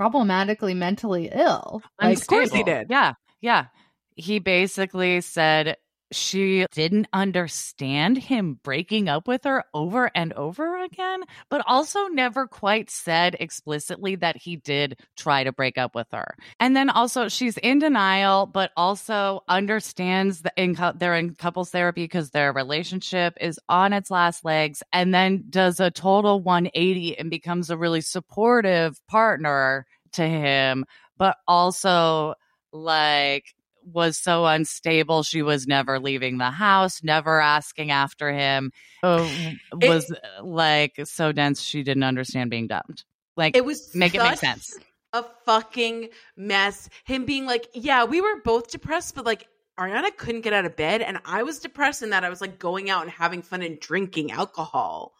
problematically 0.00 0.72
mentally 0.72 1.28
ill. 1.30 1.82
Like, 2.00 2.16
Of 2.16 2.26
course 2.26 2.50
he 2.50 2.62
did. 2.62 2.86
Yeah. 2.88 3.12
Yeah. 3.42 3.66
He 4.14 4.38
basically 4.38 5.20
said 5.20 5.76
she 6.12 6.66
didn't 6.72 7.08
understand 7.12 8.18
him 8.18 8.58
breaking 8.62 9.08
up 9.08 9.28
with 9.28 9.44
her 9.44 9.64
over 9.74 10.10
and 10.14 10.32
over 10.34 10.82
again, 10.82 11.22
but 11.48 11.62
also 11.66 12.06
never 12.06 12.46
quite 12.46 12.90
said 12.90 13.36
explicitly 13.38 14.16
that 14.16 14.36
he 14.36 14.56
did 14.56 14.98
try 15.16 15.44
to 15.44 15.52
break 15.52 15.78
up 15.78 15.94
with 15.94 16.08
her. 16.12 16.34
And 16.58 16.76
then 16.76 16.90
also, 16.90 17.28
she's 17.28 17.56
in 17.58 17.78
denial, 17.78 18.46
but 18.46 18.70
also 18.76 19.40
understands 19.48 20.42
that 20.42 20.54
in 20.56 20.76
they're 20.96 21.14
in 21.14 21.34
couples 21.34 21.70
therapy 21.70 22.04
because 22.04 22.30
their 22.30 22.52
relationship 22.52 23.34
is 23.40 23.58
on 23.68 23.92
its 23.92 24.10
last 24.10 24.44
legs, 24.44 24.82
and 24.92 25.14
then 25.14 25.44
does 25.50 25.80
a 25.80 25.90
total 25.90 26.40
180 26.40 27.18
and 27.18 27.30
becomes 27.30 27.70
a 27.70 27.76
really 27.76 28.00
supportive 28.00 28.96
partner 29.06 29.86
to 30.12 30.26
him, 30.26 30.84
but 31.18 31.36
also 31.46 32.34
like 32.72 33.44
was 33.84 34.16
so 34.16 34.46
unstable 34.46 35.22
she 35.22 35.42
was 35.42 35.66
never 35.66 35.98
leaving 35.98 36.38
the 36.38 36.50
house 36.50 37.02
never 37.02 37.40
asking 37.40 37.90
after 37.90 38.32
him 38.32 38.72
uh, 39.02 39.28
was 39.72 40.10
it, 40.10 40.18
like 40.42 41.00
so 41.04 41.32
dense 41.32 41.60
she 41.62 41.82
didn't 41.82 42.02
understand 42.02 42.50
being 42.50 42.66
dumped. 42.66 43.04
Like 43.36 43.56
it 43.56 43.64
was 43.64 43.94
make 43.94 44.14
it 44.14 44.22
make 44.22 44.38
sense. 44.38 44.76
a 45.12 45.24
fucking 45.44 46.10
mess 46.36 46.88
him 47.04 47.24
being 47.24 47.46
like 47.46 47.68
yeah 47.74 48.04
we 48.04 48.20
were 48.20 48.40
both 48.44 48.70
depressed 48.70 49.14
but 49.14 49.24
like 49.24 49.48
ariana 49.78 50.14
couldn't 50.16 50.42
get 50.42 50.52
out 50.52 50.66
of 50.66 50.76
bed 50.76 51.00
and 51.00 51.18
i 51.24 51.42
was 51.42 51.58
depressed 51.58 52.02
in 52.02 52.10
that 52.10 52.24
i 52.24 52.28
was 52.28 52.40
like 52.40 52.58
going 52.58 52.90
out 52.90 53.02
and 53.02 53.10
having 53.10 53.40
fun 53.40 53.62
and 53.62 53.80
drinking 53.80 54.30
alcohol 54.30 55.14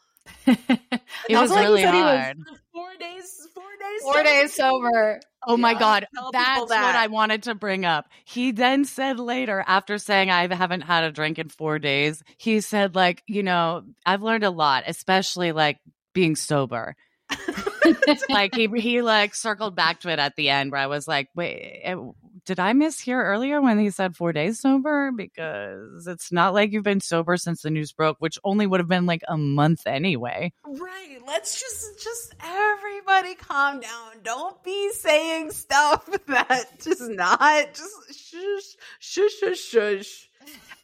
it 0.47 1.37
was 1.37 1.51
really 1.51 1.83
hard. 1.83 2.39
Was 2.39 2.59
four 2.73 2.91
days, 2.99 3.49
four 3.55 3.65
days, 3.81 4.03
four 4.03 4.15
sober. 4.15 4.25
days 4.25 4.55
sober. 4.55 5.21
Oh 5.47 5.57
my 5.57 5.75
god, 5.75 6.07
that's 6.33 6.69
that. 6.69 6.83
what 6.83 6.97
I 6.97 7.07
wanted 7.07 7.45
to 7.45 7.55
bring 7.55 7.85
up. 7.85 8.09
He 8.25 8.53
then 8.53 8.85
said 8.85 9.19
later, 9.19 9.65
after 9.67 9.99
saying 9.99 10.31
I 10.31 10.53
haven't 10.55 10.83
had 10.83 11.05
a 11.05 11.13
drink 11.13 11.39
in 11.39 11.49
four 11.49 11.79
days, 11.79 12.23
he 12.37 12.61
said 12.61 12.95
like, 12.95 13.23
you 13.27 13.43
know, 13.43 13.83
I've 14.05 14.23
learned 14.23 14.45
a 14.45 14.51
lot, 14.51 14.85
especially 14.87 15.53
like 15.53 15.79
being 16.13 16.37
sober. 16.37 16.97
like 18.29 18.55
he 18.55 18.69
he 18.77 19.03
like 19.03 19.35
circled 19.35 19.77
back 19.77 20.01
to 20.01 20.11
it 20.11 20.19
at 20.19 20.37
the 20.37 20.51
end 20.51 20.73
where 20.73 20.81
I 20.81 20.89
was 20.89 21.09
like, 21.09 21.29
wait, 21.35 21.81
eh, 21.85 21.97
did 22.45 22.59
I 22.59 22.73
miss 22.73 23.01
here 23.01 23.23
earlier 23.23 23.61
when 23.61 23.79
he 23.79 23.91
said 23.91 24.17
four 24.17 24.33
days 24.33 24.61
sober? 24.61 25.11
Because 25.13 26.07
it's 26.07 26.33
not 26.33 26.55
like 26.55 26.73
you've 26.73 26.85
been 26.85 27.01
sober 27.01 27.37
since 27.37 27.63
the 27.63 27.71
news 27.71 27.93
broke, 27.93 28.17
which 28.19 28.39
only 28.45 28.67
would 28.67 28.81
have 28.81 28.89
been 28.89 29.07
like 29.07 29.23
a 29.29 29.37
month 29.37 29.87
anyway. 29.87 30.53
Right. 30.65 31.19
Let's 31.27 31.61
just, 31.61 32.03
just 32.03 32.35
everybody 32.43 33.35
calm 33.35 33.81
down. 33.81 34.23
Don't 34.23 34.63
be 34.63 34.93
saying 34.93 35.53
stuff 35.53 36.07
that 36.27 36.81
just 36.81 37.09
not, 37.09 37.75
just 37.75 38.31
shush, 38.31 38.77
shush, 38.99 39.33
shush, 39.41 39.59
shush. 39.59 40.29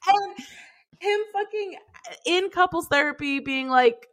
And 0.07 0.37
him 1.01 1.21
fucking 1.33 1.77
uh, 2.11 2.15
in 2.25 2.51
couples 2.51 2.87
therapy 2.89 3.41
being 3.41 3.69
like, 3.69 4.09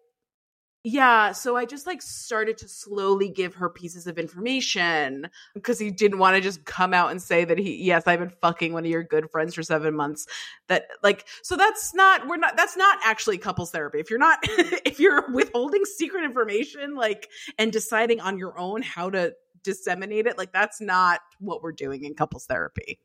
yeah, 0.86 1.32
so 1.32 1.56
I 1.56 1.64
just 1.64 1.88
like 1.88 2.02
started 2.02 2.58
to 2.58 2.68
slowly 2.68 3.30
give 3.30 3.56
her 3.56 3.70
pieces 3.70 4.06
of 4.06 4.18
information 4.18 5.30
because 5.54 5.80
he 5.80 5.90
didn't 5.90 6.20
want 6.20 6.36
to 6.36 6.42
just 6.42 6.66
come 6.66 6.94
out 6.94 7.10
and 7.10 7.22
say 7.22 7.46
that 7.46 7.58
he 7.58 7.82
yes, 7.82 8.04
I've 8.06 8.20
been 8.20 8.34
fucking 8.42 8.74
one 8.74 8.84
of 8.84 8.92
your 8.92 9.04
good 9.04 9.32
friends 9.32 9.56
for 9.56 9.64
7 9.64 9.96
months. 9.96 10.28
That 10.68 10.88
like 11.02 11.26
so 11.42 11.56
that's 11.56 11.94
not 11.94 12.28
we're 12.28 12.36
not 12.36 12.58
that's 12.58 12.76
not 12.76 13.00
actually 13.06 13.38
couples 13.38 13.72
therapy. 13.72 14.02
If 14.02 14.10
you're 14.10 14.20
not 14.20 14.40
if 14.44 15.00
you're 15.00 15.32
withholding 15.32 15.86
secret 15.86 16.26
information 16.26 16.96
like 16.96 17.30
and 17.58 17.72
deciding 17.72 18.20
on 18.20 18.38
your 18.38 18.60
own 18.60 18.82
how 18.82 19.10
to 19.12 19.34
disseminate 19.64 20.28
it, 20.28 20.38
like 20.38 20.52
that's 20.52 20.82
not 20.82 21.22
what 21.40 21.64
we're 21.64 21.72
doing 21.72 22.04
in 22.04 22.14
couples 22.14 22.46
therapy. 22.46 23.00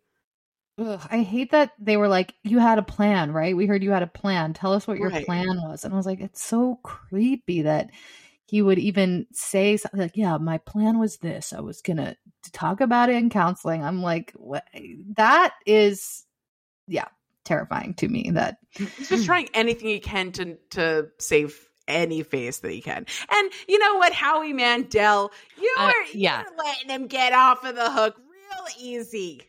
Ugh, 0.79 1.01
I 1.11 1.23
hate 1.23 1.51
that 1.51 1.73
they 1.79 1.97
were 1.97 2.09
like, 2.09 2.35
you 2.45 2.59
had 2.59 2.79
a 2.79 2.83
plan, 2.83 3.33
right? 3.33 3.57
We 3.57 3.67
heard 3.67 3.83
you 3.83 3.91
had 3.91 4.03
a 4.03 4.07
plan. 4.07 4.55
Tell 4.55 4.73
us 4.73 4.87
what 4.87 4.99
your 4.99 5.11
right. 5.11 5.27
plan 5.27 5.61
was. 5.63 5.85
And 5.85 5.93
I 5.93 5.97
was 5.97 6.07
like, 6.07 6.21
it's 6.21 6.43
so 6.43 6.79
creepy 6.83 7.63
that 7.63 7.91
he 8.47 8.63
would 8.63 8.79
even 8.79 9.27
say 9.33 9.77
something 9.77 10.01
like, 10.01 10.17
yeah, 10.17 10.37
my 10.39 10.59
plan 10.59 10.99
was 10.99 11.19
this. 11.19 11.53
I 11.53 11.61
was 11.61 11.83
going 11.83 11.97
to 11.97 12.17
talk 12.53 12.81
about 12.81 13.11
it 13.11 13.17
in 13.17 13.29
counseling. 13.29 13.85
I'm 13.85 14.03
like, 14.03 14.33
what? 14.37 14.65
That 15.17 15.55
is, 15.67 16.25
yeah, 16.87 17.09
terrifying 17.45 17.95
to 17.95 18.09
me 18.09 18.31
that 18.35 18.59
he's 18.71 19.09
just 19.09 19.25
trying 19.27 19.49
anything 19.55 19.89
he 19.89 19.99
can 19.99 20.31
to, 20.33 20.57
to 20.71 21.09
save 21.19 21.59
any 21.89 22.23
face 22.23 22.59
that 22.59 22.71
he 22.71 22.81
can. 22.81 23.05
And 23.31 23.53
you 23.67 23.79
know 23.79 23.97
what, 23.97 24.13
Howie 24.13 24.53
Mandel, 24.53 25.33
you 25.61 25.75
uh, 25.79 25.87
were, 25.87 25.91
uh, 25.91 26.07
yeah. 26.15 26.39
you 26.41 26.45
were 26.45 26.65
letting 26.65 26.91
him 26.91 27.07
get 27.09 27.33
off 27.33 27.65
of 27.65 27.75
the 27.75 27.91
hook 27.91 28.17
real 28.17 28.67
easy. 28.79 29.43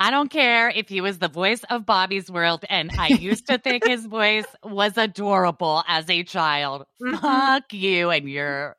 I 0.00 0.10
don't 0.10 0.30
care 0.30 0.70
if 0.70 0.88
he 0.88 1.02
was 1.02 1.18
the 1.18 1.28
voice 1.28 1.62
of 1.68 1.84
Bobby's 1.84 2.30
World, 2.30 2.64
and 2.70 2.90
I 2.98 3.08
used 3.08 3.46
to 3.48 3.58
think 3.58 3.86
his 3.86 4.06
voice 4.06 4.46
was 4.64 4.96
adorable 4.96 5.84
as 5.86 6.08
a 6.08 6.22
child. 6.22 6.86
Mm-hmm. 7.02 7.16
Fuck 7.16 7.74
you 7.74 8.08
and 8.08 8.26
your 8.26 8.76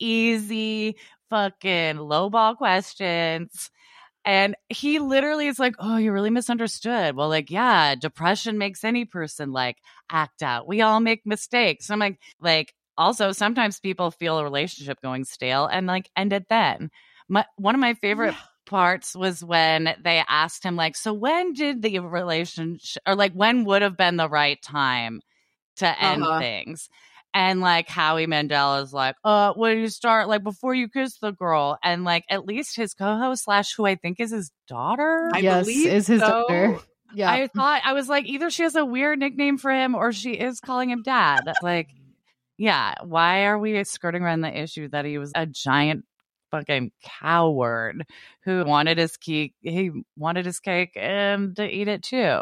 easy 0.00 0.96
fucking 1.30 1.96
lowball 1.96 2.56
questions. 2.56 3.70
And 4.24 4.56
he 4.68 4.98
literally 4.98 5.46
is 5.46 5.60
like, 5.60 5.76
Oh, 5.78 5.98
you 5.98 6.10
really 6.10 6.30
misunderstood. 6.30 7.14
Well, 7.14 7.28
like, 7.28 7.48
yeah, 7.48 7.94
depression 7.94 8.58
makes 8.58 8.82
any 8.82 9.04
person 9.04 9.52
like 9.52 9.76
act 10.10 10.42
out. 10.42 10.66
We 10.66 10.80
all 10.80 10.98
make 10.98 11.24
mistakes. 11.24 11.90
I'm 11.90 12.00
like, 12.00 12.18
like, 12.40 12.74
also 12.98 13.30
sometimes 13.30 13.78
people 13.78 14.10
feel 14.10 14.38
a 14.38 14.42
relationship 14.42 15.00
going 15.00 15.24
stale 15.24 15.66
and 15.66 15.86
like 15.86 16.10
end 16.16 16.32
it 16.32 16.46
then. 16.50 16.90
My, 17.28 17.44
one 17.54 17.76
of 17.76 17.80
my 17.80 17.94
favorite 17.94 18.32
yeah 18.32 18.40
parts 18.66 19.14
was 19.14 19.42
when 19.42 19.94
they 20.02 20.22
asked 20.28 20.64
him 20.64 20.76
like 20.76 20.96
so 20.96 21.12
when 21.12 21.52
did 21.52 21.82
the 21.82 22.00
relationship 22.00 23.02
or 23.06 23.14
like 23.14 23.32
when 23.32 23.64
would 23.64 23.82
have 23.82 23.96
been 23.96 24.16
the 24.16 24.28
right 24.28 24.60
time 24.62 25.20
to 25.76 26.02
end 26.02 26.22
uh-huh. 26.22 26.40
things? 26.40 26.88
And 27.32 27.60
like 27.60 27.88
howie 27.88 28.26
mandel 28.26 28.76
is 28.76 28.92
like 28.92 29.14
uh 29.22 29.52
when 29.54 29.78
you 29.78 29.88
start 29.88 30.28
like 30.28 30.42
before 30.42 30.74
you 30.74 30.88
kiss 30.88 31.18
the 31.18 31.32
girl 31.32 31.78
and 31.84 32.02
like 32.02 32.24
at 32.30 32.46
least 32.46 32.76
his 32.76 32.94
co-host 32.94 33.44
slash 33.44 33.74
who 33.74 33.84
i 33.84 33.94
think 33.94 34.20
is 34.20 34.30
his 34.30 34.50
daughter? 34.68 35.30
I 35.34 35.38
yes 35.38 35.68
is 35.68 36.06
his 36.06 36.20
so. 36.20 36.26
daughter. 36.26 36.78
Yeah. 37.14 37.30
I 37.30 37.46
thought 37.48 37.82
i 37.84 37.92
was 37.92 38.08
like 38.08 38.26
either 38.26 38.50
she 38.50 38.62
has 38.62 38.74
a 38.74 38.84
weird 38.84 39.18
nickname 39.18 39.58
for 39.58 39.70
him 39.70 39.94
or 39.94 40.12
she 40.12 40.32
is 40.32 40.60
calling 40.60 40.90
him 40.90 41.02
dad. 41.02 41.42
Like 41.62 41.88
yeah 42.58 42.94
why 43.04 43.44
are 43.44 43.58
we 43.58 43.84
skirting 43.84 44.22
around 44.22 44.40
the 44.40 44.58
issue 44.58 44.88
that 44.88 45.04
he 45.04 45.18
was 45.18 45.30
a 45.34 45.46
giant 45.46 46.04
fucking 46.50 46.92
coward 47.02 48.04
who 48.44 48.64
wanted 48.64 48.98
his 48.98 49.16
cake. 49.16 49.54
He 49.60 49.90
wanted 50.16 50.46
his 50.46 50.60
cake 50.60 50.92
and 50.96 51.56
to 51.56 51.68
eat 51.68 51.88
it 51.88 52.02
too. 52.02 52.40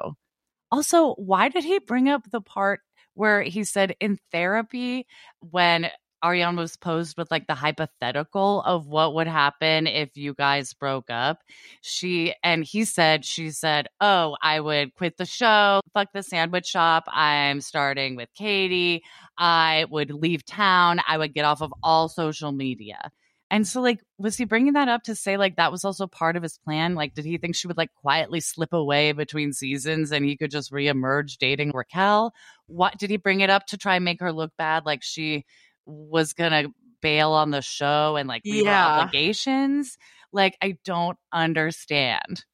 Also, 0.71 1.15
why 1.15 1.49
did 1.49 1.65
he 1.65 1.79
bring 1.79 2.09
up 2.09 2.31
the 2.31 2.41
part 2.41 2.81
where 3.15 3.43
he 3.43 3.65
said 3.65 3.95
in 4.01 4.19
therapy 4.33 5.07
when 5.39 5.91
Ariana 6.25 6.57
was 6.57 6.77
posed 6.77 7.19
with 7.19 7.31
like 7.31 7.47
the 7.47 7.55
hypothetical 7.55 8.63
of 8.63 8.87
what 8.87 9.15
would 9.15 9.27
happen 9.27 9.87
if 9.87 10.17
you 10.17 10.33
guys 10.33 10.73
broke 10.73 11.11
up. 11.11 11.43
She 11.83 12.35
and 12.43 12.65
he 12.65 12.87
said, 12.87 13.27
she 13.27 13.51
said, 13.51 13.89
Oh, 14.01 14.37
I 14.43 14.61
would 14.61 14.95
quit 14.95 15.19
the 15.19 15.27
show, 15.27 15.83
fuck 15.93 16.09
the 16.15 16.23
sandwich 16.23 16.67
shop. 16.67 17.05
I'm 17.09 17.61
starting 17.61 18.17
with 18.17 18.31
Katie. 18.35 19.03
I 19.37 19.85
would 19.91 20.11
leave 20.11 20.47
town. 20.47 21.01
I 21.07 21.19
would 21.19 21.35
get 21.35 21.45
off 21.45 21.61
of 21.61 21.75
all 21.83 22.09
social 22.09 22.53
media. 22.53 23.11
And 23.51 23.69
so, 23.69 23.81
like, 23.83 24.01
was 24.19 24.37
he 24.37 24.47
bringing 24.47 24.73
that 24.73 24.89
up 24.89 25.03
to 25.05 25.15
say, 25.15 25.37
like, 25.37 25.57
that 25.57 25.71
was 25.71 25.85
also 25.85 26.07
part 26.07 26.37
of 26.37 26.43
his 26.43 26.59
plan? 26.59 26.95
Like, 26.95 27.15
did 27.15 27.25
he 27.25 27.39
think 27.39 27.55
she 27.55 27.67
would, 27.69 27.77
like, 27.77 27.93
quietly 27.95 28.41
slip 28.41 28.73
away 28.73 29.13
between 29.13 29.53
seasons 29.53 30.13
and 30.13 30.25
he 30.25 30.37
could 30.37 30.51
just 30.51 30.73
reemerge 30.73 31.37
dating 31.39 31.73
Raquel? 31.75 32.33
What 32.67 32.99
did 32.99 33.11
he 33.11 33.17
bring 33.17 33.41
it 33.41 33.51
up 33.51 33.67
to 33.67 33.77
try 33.77 33.97
and 33.97 34.05
make 34.05 34.21
her 34.21 34.33
look 34.33 34.53
bad? 34.57 34.87
Like, 34.87 35.03
she 35.03 35.45
was 35.85 36.33
going 36.33 36.53
to 36.53 36.73
bail 37.03 37.33
on 37.33 37.51
the 37.51 37.61
show 37.61 38.17
and, 38.17 38.29
like, 38.29 38.43
leave 38.45 38.65
yeah. 38.65 38.87
obligations? 38.87 39.99
Like, 40.33 40.57
I 40.63 40.79
don't 40.85 41.19
understand. 41.33 42.45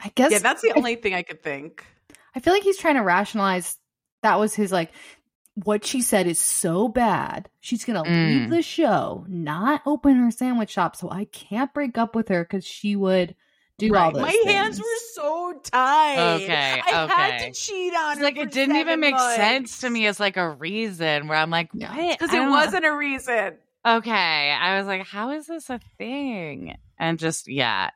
I 0.00 0.12
guess. 0.14 0.30
Yeah, 0.30 0.38
that's 0.38 0.62
the 0.62 0.72
only 0.76 0.94
thing 0.94 1.12
I 1.12 1.22
could 1.22 1.42
think. 1.42 1.84
I 2.34 2.40
feel 2.40 2.52
like 2.52 2.62
he's 2.62 2.78
trying 2.78 2.96
to 2.96 3.02
rationalize 3.02 3.76
that 4.22 4.38
was 4.38 4.54
his, 4.54 4.70
like, 4.70 4.92
what 5.64 5.84
she 5.84 6.02
said 6.02 6.26
is 6.26 6.38
so 6.38 6.86
bad. 6.88 7.48
She's 7.60 7.84
going 7.84 8.02
to 8.02 8.08
mm. 8.08 8.28
leave 8.28 8.50
the 8.50 8.62
show, 8.62 9.24
not 9.26 9.82
open 9.86 10.16
her 10.16 10.30
sandwich 10.30 10.70
shop. 10.70 10.96
So 10.96 11.10
I 11.10 11.24
can't 11.24 11.72
break 11.72 11.96
up 11.96 12.14
with 12.14 12.28
her 12.28 12.44
because 12.44 12.64
she 12.64 12.94
would 12.94 13.34
do 13.78 13.90
right. 13.90 14.04
all 14.04 14.12
this. 14.12 14.22
My 14.22 14.30
things. 14.30 14.50
hands 14.50 14.78
were 14.78 14.84
so 15.14 15.54
tied. 15.64 16.42
Okay. 16.42 16.82
I 16.86 17.04
okay. 17.04 17.14
had 17.14 17.38
to 17.38 17.52
cheat 17.52 17.94
on 17.94 18.12
it's 18.12 18.22
Like, 18.22 18.36
it 18.36 18.52
didn't 18.52 18.76
even 18.76 19.00
make 19.00 19.14
months. 19.14 19.36
sense 19.36 19.80
to 19.80 19.90
me 19.90 20.06
as 20.06 20.20
like 20.20 20.36
a 20.36 20.50
reason 20.50 21.26
where 21.26 21.38
I'm 21.38 21.50
like, 21.50 21.72
what? 21.72 22.18
Because 22.18 22.34
it 22.34 22.48
wasn't 22.48 22.84
a 22.84 22.94
reason. 22.94 23.54
Okay. 23.86 24.50
I 24.52 24.78
was 24.78 24.86
like, 24.86 25.06
how 25.06 25.30
is 25.30 25.46
this 25.46 25.70
a 25.70 25.80
thing? 25.96 26.76
And 26.98 27.18
just, 27.18 27.46
yeah, 27.46 27.90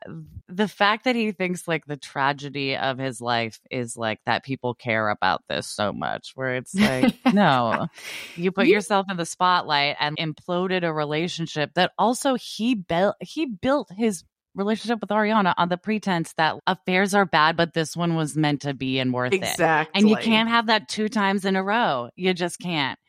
the 0.47 0.67
fact 0.67 1.05
that 1.05 1.15
he 1.15 1.31
thinks 1.31 1.67
like 1.67 1.85
the 1.85 1.97
tragedy 1.97 2.75
of 2.75 2.97
his 2.97 3.19
life 3.19 3.59
is 3.71 3.97
like 3.97 4.19
that 4.25 4.43
people 4.43 4.75
care 4.75 5.09
about 5.09 5.41
this 5.49 5.67
so 5.67 5.91
much, 5.91 6.33
where 6.35 6.55
it's 6.55 6.75
like, 6.75 7.15
no, 7.33 7.87
you 8.35 8.51
put 8.51 8.67
yourself 8.67 9.07
in 9.09 9.17
the 9.17 9.25
spotlight 9.25 9.95
and 9.99 10.17
imploded 10.17 10.83
a 10.83 10.93
relationship 10.93 11.71
that 11.75 11.91
also 11.97 12.35
he 12.35 12.75
built, 12.75 13.15
he 13.21 13.45
built 13.47 13.89
his 13.91 14.23
relationship 14.55 14.99
with 15.01 15.09
Ariana 15.09 15.53
on 15.57 15.69
the 15.69 15.77
pretense 15.77 16.33
that 16.33 16.57
affairs 16.67 17.13
are 17.13 17.25
bad, 17.25 17.55
but 17.55 17.73
this 17.73 17.95
one 17.95 18.15
was 18.15 18.35
meant 18.35 18.61
to 18.61 18.73
be 18.73 18.99
and 18.99 19.13
worth 19.13 19.33
it. 19.33 19.37
Exactly. 19.37 19.99
And 19.99 20.09
you 20.09 20.17
can't 20.17 20.49
have 20.49 20.67
that 20.67 20.89
two 20.89 21.09
times 21.09 21.45
in 21.45 21.55
a 21.55 21.63
row. 21.63 22.09
You 22.15 22.33
just 22.33 22.59
can't. 22.59 22.99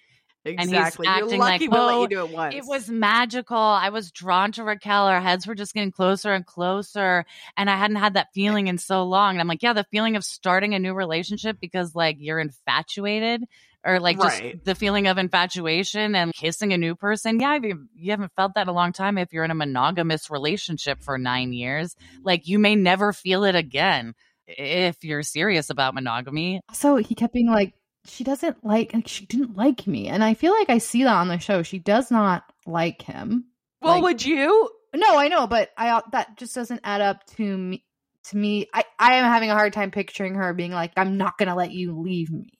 Exactly. 0.44 1.06
And 1.06 1.16
he's 1.16 1.20
You're 1.20 1.28
acting 1.28 1.38
lucky 1.40 1.68
like, 1.68 1.70
we'll 1.70 1.86
let 1.86 1.94
"Oh, 1.94 2.02
you 2.02 2.08
do 2.08 2.24
it 2.24 2.30
once. 2.30 2.54
It 2.54 2.64
was 2.66 2.88
magical. 2.88 3.56
I 3.56 3.90
was 3.90 4.10
drawn 4.10 4.50
to 4.52 4.64
Raquel. 4.64 5.06
Our 5.06 5.20
heads 5.20 5.46
were 5.46 5.54
just 5.54 5.72
getting 5.72 5.92
closer 5.92 6.32
and 6.32 6.44
closer. 6.44 7.24
And 7.56 7.70
I 7.70 7.76
hadn't 7.76 7.96
had 7.96 8.14
that 8.14 8.28
feeling 8.34 8.66
in 8.66 8.78
so 8.78 9.04
long. 9.04 9.34
And 9.34 9.40
I'm 9.40 9.46
like, 9.46 9.62
yeah, 9.62 9.72
the 9.72 9.86
feeling 9.90 10.16
of 10.16 10.24
starting 10.24 10.74
a 10.74 10.78
new 10.80 10.94
relationship 10.94 11.58
because 11.60 11.94
like 11.94 12.16
you're 12.18 12.40
infatuated 12.40 13.44
or 13.84 14.00
like 14.00 14.18
Right. 14.18 14.52
just 14.54 14.64
the 14.64 14.74
feeling 14.74 15.06
of 15.06 15.18
infatuation 15.18 16.14
and 16.14 16.32
kissing 16.32 16.72
a 16.72 16.78
new 16.78 16.94
person. 16.96 17.38
Yeah, 17.40 17.58
you, 17.62 17.88
you 17.94 18.10
haven't 18.10 18.32
felt 18.34 18.54
that 18.54 18.62
in 18.62 18.68
a 18.68 18.72
long 18.72 18.92
time. 18.92 19.18
If 19.18 19.32
you're 19.32 19.44
in 19.44 19.50
a 19.50 19.56
monogamous 19.56 20.30
relationship 20.30 21.02
for 21.02 21.18
nine 21.18 21.52
years, 21.52 21.94
like 22.24 22.48
you 22.48 22.58
may 22.58 22.74
never 22.74 23.12
feel 23.12 23.44
it 23.44 23.54
again 23.54 24.14
if 24.46 25.04
you're 25.04 25.22
serious 25.22 25.70
about 25.70 25.94
monogamy. 25.94 26.60
So 26.72 26.96
he 26.96 27.14
kept 27.14 27.32
being 27.32 27.48
like, 27.48 27.74
she 28.04 28.24
doesn't 28.24 28.64
like, 28.64 28.92
like, 28.94 29.08
she 29.08 29.26
didn't 29.26 29.56
like 29.56 29.86
me. 29.86 30.08
And 30.08 30.24
I 30.24 30.34
feel 30.34 30.52
like 30.52 30.70
I 30.70 30.78
see 30.78 31.04
that 31.04 31.14
on 31.14 31.28
the 31.28 31.38
show. 31.38 31.62
She 31.62 31.78
does 31.78 32.10
not 32.10 32.44
like 32.66 33.02
him. 33.02 33.46
well, 33.80 33.94
like- 33.94 34.02
would 34.02 34.24
you? 34.24 34.70
No, 34.94 35.16
I 35.16 35.28
know, 35.28 35.46
but 35.46 35.70
I 35.76 36.02
that 36.12 36.36
just 36.36 36.54
doesn't 36.54 36.82
add 36.84 37.00
up 37.00 37.26
to 37.36 37.56
me. 37.56 37.84
To 38.26 38.36
me, 38.36 38.68
I 38.72 38.84
I 38.98 39.14
am 39.14 39.24
having 39.24 39.50
a 39.50 39.54
hard 39.54 39.72
time 39.72 39.90
picturing 39.90 40.34
her 40.34 40.52
being 40.54 40.70
like, 40.70 40.92
"I'm 40.96 41.16
not 41.16 41.38
going 41.38 41.48
to 41.48 41.54
let 41.54 41.72
you 41.72 41.98
leave 41.98 42.30
me." 42.30 42.50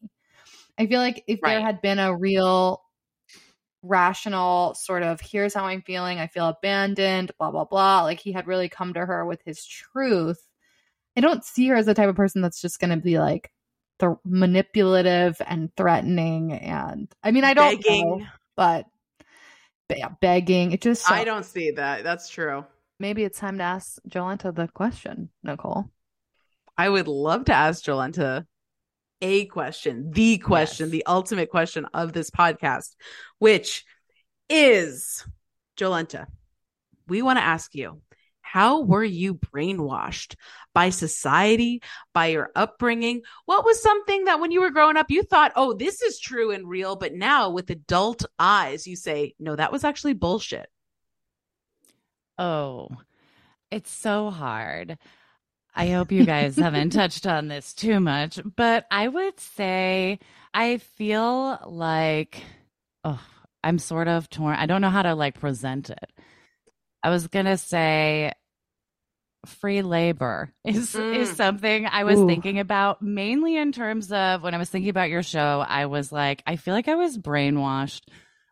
I 0.79 0.87
feel 0.87 0.99
like 0.99 1.23
if 1.27 1.41
there 1.43 1.61
had 1.61 1.83
been 1.83 1.99
a 1.99 2.17
real 2.17 2.83
rational 3.83 4.75
sort 4.75 5.03
of, 5.03 5.21
"Here's 5.21 5.55
how 5.55 5.65
I'm 5.67 5.83
feeling. 5.83 6.19
I 6.19 6.27
feel 6.27 6.49
abandoned." 6.49 7.33
Blah 7.39 7.51
blah 7.51 7.65
blah. 7.65 8.03
Like 8.03 8.19
he 8.21 8.33
had 8.33 8.47
really 8.47 8.69
come 8.69 8.95
to 8.95 9.05
her 9.05 9.25
with 9.27 9.43
his 9.45 9.65
truth. 9.65 10.41
I 11.17 11.21
don't 11.21 11.45
see 11.45 11.69
her 11.69 11.77
as 11.77 11.87
the 11.87 11.95
type 11.95 12.09
of 12.09 12.17
person 12.17 12.41
that's 12.43 12.61
just 12.61 12.81
going 12.81 12.91
to 12.91 12.97
be 12.97 13.19
like 13.19 13.53
th- 14.03 14.17
manipulative 14.25 15.41
and 15.47 15.75
threatening. 15.77 16.53
And 16.53 17.11
I 17.23 17.31
mean, 17.31 17.45
I 17.45 17.55
don't 17.55 17.83
Begging. 17.83 18.19
know, 18.19 18.27
but. 18.57 18.87
yeah, 19.95 20.09
begging. 20.21 20.73
It 20.73 20.81
just 20.81 21.11
I 21.11 21.23
don't 21.25 21.45
see 21.45 21.71
that. 21.73 22.03
That's 22.03 22.29
true. 22.31 22.65
maybe 22.99 23.25
it's 23.25 23.39
time 23.39 23.59
to 23.59 23.65
ask 23.65 23.99
Jolenta 24.09 24.55
the 24.55 24.67
question, 24.69 25.29
Nicole. 25.43 25.91
I 26.79 26.89
would 26.89 27.09
love 27.09 27.45
to 27.47 27.53
ask 27.53 27.85
Jolenta 27.85 28.47
a 29.21 29.45
question, 29.47 30.11
the 30.13 30.39
question, 30.39 30.87
Yes. 30.87 30.93
the 30.93 31.05
ultimate 31.07 31.51
question 31.51 31.85
of 31.93 32.13
this 32.15 32.31
podcast, 32.31 32.97
which 33.39 33.85
is 34.49 35.27
Jolenta, 35.77 36.27
we 37.07 37.21
want 37.23 37.39
to 37.39 37.45
ask 37.45 37.75
you 37.75 38.01
how 38.53 38.83
were 38.83 39.03
you 39.03 39.35
brainwashed 39.35 40.35
by 40.75 40.91
society, 40.91 41.81
by 42.13 42.27
your 42.27 42.51
upbringing? 42.55 43.23
What 43.47 43.65
was 43.65 43.83
something 43.83 44.27
that 44.27 44.41
when 44.41 44.51
you 44.51 44.61
were 44.61 44.69
growing 44.69 44.99
up, 44.99 45.11
you 45.11 45.23
thought, 45.23 45.53
oh, 45.57 45.73
this 45.73 46.03
is 46.03 46.21
true 46.21 46.51
and 46.51 46.69
real, 46.69 46.95
but 46.95 47.15
now 47.15 47.49
with 47.49 47.71
adult 47.71 48.27
eyes, 48.39 48.87
you 48.87 48.95
say, 48.95 49.35
no, 49.39 49.57
that 49.57 49.73
was 49.73 49.85
actually 49.85 50.13
bullshit? 50.13 50.69
Oh, 52.37 52.91
it's 53.71 53.91
so 53.91 54.29
hard. 54.29 54.99
I 55.75 55.89
hope 55.89 56.13
you 56.13 56.27
guys 56.27 56.55
haven't 56.57 56.91
touched 56.93 57.27
on 57.27 57.49
this 57.49 57.73
too 57.73 58.01
much, 58.01 58.39
but 58.55 58.85
I 58.91 59.09
would 59.09 59.41
say 59.41 60.19
I 60.53 60.77
feel 60.77 61.59
like 61.65 62.43
oh, 63.03 63.25
I'm 63.65 63.79
sort 63.79 64.09
of 64.09 64.29
torn. 64.29 64.57
I 64.57 64.67
don't 64.67 64.83
know 64.83 64.91
how 64.91 65.05
to 65.05 65.15
like 65.15 65.41
present 65.41 65.89
it. 65.89 66.13
I 67.03 67.09
was 67.09 67.29
going 67.29 67.47
to 67.47 67.57
say 67.57 68.33
free 69.47 69.83
labor 69.83 70.53
is 70.65 70.95
is 70.95 71.31
Mm. 71.33 71.35
something 71.37 71.87
I 71.87 72.05
was 72.05 72.19
Ooh. 72.19 72.27
thinking 72.27 72.59
about 72.59 73.03
mainly 73.03 73.57
in 73.57 73.73
terms 73.73 74.13
of 74.13 74.43
when 74.43 74.55
I 74.55 74.59
was 74.59 74.71
thinking 74.71 74.91
about 74.91 75.11
your 75.11 75.23
show, 75.23 75.65
I 75.67 75.87
was 75.87 76.13
like 76.13 76.43
I 76.47 76.57
feel 76.57 76.75
like 76.75 76.89
I 76.89 76.95
was 76.95 77.19
brainwashed 77.19 78.03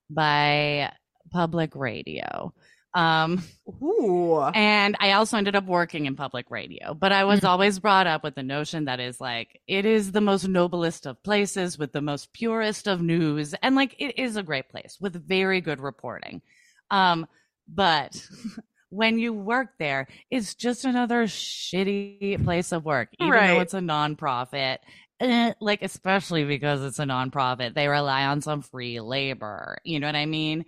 by 0.09 0.92
public 1.31 1.74
radio. 1.76 2.53
Um 2.92 3.40
Ooh. 3.83 4.40
and 4.53 4.96
I 4.98 5.12
also 5.12 5.37
ended 5.37 5.55
up 5.55 5.64
working 5.66 6.07
in 6.07 6.16
public 6.16 6.50
radio, 6.50 6.92
but 6.92 7.12
I 7.12 7.22
was 7.24 7.40
Mhm. 7.40 7.48
always 7.48 7.79
brought 7.79 8.09
up 8.09 8.24
with 8.24 8.35
the 8.35 8.42
notion 8.42 8.87
that 8.87 8.98
is 8.98 9.20
like, 9.20 9.61
it 9.68 9.85
is 9.87 10.11
the 10.11 10.20
most 10.20 10.48
noblest 10.48 11.07
of 11.07 11.22
places 11.22 11.79
with 11.79 11.92
the 11.92 12.00
most 12.00 12.33
purest 12.33 12.88
of 12.88 13.00
news. 13.00 13.55
And 13.62 13.76
like, 13.76 13.94
it 14.00 14.18
is 14.18 14.35
a 14.37 14.42
great 14.42 14.68
place 14.70 14.96
with 15.00 15.24
very 15.24 15.61
good 15.61 15.79
reporting. 15.81 16.42
Um, 16.90 17.29
but 17.68 18.20
when 18.90 19.18
you 19.18 19.33
work 19.33 19.68
there, 19.79 20.07
it's 20.31 20.55
just 20.55 20.85
another 20.85 21.24
shitty 21.24 22.44
place 22.44 22.72
of 22.72 22.85
work, 22.85 23.09
even 23.18 23.33
Right. 23.33 23.46
though 23.48 23.61
it's 23.61 23.74
a 23.74 23.79
nonprofit. 23.81 24.79
Eh, 25.20 25.53
like, 25.61 25.83
especially 25.83 26.44
because 26.44 26.83
it's 26.83 26.98
a 26.98 27.05
nonprofit, 27.05 27.74
they 27.74 27.88
rely 27.88 28.24
on 28.26 28.40
some 28.40 28.62
free 28.62 29.00
labor. 29.00 29.79
You 29.85 30.00
know 30.00 30.09
what 30.09 30.16
I 30.16 30.26
mean? 30.26 30.64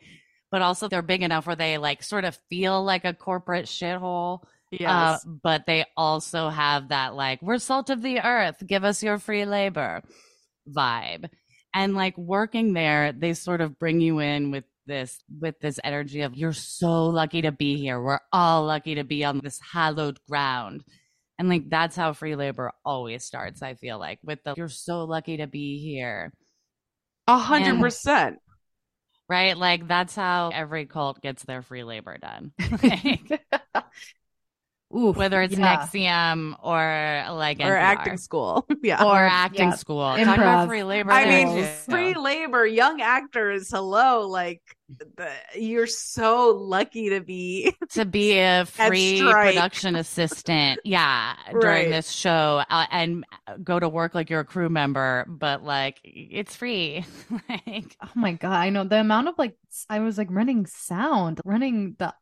but 0.51 0.61
also 0.61 0.87
they're 0.87 1.01
big 1.01 1.23
enough 1.23 1.47
where 1.47 1.57
they 1.57 1.79
like 1.79 2.03
sort 2.03 2.27
of 2.27 2.39
feel 2.51 2.85
like 2.85 3.07
a 3.07 3.15
corporate 3.15 3.65
shithole. 3.65 4.41
Yes. 4.71 5.25
Uh, 5.25 5.31
but 5.43 5.65
they 5.67 5.87
also 5.97 6.51
have 6.51 6.89
that 6.91 7.15
like, 7.15 7.41
we're 7.41 7.57
salt 7.57 7.89
of 7.89 8.03
the 8.03 8.21
earth, 8.21 8.57
give 8.67 8.85
us 8.85 9.03
your 9.03 9.17
free 9.19 9.47
labor 9.47 10.03
vibe. 10.69 11.31
And 11.75 11.95
like 11.95 12.19
working 12.19 12.75
there, 12.75 13.13
they 13.13 13.33
sort 13.33 13.63
of 13.63 13.79
bring 13.79 14.03
you 14.03 14.19
in 14.19 14.51
with 14.51 14.65
this 14.87 15.19
with 15.41 15.59
this 15.61 15.79
energy 15.83 16.23
of 16.23 16.35
you're 16.35 16.53
so 16.53 17.07
lucky 17.07 17.43
to 17.43 17.53
be 17.53 17.77
here. 17.77 18.01
We're 18.01 18.21
all 18.33 18.65
lucky 18.65 18.97
to 18.97 19.05
be 19.05 19.25
on 19.25 19.41
this 19.43 19.61
hallowed 19.73 20.19
ground. 20.29 20.85
And 21.39 21.49
like 21.49 21.69
that's 21.69 21.97
how 21.97 22.13
free 22.13 22.37
labor 22.37 22.73
always 22.85 23.25
starts, 23.25 23.63
I 23.63 23.75
feel 23.75 23.99
like, 23.99 24.19
with 24.23 24.43
the 24.45 24.55
you're 24.57 24.69
so 24.69 25.05
lucky 25.05 25.39
to 25.39 25.47
be 25.47 25.79
here. 25.79 26.33
A 27.27 27.39
hundred 27.39 27.81
percent. 27.81 28.39
Right? 29.29 29.57
Like 29.57 29.89
that's 29.89 30.15
how 30.15 30.51
every 30.53 30.87
cult 30.87 31.21
gets 31.23 31.43
their 31.45 31.63
free 31.63 31.85
labor 31.85 32.19
done. 32.19 32.53
Like, 32.83 33.41
Oof, 34.95 35.17
whether 35.17 35.41
it's 35.43 35.57
yeah. 35.57 35.87
NXIVM 35.87 36.55
or 36.63 37.35
like 37.35 37.61
Or 37.61 37.77
acting 37.77 38.17
school. 38.19 38.67
yeah. 38.83 39.03
or 39.03 39.13
Or- 39.13 39.27
acting 39.27 39.71
yeah, 39.71 39.75
school. 39.77 40.17
Talk 40.17 40.37
about 40.39 40.69
free 40.69 40.83
labor. 40.85 41.11
I 41.13 41.25
mean, 41.27 41.57
too. 41.63 41.65
free 41.91 42.15
labor, 42.15 42.67
young 42.67 43.01
actors. 43.01 43.71
Hello, 43.71 44.29
like 44.29 44.61
the, 45.17 45.31
you're 45.59 45.87
so 45.87 46.51
lucky 46.51 47.11
to 47.11 47.21
be. 47.23 47.75
to 47.91 48.05
be 48.05 48.39
a 48.39 48.67
free 48.67 49.21
production 49.23 49.97
assistant. 49.97 50.81
Yeah, 50.85 51.35
Right. 51.51 51.61
during 51.61 51.91
this 51.91 52.11
show 52.11 52.63
uh, 52.69 52.87
and 52.91 53.25
go 53.65 53.79
to 53.81 53.89
work 53.89 54.15
like 54.15 54.29
you're 54.29 54.41
a 54.41 54.45
crew 54.45 54.69
member, 54.69 55.25
but 55.29 55.63
like 55.65 56.01
it's 56.05 56.55
free. 56.57 57.05
like 57.49 57.97
Oh 58.03 58.09
my 58.15 58.33
god, 58.33 58.53
I 58.53 58.69
know 58.71 58.85
the 58.85 59.01
amount 59.01 59.29
of 59.29 59.35
like 59.39 59.57
I 59.89 60.01
was 60.01 60.19
like 60.19 60.29
running 60.31 60.67
sound, 60.67 61.41
running 61.47 61.97
the 61.99 62.13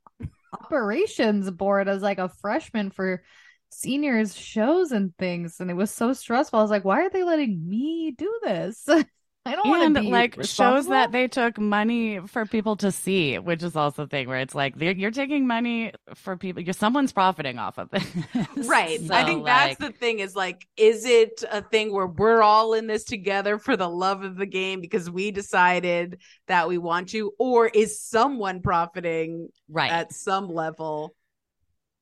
operations 0.53 1.51
board 1.51 1.89
as 1.89 2.03
like 2.03 2.19
a 2.19 2.29
freshman 2.29 2.91
for 2.91 3.23
seniors 3.71 4.37
shows 4.37 4.93
and 4.93 5.17
things, 5.17 5.61
and 5.61 5.71
it 5.71 5.75
was 5.75 5.91
so 5.91 6.13
stressful. 6.13 6.59
I 6.59 6.63
was 6.63 6.71
like, 6.71 6.85
why 6.85 7.03
are 7.03 7.11
they 7.11 7.25
letting 7.25 7.69
me 7.69 8.13
do 8.17 8.41
this? 8.43 8.89
I 9.47 9.57
don't 9.57 9.69
want 9.69 9.83
and 9.83 9.95
to 9.95 10.03
be 10.03 10.09
like 10.09 10.45
shows 10.45 10.87
that 10.89 11.13
they 11.13 11.27
took 11.27 11.59
money 11.59 12.21
for 12.27 12.45
people 12.45 12.77
to 12.77 12.93
see, 12.93 13.39
which 13.39 13.63
is 13.63 13.75
also 13.75 14.03
a 14.03 14.07
thing 14.07 14.29
where 14.29 14.41
it's 14.41 14.55
like 14.55 14.75
you're 14.77 15.11
taking 15.11 15.47
money 15.47 15.93
for 16.15 16.37
people. 16.37 16.63
You're 16.63 16.75
someone's 16.75 17.13
profiting 17.13 17.59
off 17.59 17.79
of 17.79 17.89
it. 17.93 18.03
Right. 18.57 19.01
So, 19.01 19.15
I 19.15 19.25
think 19.25 19.43
like, 19.43 19.79
that's 19.79 19.93
the 19.93 19.99
thing 19.99 20.19
is 20.19 20.37
like, 20.37 20.69
is 20.77 21.07
it 21.07 21.43
a 21.51 21.63
thing 21.63 21.93
where 21.93 22.07
we're 22.07 22.43
all 22.43 22.75
in 22.75 22.87
this 22.87 23.05
together 23.05 23.59
for 23.59 23.77
the 23.77 23.89
love 23.89 24.23
of 24.23 24.37
the 24.37 24.47
game 24.47 24.83
because 24.83 25.11
we 25.11 25.31
decided 25.31 26.21
that 26.47 26.69
we 26.69 26.77
want 26.77 27.09
to, 27.11 27.33
or 27.39 27.67
is 27.67 27.99
someone 28.01 28.61
profiting 28.61 29.49
right. 29.69 29.91
at 29.91 30.13
some 30.13 30.49
level? 30.49 31.15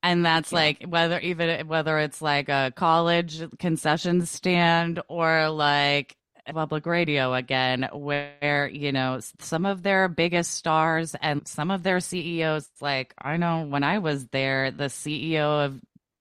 and 0.02 0.24
that's 0.24 0.52
Yeah. 0.52 0.58
like 0.58 0.82
whether 0.86 1.18
even 1.20 1.66
whether 1.66 1.98
it's 1.98 2.22
like 2.22 2.48
a 2.48 2.72
college 2.74 3.42
concession 3.58 4.24
stand 4.26 5.00
or 5.08 5.50
like 5.50 6.16
public 6.52 6.86
radio 6.86 7.34
again 7.34 7.88
where 7.92 8.70
you 8.72 8.92
know 8.92 9.20
some 9.38 9.66
of 9.66 9.82
their 9.82 10.08
biggest 10.08 10.52
stars 10.52 11.14
and 11.20 11.46
some 11.46 11.70
of 11.70 11.82
their 11.82 12.00
CEOs 12.00 12.68
like 12.80 13.14
I 13.20 13.36
know 13.36 13.64
when 13.64 13.84
I 13.84 13.98
was 13.98 14.26
there 14.28 14.70
the 14.70 14.84
CEO 14.84 15.64
of 15.64 15.80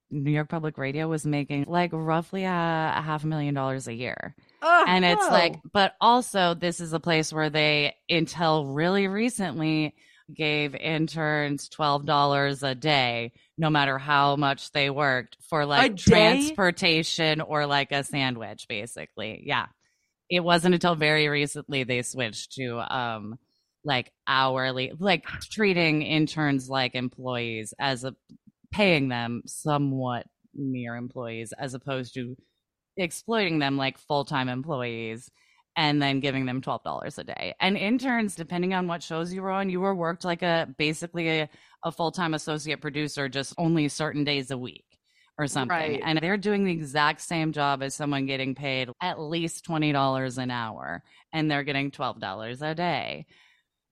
New 0.10 0.32
York 0.32 0.50
Public 0.50 0.78
Radio 0.78 1.08
was 1.08 1.26
making 1.26 1.66
like 1.68 1.92
roughly 1.92 2.46
a, 2.46 2.50
a 2.50 3.02
half 3.02 3.24
a 3.24 3.28
million 3.28 3.54
dollars 3.54 3.88
a 3.88 3.94
year. 3.94 4.36
Ugh, 4.62 4.86
and 4.88 5.04
it's 5.06 5.26
no. 5.26 5.32
like 5.32 5.60
but 5.72 5.96
also 6.00 6.54
this 6.54 6.80
is 6.80 6.94
a 6.94 7.00
place 7.00 7.32
where 7.32 7.50
they 7.50 7.96
until 8.10 8.66
really 8.66 9.08
recently 9.08 9.96
gave 10.34 10.76
interns 10.76 11.70
$12 11.70 12.64
a 12.64 12.76
day 12.76 13.32
no 13.58 13.70
matter 13.70 13.98
how 13.98 14.36
much 14.36 14.72
they 14.72 14.90
worked 14.90 15.38
for 15.50 15.66
like 15.66 15.96
transportation 15.96 17.40
or 17.40 17.66
like 17.66 17.92
a 17.92 18.04
sandwich 18.04 18.68
basically. 18.68 19.44
Yeah 19.46 19.68
it 20.30 20.42
wasn't 20.42 20.74
until 20.74 20.96
very 20.96 21.28
recently 21.28 21.84
they 21.84 22.02
switched 22.02 22.54
to 22.54 22.80
um 22.94 23.38
like 23.86 24.12
hourly 24.28 24.92
like 25.00 25.26
treating 25.52 26.02
interns 26.02 26.70
like 26.70 26.96
employees 26.96 27.74
as 27.80 28.04
a 28.04 28.14
paying 28.72 29.08
them 29.08 29.42
somewhat 29.46 30.26
near 30.54 30.96
employees 30.96 31.54
as 31.58 31.74
opposed 31.74 32.14
to 32.14 32.36
exploiting 32.98 33.60
them 33.60 33.78
like 33.78 33.98
full-time 33.98 34.50
employees 34.50 35.30
and 35.76 36.02
then 36.02 36.20
giving 36.20 36.48
them 36.48 36.60
$12 36.60 37.18
a 37.20 37.24
day. 37.24 37.54
And 37.62 37.78
interns, 37.78 38.36
depending 38.36 38.74
on 38.74 38.88
what 38.88 39.04
shows 39.04 39.32
you 39.32 39.44
were 39.44 39.52
on, 39.52 39.70
you 39.70 39.80
were 39.80 39.94
worked 39.94 40.26
like 40.26 40.42
a 40.42 40.68
basically 40.78 41.30
a, 41.42 41.50
a 41.84 41.92
full-time 41.92 42.34
associate 42.34 42.82
producer 42.82 43.30
just 43.30 43.54
only 43.60 43.88
certain 43.88 44.24
days 44.24 44.50
a 44.50 44.58
week 44.58 44.87
or 45.38 45.48
something. 45.48 45.76
Right. 45.78 46.02
And 46.04 46.20
they're 46.20 46.38
doing 46.38 46.64
the 46.66 46.72
exact 46.72 47.22
same 47.22 47.52
job 47.52 47.84
as 47.84 47.94
someone 47.94 48.26
getting 48.26 48.56
paid 48.56 48.90
at 49.02 49.20
least 49.20 49.66
$20 49.66 50.38
an 50.38 50.52
hour 50.52 51.04
and 51.32 51.50
they're 51.50 51.64
getting 51.64 51.92
$12 51.92 52.62
a 52.62 52.76
day. 52.76 53.26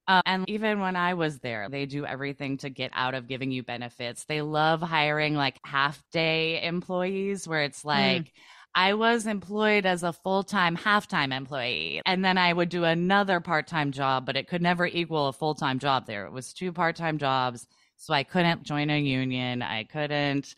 Uh, 0.07 0.21
and 0.25 0.47
even 0.47 0.79
when 0.79 0.95
I 0.95 1.15
was 1.15 1.39
there, 1.39 1.67
they 1.69 1.85
do 1.85 2.05
everything 2.05 2.57
to 2.57 2.69
get 2.69 2.91
out 2.93 3.15
of 3.15 3.27
giving 3.27 3.51
you 3.51 3.63
benefits. 3.63 4.25
They 4.25 4.41
love 4.41 4.81
hiring 4.81 5.35
like 5.35 5.59
half 5.65 6.03
day 6.11 6.61
employees 6.63 7.47
where 7.47 7.63
it's 7.63 7.83
like, 7.83 8.31
I 8.75 8.93
was 8.93 9.25
employed 9.25 9.85
as 9.85 10.03
a 10.03 10.13
full 10.13 10.43
time, 10.43 10.75
half 10.75 11.07
time 11.07 11.31
employee. 11.31 12.01
And 12.05 12.23
then 12.23 12.37
I 12.37 12.51
would 12.51 12.69
do 12.69 12.83
another 12.83 13.39
part 13.39 13.67
time 13.67 13.91
job, 13.91 14.25
but 14.25 14.35
it 14.35 14.47
could 14.47 14.61
never 14.61 14.85
equal 14.85 15.27
a 15.27 15.33
full 15.33 15.55
time 15.55 15.79
job 15.79 16.05
there. 16.05 16.25
It 16.25 16.33
was 16.33 16.53
two 16.53 16.71
part 16.71 16.95
time 16.97 17.17
jobs. 17.17 17.65
So 17.97 18.13
I 18.13 18.23
couldn't 18.23 18.63
join 18.63 18.89
a 18.89 18.99
union. 18.99 19.61
I 19.61 19.85
couldn't 19.85 20.53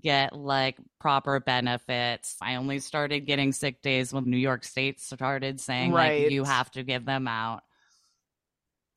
get 0.00 0.34
like 0.34 0.76
proper 1.00 1.40
benefits. 1.40 2.36
I 2.42 2.56
only 2.56 2.78
started 2.78 3.20
getting 3.20 3.52
sick 3.52 3.80
days 3.82 4.12
when 4.12 4.24
New 4.24 4.36
York 4.36 4.64
State 4.64 5.00
started 5.00 5.60
saying 5.60 5.92
Right. 5.92 6.24
like 6.24 6.32
you 6.32 6.44
have 6.44 6.70
to 6.72 6.82
give 6.82 7.04
them 7.04 7.26
out. 7.28 7.62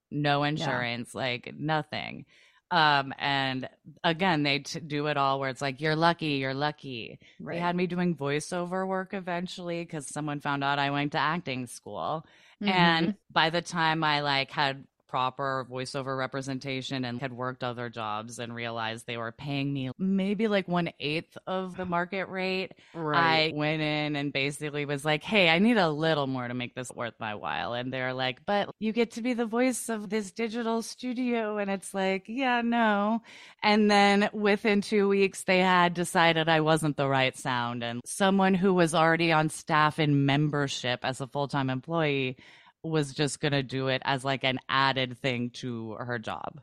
No 0.10 0.44
insurance, 0.44 1.16
like 1.16 1.54
nothing. 1.58 2.26
Um, 2.70 3.14
and 3.20 3.70
again, 4.04 4.44
they 4.44 4.60
t- 4.60 4.80
do 4.80 5.08
it 5.08 5.18
all 5.18 5.40
where 5.40 5.50
it's 5.50 5.62
like, 5.62 5.82
you're 5.82 5.96
lucky, 5.96 6.34
you're 6.40 6.54
lucky. 6.54 7.20
Right. 7.40 7.56
They 7.56 7.60
had 7.60 7.76
me 7.76 7.86
doing 7.88 8.16
voiceover 8.16 8.88
work 8.88 9.14
eventually 9.14 9.84
because 9.84 10.08
someone 10.08 10.40
found 10.40 10.64
out 10.64 10.80
I 10.80 10.90
went 10.90 11.12
to 11.14 11.18
acting 11.18 11.68
school. 11.68 12.26
Mhm. 12.62 12.70
And 12.70 13.16
by 13.30 13.50
the 13.50 13.62
time 13.62 14.04
I 14.04 14.22
like 14.22 14.52
had 14.52 14.86
proper 15.12 15.68
voiceover 15.70 16.18
representation 16.18 17.04
and 17.04 17.20
had 17.20 17.34
worked 17.34 17.66
other 17.66 17.90
jobs 17.90 18.40
and 18.40 18.56
realized 18.56 19.06
they 19.06 19.18
were 19.18 19.34
paying 19.34 19.74
me 19.74 19.92
maybe 20.00 20.48
like 20.48 20.70
one 20.70 20.90
eighth 21.02 21.38
of 21.46 21.76
the 21.76 21.86
market 21.86 22.30
rate, 22.30 22.72
Right. 22.94 23.52
I 23.52 23.54
went 23.54 23.82
in 23.82 24.16
and 24.16 24.32
basically 24.32 24.86
was 24.86 25.04
like, 25.04 25.22
hey, 25.22 25.50
I 25.50 25.60
need 25.60 25.76
a 25.76 25.90
little 25.90 26.28
more 26.28 26.48
to 26.48 26.54
make 26.54 26.76
this 26.76 26.90
worth 26.96 27.16
my 27.20 27.36
while. 27.36 27.74
And 27.74 27.92
they're 27.92 28.14
like, 28.14 28.46
but 28.46 28.70
you 28.80 28.94
get 28.94 29.12
to 29.12 29.22
be 29.22 29.34
the 29.34 29.46
voice 29.46 29.90
of 29.90 30.10
this 30.10 30.32
digital 30.32 30.82
studio. 30.82 31.58
And 31.58 31.70
it's 31.70 31.94
like, 31.94 32.24
yeah, 32.28 32.62
no. 32.62 33.22
And 33.62 33.92
then 33.92 34.30
within 34.32 34.80
two 34.80 35.10
weeks, 35.10 35.44
they 35.44 35.60
had 35.60 35.94
decided 35.94 36.48
I 36.48 36.62
wasn't 36.62 36.96
the 36.96 37.10
right 37.10 37.38
sound. 37.38 37.84
And 37.84 38.00
someone 38.06 38.54
who 38.54 38.74
was 38.74 38.96
already 38.96 39.34
on 39.34 39.50
staff 39.50 40.00
in 40.00 40.26
membership 40.26 41.02
as 41.04 41.20
a 41.20 41.28
full 41.28 41.50
time 41.50 41.70
employee 41.70 42.38
was 42.84 43.14
just 43.14 43.40
going 43.40 43.52
to 43.52 43.64
do 43.64 43.88
it 43.88 44.02
as 44.06 44.26
like 44.26 44.44
an 44.44 44.60
added 44.70 45.18
thing 45.18 45.50
to 45.52 45.94
her 46.00 46.18
job. 46.20 46.62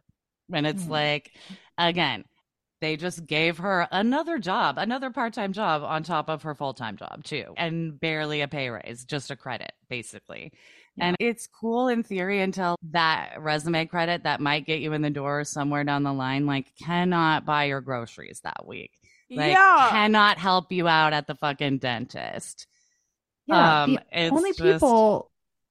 And 0.53 0.67
it's 0.67 0.85
Mhm. 0.85 0.91
like, 0.91 1.33
again, 1.77 2.25
they 2.81 2.97
just 2.97 3.27
gave 3.27 3.59
her 3.59 3.89
another 3.91 4.39
job, 4.39 4.79
another 4.79 5.11
part 5.11 5.35
time 5.35 5.53
job 5.53 5.83
on 5.83 6.03
top 6.03 6.29
of 6.29 6.43
her 6.43 6.55
full 6.55 6.75
time 6.75 6.97
job, 6.97 7.25
too, 7.25 7.53
and 7.57 7.99
barely 8.01 8.41
a 8.41 8.49
pay 8.49 8.71
raise, 8.71 9.05
just 9.05 9.31
a 9.31 9.37
credit, 9.37 9.73
basically. 9.89 10.53
And 11.01 11.17
it's 11.21 11.47
cool 11.47 11.87
in 11.89 12.03
theory 12.03 12.41
until 12.41 12.77
that 12.91 13.41
resume 13.41 13.87
credit 13.87 14.25
that 14.25 14.41
might 14.41 14.67
get 14.67 14.81
you 14.81 14.93
in 14.95 15.03
the 15.03 15.11
door 15.11 15.45
somewhere 15.45 15.85
down 15.85 16.03
the 16.03 16.13
line, 16.13 16.45
like, 16.47 16.75
cannot 16.77 17.45
buy 17.45 17.65
your 17.65 17.81
groceries 17.81 18.41
that 18.43 18.67
week. 18.67 18.93
Like, 19.31 19.53
yeah. 19.53 19.89
cannot 19.91 20.39
help 20.39 20.73
you 20.73 20.89
out 20.89 21.13
at 21.13 21.27
the 21.29 21.35
fucking 21.37 21.79
dentist. 21.79 22.67
Yeah, 23.47 23.83
Um, 23.83 23.95
the 23.95 24.05
it's 24.13 24.33
only 24.33 24.51
just- 24.51 24.63
people 24.63 25.31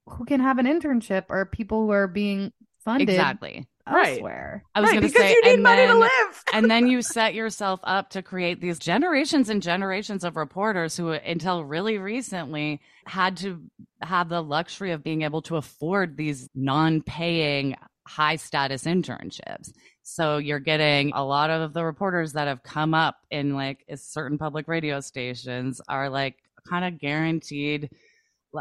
who 0.10 0.26
can 0.26 0.39
have 0.39 0.58
an 0.58 0.65
internship 0.65 1.26
are 1.30 1.46
people 1.46 1.86
who 1.86 1.91
are 1.91 2.08
being 2.08 2.52
funded 2.80 3.10
Exactly. 3.10 3.67
Right. 3.89 4.15
elsewhere. 4.15 4.65
I 4.76 4.82
was 4.82 4.89
right, 4.89 5.00
going 5.00 5.12
to 5.13 5.17
say, 5.17 5.32
you 5.32 5.41
need 5.43 5.54
and 5.54 5.63
money 5.63 5.82
to 5.84 5.88
then- 5.88 6.00
live. 6.00 6.43
and 6.54 6.70
then 6.70 6.88
you 6.88 7.02
set 7.02 7.34
yourself 7.34 7.80
up 7.84 8.10
to 8.12 8.22
create 8.22 8.60
these 8.60 8.80
generations 8.80 9.50
and 9.50 9.62
generations 9.62 10.26
of 10.26 10.36
reporters 10.36 10.98
who 10.98 11.12
until 11.12 11.63
really 11.63 11.98
recently 11.98 12.82
had 13.06 13.38
to 13.38 13.62
have 14.02 14.28
the 14.28 14.41
luxury 14.41 14.91
of 14.91 15.04
being 15.04 15.22
able 15.22 15.41
to 15.43 15.56
afford 15.56 16.17
these 16.17 16.50
non-paying 16.54 17.76
high 18.06 18.36
status 18.38 18.86
internships 18.86 19.74
so 20.02 20.38
you're 20.38 20.60
getting 20.60 21.12
a 21.13 21.26
lot 21.26 21.50
of 21.50 21.74
the 21.74 21.84
reporters 21.84 22.32
that 22.34 22.48
have 22.48 22.63
come 22.63 22.93
up 22.93 23.17
in 23.30 23.54
like 23.54 23.84
certain 23.96 24.38
public 24.38 24.67
radio 24.70 25.02
stations 25.02 25.82
are 25.89 26.10
like 26.10 26.38
kind 26.70 26.86
of 26.86 27.00
guaranteed 27.02 27.89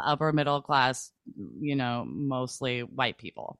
upper 0.05 0.33
middle 0.33 0.63
class 0.63 1.13
you 1.61 1.77
know 1.77 2.05
mostly 2.07 2.81
white 2.81 3.19
people 3.19 3.59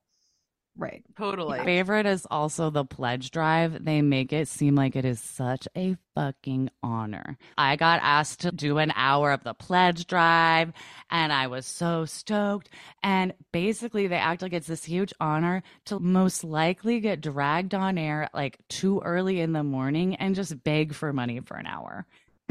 Right. 0.79 1.03
totally. 1.17 1.57
favorite 1.63 2.05
is 2.05 2.27
also 2.29 2.69
the 2.69 2.85
pledge 2.85 3.31
drive. 3.31 3.83
They 3.83 4.03
make 4.03 4.31
it 4.31 4.47
seem 4.47 4.75
like 4.75 4.95
it 4.95 5.05
is 5.05 5.19
such 5.19 5.67
a 5.75 5.97
fucking 6.13 6.69
honor. 6.83 7.37
I 7.57 7.75
got 7.77 7.99
asked 8.03 8.41
to 8.41 8.51
do 8.51 8.77
an 8.77 8.93
hour 8.95 9.31
of 9.31 9.43
the 9.43 9.55
pledge 9.55 10.05
drive 10.05 10.73
and 11.09 11.33
I 11.33 11.47
was 11.47 11.65
so 11.65 12.05
stoked. 12.05 12.69
And 13.01 13.33
basically, 13.51 14.05
they 14.05 14.17
act 14.17 14.43
like 14.43 14.53
it's 14.53 14.67
this 14.67 14.83
huge 14.83 15.13
honor 15.19 15.63
to 15.85 15.99
most 15.99 16.43
likely 16.43 16.99
get 16.99 17.21
dragged 17.21 17.73
on 17.73 17.97
air 17.97 18.29
like 18.33 18.59
too 18.69 19.01
early 19.03 19.39
in 19.39 19.53
the 19.53 19.63
morning 19.63 20.15
and 20.15 20.35
just 20.35 20.63
beg 20.63 20.93
for 20.93 21.11
money 21.11 21.39
for 21.39 21.57
an 21.57 21.65
hour. 21.65 22.05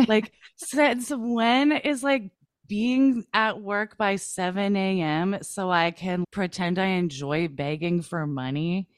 Like, 0.08 0.32
since 0.56 1.10
when 1.10 1.70
is 1.70 2.02
like 2.02 2.30
being 2.68 3.24
at 3.32 3.60
work 3.60 3.96
by 3.96 4.16
7 4.16 4.76
a.m. 4.76 5.38
so 5.42 5.70
I 5.70 5.90
can 5.90 6.24
pretend 6.30 6.78
I 6.78 6.86
enjoy 6.86 7.48
begging 7.48 8.02
for 8.02 8.26
money 8.26 8.88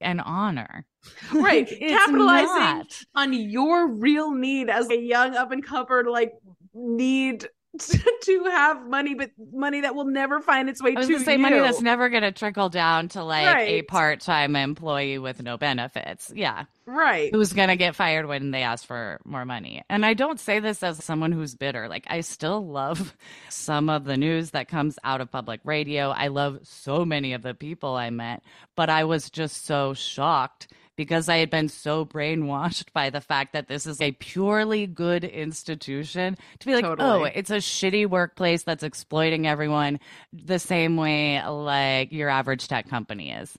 an 0.00 0.20
honor. 0.20 0.86
Right. 1.32 1.68
Capitalizing 1.68 2.48
not. 2.48 3.00
on 3.14 3.32
your 3.32 3.88
real 3.88 4.32
need 4.32 4.68
as 4.68 4.90
a 4.90 5.00
young 5.00 5.36
up 5.36 5.52
and 5.52 5.64
comer 5.64 6.02
like 6.10 6.32
need 6.74 7.48
to 8.22 8.44
have 8.44 8.86
money, 8.86 9.14
but 9.14 9.30
money 9.52 9.82
that 9.82 9.94
will 9.94 10.04
never 10.06 10.40
find 10.40 10.68
its 10.68 10.82
way 10.82 10.94
I 10.96 11.00
was 11.00 11.08
to 11.08 11.20
say 11.20 11.32
you. 11.32 11.38
money 11.38 11.58
that's 11.58 11.80
never 11.80 12.08
going 12.08 12.22
to 12.22 12.32
trickle 12.32 12.68
down 12.68 13.08
to 13.10 13.22
like 13.22 13.56
a 13.68 13.82
part 13.82 14.20
time 14.20 14.56
employee 14.56 15.18
with 15.18 15.42
no 15.42 15.56
benefits. 15.56 16.32
Yeah. 16.34 16.64
right. 16.86 17.32
Who's 17.34 17.52
going 17.52 17.68
to 17.68 17.76
get 17.76 17.96
fired 17.96 18.26
when 18.26 18.50
they 18.50 18.62
ask 18.62 18.86
for 18.86 19.20
more 19.24 19.44
money. 19.44 19.82
And 19.88 20.04
I 20.04 20.14
don't 20.14 20.40
say 20.40 20.60
this 20.60 20.82
as 20.82 21.02
someone 21.04 21.32
who's 21.32 21.54
bitter. 21.54 21.88
Like, 21.88 22.06
I 22.08 22.20
still 22.20 22.66
love 22.66 23.16
some 23.48 23.88
of 23.88 24.04
the 24.04 24.16
news 24.16 24.50
that 24.50 24.68
comes 24.68 24.98
out 25.04 25.20
of 25.20 25.30
public 25.30 25.60
radio. 25.64 26.10
I 26.10 26.28
love 26.28 26.60
so 26.62 27.04
many 27.04 27.32
of 27.32 27.42
the 27.42 27.54
people 27.54 27.94
I 27.94 28.10
met, 28.10 28.42
but 28.74 28.90
I 28.90 29.04
was 29.04 29.30
just 29.30 29.66
so 29.66 29.94
shocked 29.94 30.68
because 30.96 31.28
I 31.28 31.36
had 31.36 31.50
been 31.50 31.68
so 31.68 32.04
brainwashed 32.04 32.92
by 32.92 33.10
the 33.10 33.20
fact 33.20 33.52
that 33.52 33.68
this 33.68 33.86
is 33.86 34.00
a 34.00 34.12
purely 34.12 34.86
good 34.86 35.24
institution 35.24 36.36
to 36.58 36.66
be 36.66 36.74
like, 36.74 36.84
oh, 36.84 37.24
it's 37.24 37.50
a 37.50 37.56
shitty 37.56 38.08
workplace 38.08 38.62
that's 38.62 38.82
exploiting 38.82 39.46
everyone 39.46 40.00
the 40.32 40.58
same 40.58 40.96
way 40.96 41.42
like 41.46 42.12
your 42.12 42.28
average 42.28 42.66
tech 42.68 42.88
company 42.88 43.30
is. 43.30 43.56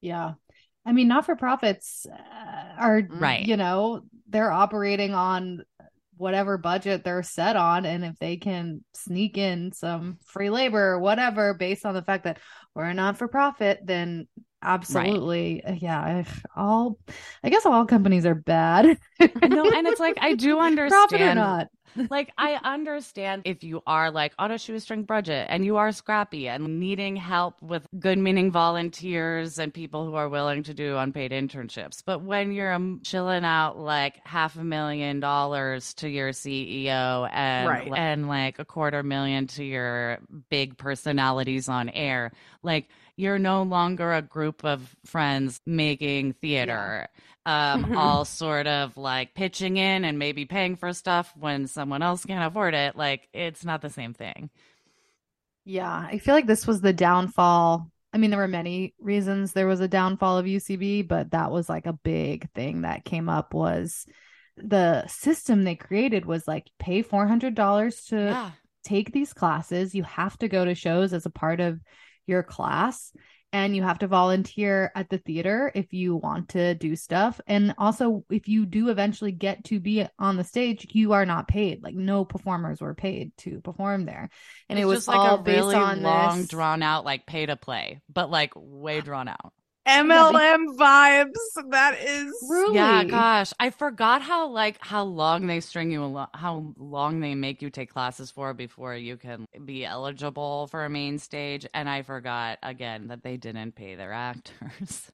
Yeah. 0.00 0.34
I 0.86 0.92
mean, 0.92 1.08
not 1.08 1.26
for 1.26 1.36
profits 1.36 2.06
uh, 2.10 2.74
are, 2.78 3.02
Right. 3.08 3.46
you 3.46 3.56
know, 3.58 4.02
they're 4.28 4.50
operating 4.50 5.14
on 5.14 5.62
whatever 6.16 6.58
budget 6.58 7.04
they're 7.04 7.22
set 7.22 7.56
on. 7.56 7.84
And 7.84 8.04
if 8.04 8.18
they 8.18 8.36
can 8.36 8.84
sneak 8.94 9.36
in 9.36 9.72
some 9.72 10.18
free 10.26 10.50
labor 10.50 10.92
or 10.92 10.98
whatever 10.98 11.54
based 11.54 11.84
on 11.84 11.94
the 11.94 12.02
fact 12.02 12.24
that 12.24 12.38
we're 12.74 12.84
a 12.84 12.94
not 12.94 13.18
for 13.18 13.28
profit, 13.28 13.80
then 13.84 14.26
absolutely. 14.62 15.64
uh, 15.64 15.72
Yeah. 15.72 16.00
I- 16.00 16.26
All, 16.56 16.98
I 17.44 17.48
guess 17.50 17.66
all 17.66 17.86
companies 17.86 18.26
are 18.26 18.34
bad. 18.34 18.98
No, 19.42 19.70
and 19.70 19.86
it's 19.86 20.00
like 20.00 20.18
I 20.20 20.32
do 20.32 20.58
understand 20.60 21.36
not. 21.36 21.68
like 22.08 22.30
I 22.38 22.58
understand 22.62 23.42
if 23.44 23.64
you 23.64 23.82
are 23.86 24.10
like 24.10 24.32
on 24.38 24.50
a 24.52 24.58
shoestring 24.58 25.04
budget 25.04 25.46
and 25.50 25.64
you 25.64 25.76
are 25.78 25.90
scrappy 25.92 26.48
and 26.48 26.78
needing 26.80 27.16
help 27.16 27.60
with 27.62 27.86
good 27.98 28.18
meaning 28.18 28.50
volunteers 28.52 29.58
and 29.58 29.74
people 29.74 30.06
who 30.06 30.14
are 30.14 30.28
willing 30.28 30.62
to 30.64 30.74
do 30.74 30.96
unpaid 30.96 31.32
internships. 31.32 32.02
But 32.04 32.22
when 32.22 32.52
you're 32.52 32.72
um, 32.72 33.00
chilling 33.04 33.44
out 33.44 33.78
like 33.78 34.20
half 34.24 34.56
a 34.56 34.64
million 34.64 35.20
dollars 35.20 35.94
to 35.94 36.08
your 36.08 36.30
CEO 36.30 37.28
and 37.32 37.68
Right. 37.68 37.92
and 37.94 38.28
like 38.28 38.58
a 38.58 38.64
quarter 38.64 39.02
million 39.02 39.46
to 39.48 39.64
your 39.64 40.18
big 40.48 40.76
personalities 40.78 41.68
on 41.68 41.88
air, 41.90 42.32
like 42.62 42.88
you're 43.16 43.38
no 43.38 43.62
longer 43.64 44.12
a 44.14 44.22
group 44.22 44.64
of 44.64 44.96
friends 45.04 45.60
making 45.66 46.32
theater 46.34 47.08
um, 47.46 47.96
all 47.96 48.24
sort 48.24 48.66
of 48.66 48.96
like 48.96 49.34
pitching 49.34 49.76
in 49.76 50.04
and 50.04 50.18
maybe 50.18 50.44
paying 50.44 50.76
for 50.76 50.92
stuff 50.92 51.32
when 51.38 51.66
someone 51.66 52.02
else 52.02 52.24
can't 52.24 52.44
afford 52.46 52.74
it. 52.74 52.96
Like 52.96 53.28
it's 53.32 53.64
not 53.64 53.82
the 53.82 53.90
same 53.90 54.14
thing. 54.14 54.50
Yeah, 55.64 55.90
I 56.10 56.18
feel 56.18 56.34
like 56.34 56.46
this 56.46 56.66
was 56.66 56.80
the 56.80 56.92
downfall 56.92 57.90
I 58.12 58.18
mean, 58.18 58.30
there 58.30 58.40
were 58.40 58.48
many 58.48 58.92
reasons 58.98 59.52
there 59.52 59.68
was 59.68 59.78
a 59.78 59.86
downfall 59.86 60.36
of 60.38 60.46
UCB, 60.46 61.06
but 61.06 61.30
that 61.30 61.52
was 61.52 61.68
like 61.68 61.86
a 61.86 61.92
big 61.92 62.50
thing 62.54 62.80
that 62.80 63.04
came 63.04 63.28
up 63.28 63.54
was 63.54 64.04
the 64.56 65.06
system 65.06 65.62
they 65.62 65.76
created 65.76 66.26
was 66.26 66.48
like 66.48 66.66
pay 66.80 67.04
$400 67.04 68.08
to 68.08 68.16
Yeah. 68.16 68.50
take 68.82 69.12
these 69.12 69.32
classes. 69.32 69.94
You 69.94 70.02
have 70.02 70.36
to 70.38 70.48
go 70.48 70.64
to 70.64 70.74
shows 70.74 71.12
as 71.12 71.24
a 71.24 71.30
part 71.30 71.60
of 71.60 71.78
your 72.26 72.42
class 72.42 73.12
and 73.52 73.74
you 73.74 73.82
have 73.82 73.98
to 74.00 74.06
volunteer 74.06 74.92
at 74.94 75.08
the 75.10 75.18
theater 75.18 75.72
if 75.74 75.92
you 75.92 76.16
want 76.16 76.50
to 76.50 76.74
do 76.74 76.94
stuff. 76.96 77.40
And 77.46 77.74
also, 77.78 78.24
if 78.30 78.48
you 78.48 78.66
do 78.66 78.88
eventually 78.88 79.32
get 79.32 79.64
to 79.64 79.80
be 79.80 80.06
on 80.18 80.36
the 80.36 80.44
stage, 80.44 80.86
you 80.92 81.12
are 81.12 81.26
not 81.26 81.48
paid. 81.48 81.82
Like, 81.82 81.94
no 81.94 82.24
performers 82.24 82.80
were 82.80 82.94
paid 82.94 83.36
to 83.38 83.60
perform 83.60 84.04
there. 84.06 84.30
And 84.68 84.78
It's 84.78 84.84
it 84.84 84.86
was 84.86 85.08
like 85.08 85.18
all 85.18 85.34
a 85.36 85.42
based 85.42 85.56
really 85.56 85.74
on 85.74 86.02
long, 86.02 86.38
this. 86.38 86.48
drawn 86.48 86.82
out, 86.82 87.04
like 87.04 87.26
pay 87.26 87.46
to 87.46 87.56
play, 87.56 88.00
but 88.12 88.30
like 88.30 88.52
way 88.54 89.00
drawn 89.00 89.28
out. 89.28 89.52
MLM 89.86 90.76
vibes. 90.76 91.70
That 91.70 91.98
is 92.00 92.32
Truly. 92.46 92.74
Yeah, 92.74 93.04
gosh, 93.04 93.52
I 93.58 93.70
forgot 93.70 94.22
how 94.22 94.48
like 94.48 94.76
how 94.80 95.04
long 95.04 95.46
they 95.46 95.60
string 95.60 95.90
you 95.90 96.04
along, 96.04 96.28
how 96.34 96.74
long 96.76 97.20
they 97.20 97.34
make 97.34 97.62
you 97.62 97.70
take 97.70 97.92
classes 97.92 98.30
for 98.30 98.54
before 98.54 98.94
you 98.94 99.16
can 99.16 99.46
be 99.64 99.84
eligible 99.84 100.66
for 100.68 100.84
a 100.84 100.90
main 100.90 101.18
stage, 101.18 101.66
and 101.74 101.88
I 101.88 102.02
forgot 102.02 102.58
again 102.62 103.08
that 103.08 103.22
they 103.22 103.36
didn't 103.36 103.72
pay 103.74 103.94
their 103.94 104.12
actors. 104.12 105.10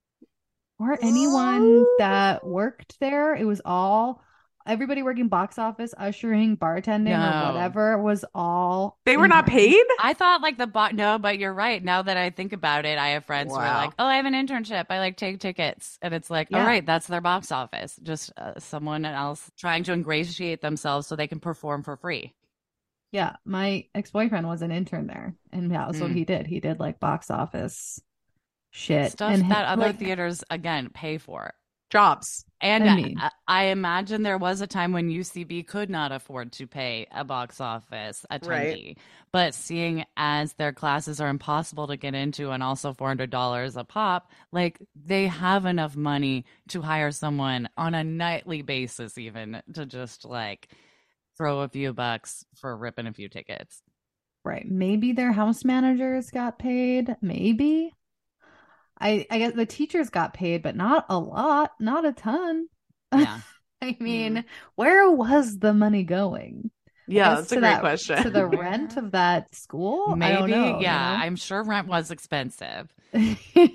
or 0.78 0.98
anyone 1.00 1.84
that 1.98 2.46
worked 2.46 2.98
there. 3.00 3.34
It 3.34 3.44
was 3.44 3.62
all 3.64 4.22
everybody 4.66 5.02
working 5.02 5.28
box 5.28 5.58
office, 5.58 5.94
ushering, 5.96 6.56
bartending, 6.56 7.04
No. 7.04 7.50
or 7.50 7.52
whatever 7.52 7.98
was 8.02 8.24
all 8.34 8.98
They 9.04 9.16
were 9.16 9.28
not 9.28 9.46
paid? 9.46 9.82
I 10.00 10.12
thought 10.14 10.42
like 10.42 10.58
the 10.58 10.66
bot. 10.66 10.94
No, 10.94 11.18
but 11.18 11.38
you're 11.38 11.52
right. 11.54 11.82
Now 11.82 12.02
that 12.02 12.16
I 12.16 12.30
think 12.30 12.52
about 12.52 12.84
it, 12.84 12.98
I 12.98 13.08
have 13.10 13.24
friends 13.24 13.52
who 13.52 13.58
are 13.58 13.64
like, 13.86 13.92
"Oh, 13.98 14.04
I 14.06 14.16
have 14.16 14.26
an 14.26 14.34
internship. 14.34 14.86
I 14.90 14.98
like 14.98 15.16
take 15.16 15.40
tickets," 15.40 15.98
and 16.02 16.12
it's 16.12 16.28
like, 16.30 16.48
Yeah. 16.50 16.60
"All 16.60 16.66
right, 16.66 16.84
that's 16.84 17.06
their 17.06 17.20
box 17.20 17.52
office. 17.52 17.98
Just 18.02 18.32
uh, 18.36 18.58
someone 18.58 19.04
else 19.04 19.50
trying 19.56 19.84
to 19.84 19.92
ingratiate 19.92 20.60
themselves 20.60 21.06
so 21.06 21.16
they 21.16 21.28
can 21.28 21.40
perform 21.40 21.82
for 21.82 21.96
free." 21.96 22.34
Yeah, 23.12 23.36
my 23.44 23.86
ex 23.94 24.10
boyfriend 24.10 24.46
was 24.46 24.62
an 24.62 24.72
intern 24.72 25.06
there, 25.06 25.34
and 25.52 25.70
yeah, 25.70 25.86
that's 25.86 26.00
what 26.00 26.10
Mm. 26.10 26.14
he 26.16 26.24
did. 26.24 26.46
He 26.46 26.60
did 26.60 26.80
like 26.80 26.98
box 27.00 27.30
office 27.30 28.00
shit 28.70 29.12
Stuff 29.12 29.32
and 29.32 29.50
that 29.50 29.64
other 29.68 29.86
like, 29.86 29.98
theaters 29.98 30.44
again 30.50 30.90
pay 30.92 31.16
for. 31.18 31.54
Jobs. 31.90 32.44
And 32.60 32.88
I 32.88 33.14
I, 33.18 33.30
I 33.46 33.64
imagine 33.66 34.22
there 34.22 34.38
was 34.38 34.60
a 34.60 34.66
time 34.66 34.92
when 34.92 35.10
UCB 35.10 35.66
could 35.66 35.90
not 35.90 36.10
afford 36.10 36.52
to 36.52 36.66
pay 36.66 37.06
a 37.12 37.24
box 37.24 37.60
office 37.60 38.24
attendee. 38.30 38.48
Right. 38.48 38.98
But 39.32 39.54
seeing 39.54 40.04
as 40.16 40.54
their 40.54 40.72
classes 40.72 41.20
are 41.20 41.28
impossible 41.28 41.86
to 41.88 41.96
get 41.96 42.14
into 42.14 42.50
and 42.50 42.62
also 42.62 42.92
$400 42.94 43.76
a 43.76 43.84
pop, 43.84 44.30
like 44.52 44.80
they 44.94 45.26
have 45.26 45.66
enough 45.66 45.94
money 45.96 46.44
to 46.68 46.82
hire 46.82 47.10
someone 47.12 47.68
on 47.76 47.94
a 47.94 48.02
nightly 48.04 48.62
basis, 48.62 49.18
even 49.18 49.62
to 49.74 49.86
just 49.86 50.24
like 50.24 50.68
throw 51.36 51.60
a 51.60 51.68
few 51.68 51.92
bucks 51.92 52.44
for 52.54 52.76
ripping 52.76 53.06
a 53.06 53.12
few 53.12 53.28
tickets. 53.28 53.82
right. 54.44 54.66
Maybe 54.68 55.12
their 55.12 55.32
house 55.32 55.64
managers 55.64 56.30
got 56.30 56.58
paid. 56.58 57.16
Maybe. 57.20 57.92
I 59.00 59.26
I 59.30 59.38
guess 59.38 59.52
the 59.52 59.66
teachers 59.66 60.10
got 60.10 60.34
paid, 60.34 60.62
but 60.62 60.76
not 60.76 61.06
a 61.08 61.18
lot, 61.18 61.72
not 61.80 62.04
a 62.04 62.12
ton. 62.12 62.66
Yeah. 63.14 63.40
I 63.82 63.96
mean, 64.00 64.36
mm-hmm. 64.36 64.46
where 64.74 65.10
was 65.10 65.58
the 65.58 65.74
money 65.74 66.02
going? 66.02 66.70
Yeah, 67.06 67.36
that's 67.36 67.52
a 67.52 67.56
great 67.56 67.60
that- 67.62 67.80
question. 67.80 68.22
To 68.22 68.30
the 68.30 68.46
rent 68.46 68.96
of 68.96 69.12
that 69.12 69.54
school? 69.54 70.16
Maybe. 70.16 70.50
know, 70.50 70.78
you 70.78 70.82
yeah. 70.82 71.16
know? 71.18 71.24
I'm 71.24 71.36
sure 71.36 71.62
rent 71.62 71.86
was 71.86 72.10
expensive. 72.10 72.88
I- 73.14 73.68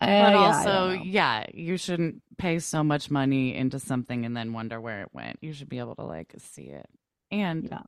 But 0.00 0.08
yeah, 0.08 0.36
also, 0.38 0.94
know. 0.96 1.02
yeah, 1.02 1.46
you 1.52 1.76
shouldn't 1.76 2.22
pay 2.38 2.58
so 2.58 2.82
much 2.84 3.10
money 3.10 3.54
into 3.54 3.78
something 3.78 4.24
and 4.24 4.36
then 4.36 4.52
wonder 4.52 4.80
where 4.80 5.02
it 5.02 5.08
went. 5.12 5.38
You 5.42 5.52
should 5.52 5.68
be 5.68 5.78
able 5.78 5.94
to 5.96 6.04
like 6.04 6.34
see 6.38 6.64
it. 6.68 6.86
And 7.30 7.68
Yeah. 7.70 7.82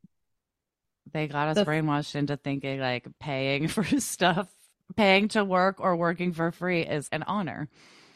they 1.12 1.26
got 1.28 1.48
us 1.48 1.54
The- 1.56 1.64
brainwashed 1.64 2.14
into 2.14 2.36
thinking 2.36 2.80
like 2.80 3.06
paying 3.20 3.68
for 3.68 3.84
stuff, 4.00 4.48
paying 4.96 5.28
to 5.28 5.44
work 5.44 5.76
or 5.80 5.96
working 5.96 6.32
for 6.32 6.50
free 6.52 6.82
is 6.82 7.08
an 7.12 7.22
honor. 7.24 7.68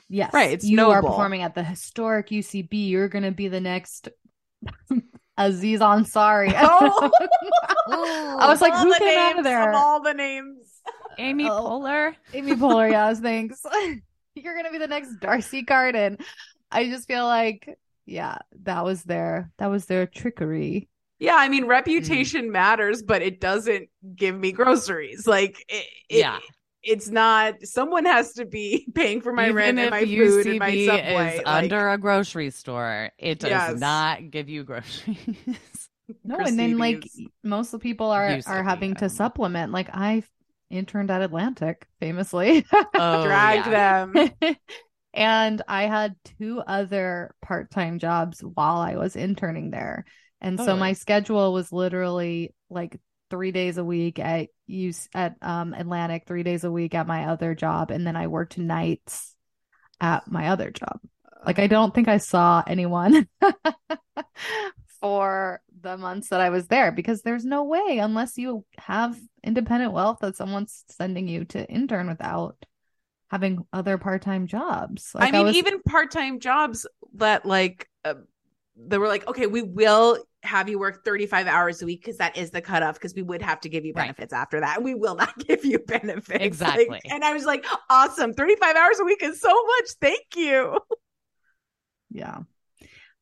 Yes. 0.08 0.32
Right, 0.32 0.52
it's 0.52 0.64
you 0.64 0.80
are 0.90 1.02
performing 1.02 1.42
at 1.42 1.54
the 1.54 1.64
historic 1.64 2.28
UCB. 2.28 2.88
You're 2.88 3.08
going 3.08 3.24
to 3.24 3.32
be 3.32 3.48
the 3.48 3.60
next 3.60 4.08
Aziz 5.38 5.80
Ansari. 5.80 6.52
Oh. 7.88 8.36
I 8.40 8.46
was 8.48 8.60
like, 8.60 8.72
All 8.72 8.82
who 8.84 8.92
the 8.92 8.98
came 8.98 9.18
out 9.18 9.38
of 9.38 9.44
there? 9.44 9.72
all 9.72 10.02
the 10.02 10.12
names. 10.12 10.66
Amy 11.18 11.48
Oh. 11.48 11.50
Poehler. 11.80 12.14
Amy 12.34 12.52
Poehler, 12.54 12.90
yes, 12.90 13.20
thanks. 13.20 13.62
You're 14.34 14.54
going 14.54 14.64
to 14.66 14.72
be 14.72 14.78
the 14.78 14.88
next 14.88 15.16
D'Arcy 15.20 15.62
Carden. 15.62 16.18
I 16.70 16.88
just 16.88 17.06
feel 17.06 17.24
like, 17.24 17.78
yeah, 18.04 18.38
that 18.62 18.84
was 18.84 19.02
their 19.04 19.50
that 19.58 19.68
was 19.68 19.86
their 19.86 20.06
trickery. 20.06 20.88
Yeah, 21.18 21.36
I 21.38 21.48
mean, 21.48 21.64
mm. 21.64 21.68
reputation 21.68 22.50
matters, 22.52 23.02
but 23.02 23.22
it 23.22 23.40
doesn't 23.40 23.88
give 24.14 24.36
me 24.38 24.52
groceries. 24.52 25.26
Like, 25.26 25.64
it, 25.68 25.86
it- 26.08 26.18
Yeah. 26.18 26.38
It's 26.86 27.08
not. 27.08 27.54
Someone 27.64 28.04
has 28.06 28.32
to 28.34 28.46
be 28.46 28.86
paying 28.94 29.20
for 29.20 29.32
my 29.32 29.44
Even 29.44 29.56
rent 29.56 29.78
and 29.78 29.86
if 29.86 29.90
my 29.90 30.04
food 30.04 30.46
and 30.46 30.58
my 30.58 30.70
UCB 30.70 30.86
subway. 30.86 31.36
is 31.38 31.44
like, 31.44 31.46
under 31.46 31.88
a 31.90 31.98
grocery 31.98 32.50
store, 32.50 33.10
it 33.18 33.38
does 33.40 33.50
Yes. 33.50 33.78
not 33.80 34.30
give 34.30 34.48
you 34.48 34.64
groceries. 34.64 35.18
No, 36.22 36.38
and 36.38 36.56
then 36.56 36.78
like 36.78 37.02
most 37.42 37.74
of 37.74 37.80
the 37.80 37.82
people 37.82 38.12
are 38.12 38.30
Used 38.36 38.46
to 38.46 38.52
are 38.54 38.62
having 38.62 38.92
I 38.96 39.00
to 39.00 39.08
supplement. 39.08 39.72
Like 39.72 39.88
I 39.92 40.22
interned 40.70 41.10
at 41.10 41.20
Atlantic 41.20 41.84
famously. 41.98 42.64
oh, 42.94 43.24
drag 43.26 43.66
yeah. 43.66 44.06
them. 44.06 44.30
and 45.12 45.62
I 45.66 45.86
had 45.86 46.14
two 46.38 46.60
other 46.64 47.34
part-time 47.42 47.98
jobs 47.98 48.38
while 48.40 48.76
I 48.76 48.94
was 48.96 49.16
interning 49.16 49.72
there. 49.72 50.04
And 50.40 50.60
so 50.60 50.76
my 50.76 50.92
schedule 50.92 51.52
was 51.52 51.72
literally 51.72 52.54
like 52.70 53.00
3 53.30 53.52
days 53.52 53.78
a 53.78 53.84
week 53.84 54.18
at 54.18 54.48
use 54.66 55.08
at 55.14 55.36
um 55.42 55.74
Atlantic, 55.74 56.24
3 56.26 56.42
days 56.42 56.64
a 56.64 56.70
week 56.70 56.94
at 56.94 57.06
my 57.06 57.26
other 57.26 57.54
job 57.54 57.90
and 57.90 58.06
then 58.06 58.16
I 58.16 58.26
worked 58.26 58.58
nights 58.58 59.34
at 60.00 60.30
my 60.30 60.48
other 60.48 60.70
job. 60.70 61.00
Like 61.44 61.58
I 61.58 61.66
don't 61.66 61.94
think 61.94 62.08
I 62.08 62.18
saw 62.18 62.62
anyone 62.66 63.28
for 65.00 65.60
the 65.80 65.96
months 65.96 66.28
that 66.30 66.40
I 66.40 66.50
was 66.50 66.66
there 66.66 66.90
because 66.90 67.22
there's 67.22 67.44
no 67.44 67.64
way 67.64 67.98
unless 68.00 68.36
you 68.38 68.64
have 68.78 69.16
independent 69.44 69.92
wealth 69.92 70.18
that 70.20 70.36
someone's 70.36 70.84
sending 70.88 71.28
you 71.28 71.44
to 71.46 71.68
intern 71.70 72.08
without 72.08 72.56
having 73.30 73.64
other 73.72 73.98
part-time 73.98 74.46
jobs. 74.46 75.10
Like 75.14 75.28
I 75.28 75.36
mean, 75.36 75.46
was- 75.46 75.56
even 75.56 75.82
part-time 75.82 76.40
jobs 76.40 76.86
that 77.14 77.44
like 77.46 77.88
uh, 78.04 78.14
they 78.76 78.98
were 78.98 79.08
like, 79.08 79.26
okay, 79.28 79.46
we 79.46 79.62
will 79.62 80.18
have 80.46 80.68
you 80.68 80.78
work 80.78 81.04
35 81.04 81.46
hours 81.46 81.82
a 81.82 81.86
week 81.86 82.00
because 82.02 82.18
that 82.18 82.36
is 82.36 82.50
the 82.50 82.60
cutoff 82.60 82.94
because 82.94 83.14
we 83.14 83.22
would 83.22 83.42
have 83.42 83.60
to 83.60 83.68
give 83.68 83.84
you 83.84 83.92
Right. 83.94 84.04
benefits 84.04 84.32
after 84.32 84.60
that. 84.60 84.82
We 84.82 84.94
will 84.94 85.14
not 85.16 85.36
give 85.46 85.64
you 85.64 85.78
benefits. 85.80 86.30
Like, 86.30 86.40
Exactly. 86.42 87.00
and 87.10 87.24
I 87.24 87.32
was 87.34 87.44
like, 87.44 87.64
awesome. 87.90 88.32
35 88.32 88.76
hours 88.76 88.98
a 89.00 89.04
week 89.04 89.22
is 89.22 89.40
so 89.40 89.48
much. 89.52 89.90
Thank 90.00 90.24
you. 90.36 90.78
Yeah. 92.10 92.38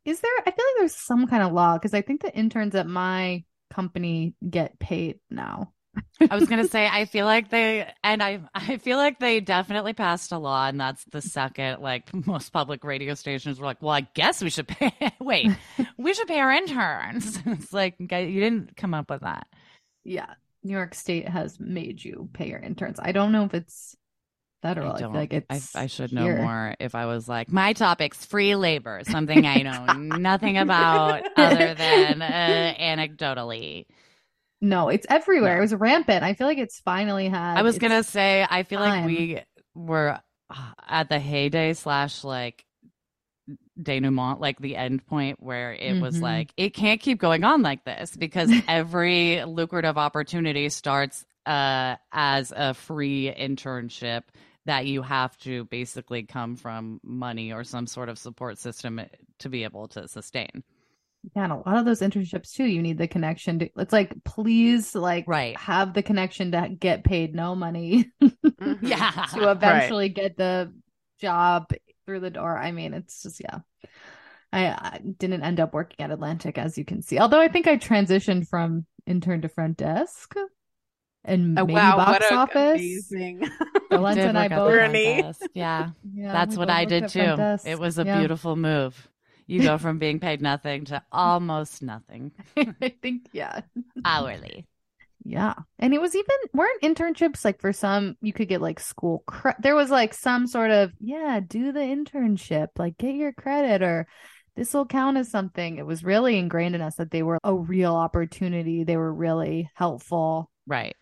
Is 0.04 0.20
there, 0.20 0.30
I 0.40 0.50
feel 0.50 0.52
like 0.52 0.76
there's 0.78 0.94
some 0.94 1.26
kind 1.26 1.42
of 1.42 1.52
law 1.52 1.74
because 1.78 1.94
I 1.94 2.02
think 2.02 2.20
the 2.22 2.34
interns 2.36 2.74
at 2.74 2.86
my 2.86 3.42
company 3.72 4.34
get 4.48 4.78
paid 4.78 5.18
now. 5.30 5.72
I 6.30 6.34
was 6.36 6.48
gonna 6.48 6.68
say 6.68 6.86
I 6.86 7.04
feel 7.04 7.26
like 7.26 7.50
they 7.50 7.90
and 8.02 8.22
I 8.22 8.40
I 8.54 8.78
feel 8.78 8.96
like 8.96 9.18
they 9.18 9.40
definitely 9.40 9.92
passed 9.92 10.32
a 10.32 10.38
law 10.38 10.66
and 10.66 10.80
that's 10.80 11.04
the 11.04 11.20
second 11.20 11.80
like 11.82 12.12
most 12.26 12.50
public 12.50 12.84
radio 12.84 13.14
stations 13.14 13.58
were 13.58 13.66
like, 13.66 13.82
well, 13.82 13.92
I 13.92 14.02
guess 14.14 14.42
we 14.42 14.50
should 14.50 14.68
pay. 14.68 14.92
Wait, 15.20 15.50
we 15.96 16.14
should 16.14 16.28
pay 16.28 16.40
our 16.40 16.52
interns. 16.52 17.38
It's 17.46 17.72
like 17.72 17.96
you 17.98 18.06
didn't 18.08 18.76
come 18.76 18.94
up 18.94 19.10
with 19.10 19.20
that. 19.22 19.46
Yeah. 20.04 20.34
New 20.62 20.72
York 20.72 20.94
State 20.94 21.28
has 21.28 21.60
made 21.60 22.02
you 22.02 22.28
pay 22.32 22.48
your 22.48 22.58
interns. 22.58 22.98
I 23.00 23.12
don't 23.12 23.32
know 23.32 23.44
if 23.44 23.54
it's 23.54 23.96
federal. 24.64 24.92
I, 24.92 24.94
I 24.94 24.98
feel 24.98 25.12
like 25.12 25.34
I, 25.34 25.44
it's 25.50 25.76
I 25.76 25.86
should 25.86 26.12
know 26.12 26.36
more 26.36 26.74
if 26.80 26.94
I 26.94 27.06
was 27.06 27.28
like 27.28 27.52
my 27.52 27.74
topic's 27.74 28.24
free 28.24 28.56
labor, 28.56 29.02
something 29.04 29.46
I 29.46 29.62
know 29.62 29.92
nothing 30.18 30.56
about 30.58 31.22
other 31.36 31.74
than 31.74 32.22
uh, 32.22 32.74
anecdotally. 32.80 33.84
No, 34.64 34.88
it's 34.88 35.06
everywhere. 35.10 35.54
No. 35.54 35.58
It 35.58 35.60
was 35.60 35.74
rampant. 35.74 36.24
I 36.24 36.32
feel 36.34 36.46
like 36.46 36.58
it's 36.58 36.80
finally 36.80 37.28
had 37.28 37.58
I 37.58 37.62
was 37.62 37.78
gonna 37.78 38.02
say 38.02 38.46
I 38.48 38.62
feel 38.62 38.80
like 38.80 39.04
we 39.04 39.42
were 39.74 40.18
uh, 40.50 40.72
at 40.88 41.08
the 41.10 41.18
heyday 41.18 41.74
slash 41.74 42.24
like 42.24 42.64
denouement, 43.80 44.40
like 44.40 44.58
the 44.58 44.76
end 44.76 45.04
point 45.06 45.42
where 45.42 45.72
it 45.72 46.00
was 46.00 46.16
Mhm. 46.18 46.22
like 46.22 46.52
it 46.56 46.70
can't 46.74 47.00
keep 47.00 47.18
going 47.18 47.44
on 47.44 47.62
like 47.62 47.84
this 47.84 48.16
because 48.16 48.50
every 48.68 49.44
lucrative 49.44 49.98
opportunity 49.98 50.68
starts 50.68 51.24
uh 51.46 51.96
as 52.12 52.52
a 52.56 52.72
free 52.72 53.30
internship 53.36 54.22
that 54.66 54.86
you 54.86 55.02
have 55.02 55.36
to 55.38 55.64
basically 55.66 56.22
come 56.22 56.56
from 56.56 57.00
money 57.02 57.52
or 57.52 57.64
some 57.64 57.86
sort 57.86 58.08
of 58.08 58.18
support 58.18 58.56
system 58.58 58.98
to 59.40 59.48
be 59.50 59.64
able 59.64 59.88
to 59.88 60.08
sustain. 60.08 60.64
Yeah, 61.34 61.44
and 61.44 61.52
a 61.52 61.56
lot 61.56 61.76
of 61.78 61.84
those 61.84 62.00
internships 62.00 62.52
too, 62.52 62.64
you 62.64 62.82
need 62.82 62.98
the 62.98 63.08
connection 63.08 63.58
to 63.60 63.68
it's 63.78 63.92
like 63.92 64.12
please 64.24 64.94
like 64.94 65.24
Right. 65.26 65.56
have 65.58 65.94
the 65.94 66.02
connection 66.02 66.52
to 66.52 66.68
get 66.78 67.02
paid 67.04 67.34
no 67.34 67.54
money 67.54 68.10
Mhm. 68.22 68.78
Yeah. 68.82 69.10
to 69.34 69.50
eventually 69.50 70.08
get 70.10 70.36
the 70.36 70.72
job 71.20 71.70
through 72.04 72.20
the 72.20 72.30
door. 72.30 72.56
I 72.58 72.72
mean, 72.72 72.92
it's 72.94 73.22
just 73.22 73.40
yeah. 73.40 73.60
I, 74.52 74.66
I 74.66 75.00
didn't 75.18 75.42
end 75.42 75.60
up 75.60 75.72
working 75.74 76.04
at 76.04 76.10
Atlantic, 76.12 76.58
as 76.58 76.76
you 76.78 76.84
can 76.84 77.02
see. 77.02 77.18
Although 77.18 77.40
I 77.40 77.48
think 77.48 77.66
I 77.66 77.76
transitioned 77.76 78.46
from 78.48 78.86
intern 79.06 79.40
to 79.42 79.48
front 79.48 79.78
desk 79.78 80.34
and 81.24 81.58
Oh, 81.58 81.62
maybe 81.64 81.74
wow, 81.74 81.96
box 81.96 82.26
what 82.30 82.32
office. 82.32 82.80
amazing. 82.80 83.40
Jolenta 83.90 84.28
and 84.28 84.38
I 84.38 84.42
work 84.48 84.52
at 84.52 84.56
the 84.56 84.56
both. 84.56 84.74
front 84.74 84.92
Journey. 84.94 85.22
desk. 85.22 85.40
Yeah. 85.54 85.90
Yeah, 86.14 86.32
That's 86.32 86.56
what 86.56 86.70
I 86.70 86.84
did 86.84 87.08
too. 87.08 87.34
It 87.64 87.78
was 87.78 87.98
a 87.98 88.04
Yeah. 88.04 88.18
beautiful 88.18 88.54
move. 88.56 89.08
You 89.46 89.62
go 89.62 89.78
from 89.78 89.98
being 89.98 90.20
paid 90.20 90.40
nothing 90.40 90.86
to 90.86 91.02
almost 91.12 91.82
nothing 91.82 92.32
I 92.56 92.94
think 93.02 93.28
yeah. 93.32 93.60
hourly. 94.04 94.66
Yeah. 95.24 95.54
And 95.78 95.94
it 95.94 96.00
was 96.00 96.14
even 96.14 96.36
weren't 96.52 96.82
internships 96.82 97.44
like 97.44 97.60
for 97.60 97.72
some 97.72 98.16
you 98.20 98.32
could 98.32 98.48
get 98.48 98.60
like 98.60 98.78
school 98.78 99.22
cre- 99.26 99.50
there 99.58 99.74
was 99.74 99.90
like 99.90 100.12
some 100.12 100.46
sort 100.46 100.70
of 100.70 100.92
yeah, 101.00 101.40
do 101.46 101.72
the 101.72 101.80
internship, 101.80 102.68
like 102.78 102.98
get 102.98 103.14
your 103.14 103.32
credit 103.32 103.82
or 103.82 104.06
this 104.56 104.72
will 104.72 104.86
count 104.86 105.16
as 105.16 105.30
something. 105.30 105.78
It 105.78 105.86
was 105.86 106.04
really 106.04 106.38
ingrained 106.38 106.74
in 106.74 106.80
us 106.80 106.96
that 106.96 107.10
they 107.10 107.22
were 107.22 107.38
a 107.42 107.54
real 107.54 107.94
opportunity. 107.94 108.84
They 108.84 108.96
were 108.96 109.12
really 109.12 109.68
helpful. 109.74 110.50
Right. 110.66 110.94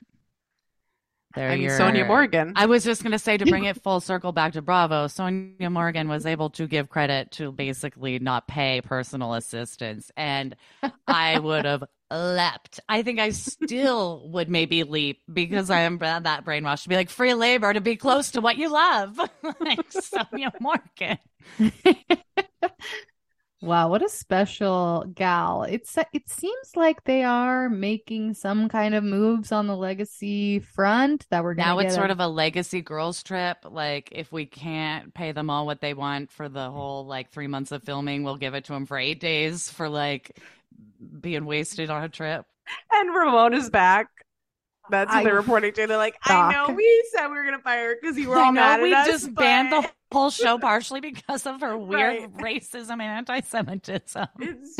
There 1.35 1.55
you're- 1.55 1.79
Sonja 1.79 2.07
Morgan. 2.07 2.53
I 2.57 2.67
was 2.67 2.85
just 2.85 3.03
going 3.03 3.13
to 3.13 3.19
say 3.19 3.37
to 3.37 3.47
bring 3.47 3.65
it 3.65 3.83
full 3.83 4.01
circle 4.01 4.33
back 4.33 4.53
to 4.55 4.63
Bravo, 4.63 5.07
Sonja 5.07 5.71
Morgan 5.71 6.09
was 6.09 6.27
able 6.27 6.51
to 6.51 6.67
give 6.67 6.89
credit 6.89 7.31
to 7.33 7.53
basically 7.53 8.19
not 8.19 8.47
pay 8.49 8.81
personal 8.83 9.35
assistance. 9.35 10.11
And 10.17 10.57
I 11.07 11.39
would 11.39 11.65
have 11.65 11.85
leapt. 12.11 12.81
I 12.89 13.03
think 13.03 13.19
I 13.19 13.31
still 13.31 14.29
would 14.31 14.49
maybe 14.49 14.85
leap 14.85 15.23
because 15.33 15.71
I 15.71 15.81
am 15.81 15.99
that 15.99 16.45
brainwashed 16.45 16.85
to 16.85 16.89
be 16.89 16.97
like 16.97 17.11
free 17.11 17.35
labor 17.35 17.73
to 17.73 17.81
be 17.81 17.97
close 17.97 18.33
to 18.33 18.41
what 18.41 18.57
you 18.57 18.71
love. 18.71 19.19
like 19.61 19.91
Sonja 19.91 20.53
Morgan. 20.61 21.19
Wow, 23.63 23.89
what 23.91 24.03
a 24.05 24.09
special 24.09 25.05
gal. 25.15 25.63
It's 25.63 25.97
it 26.13 26.29
seems 26.29 26.73
like 26.75 27.05
they 27.05 27.23
are 27.23 27.69
making 27.69 28.35
some 28.35 28.69
kind 28.69 28.95
of 28.95 29.05
moves 29.05 29.53
on 29.53 29.69
the 29.69 29.77
legacy 29.77 30.59
front 30.59 31.27
that 31.31 31.45
we're 31.45 31.55
going 31.55 31.69
Now 31.69 31.79
to 31.79 31.87
it's 31.87 31.95
sort 31.95 32.11
of 32.11 32.19
a 32.19 32.27
legacy 32.27 32.81
girls 32.83 33.23
trip. 33.23 33.59
Like 33.65 34.09
if 34.13 34.33
we 34.33 34.47
can't 34.47 35.15
pay 35.15 35.31
them 35.31 35.49
all 35.49 35.65
what 35.65 35.81
they 35.81 35.95
want 35.95 36.33
for 36.33 36.49
the 36.49 36.71
whole 36.71 37.07
like 37.07 37.31
three 37.31 37.47
months 37.47 37.71
of 37.71 37.85
filming, 37.85 38.25
we'll 38.25 38.37
give 38.37 38.55
it 38.55 38.65
to 38.65 38.73
them 38.73 38.85
for 38.85 38.99
eight 38.99 39.21
days 39.21 39.71
for 39.71 39.89
like 39.89 40.39
being 41.21 41.47
wasted 41.47 41.89
on 41.89 42.03
a 42.03 42.09
trip. 42.09 42.45
and 42.91 43.11
Ramona's 43.15 43.71
back. 43.71 44.09
That's 44.91 45.09
what 45.11 45.19
I- 45.21 45.25
they're 45.25 45.35
reporting 45.37 45.73
to. 45.75 45.87
They're 45.87 45.97
like, 45.97 46.17
I 46.25 46.53
know 46.53 46.75
we 46.75 47.05
said 47.13 47.29
we 47.29 47.35
were 47.37 47.45
gonna 47.45 47.61
fire 47.61 47.95
because 48.01 48.19
you 48.19 48.29
were 48.29 48.37
all 48.37 48.47
I 48.47 48.51
know 48.51 48.53
mad 48.55 48.83
we 48.83 48.93
at 48.93 49.03
us. 49.03 49.07
just 49.07 49.35
banned 49.35 49.71
but 49.71 49.83
the 49.83 49.91
whole 50.13 50.31
show 50.43 50.59
partially 50.59 51.01
because 51.01 51.47
of 51.47 51.61
her 51.61 51.77
weird 51.77 52.31
Right. 52.35 52.61
racism 52.63 52.93
and 52.93 53.03
anti-Semitism. 53.03 54.27
It's 54.41 54.77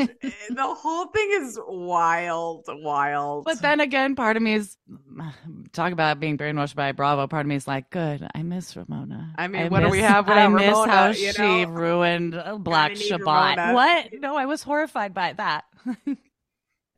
the 0.49 0.63
whole 0.75 1.07
thing 1.07 1.29
is 1.41 1.59
wild, 1.67 2.65
wild. 2.67 3.45
But 3.45 3.61
then 3.61 3.79
again, 3.79 4.15
part 4.15 4.37
of 4.37 4.43
me 4.43 4.53
is 4.55 4.77
talk 5.73 5.91
about 5.91 6.19
being 6.19 6.37
brainwashed 6.37 6.75
by 6.75 6.91
Bravo. 6.91 7.27
Part 7.27 7.45
of 7.45 7.47
me 7.47 7.55
is 7.55 7.67
like, 7.67 7.89
good. 7.89 8.25
I 8.33 8.43
miss 8.43 8.75
Ramona. 8.75 9.33
I 9.37 9.47
mean, 9.47 9.69
what 9.69 9.81
do 9.81 9.89
we 9.89 9.99
have 9.99 10.29
I 10.29 10.47
miss 10.47 10.63
Ramona, 10.69 10.91
how 10.91 11.07
you 11.09 11.31
she 11.33 11.65
know? 11.65 11.71
ruined 11.71 12.35
uh, 12.35 12.57
Black 12.57 12.93
Shabbat. 12.93 13.57
Ramona. 13.57 13.73
What? 13.73 14.13
No, 14.21 14.35
I 14.35 14.45
was 14.45 14.63
horrified 14.63 15.13
by 15.13 15.33
that. 15.33 15.65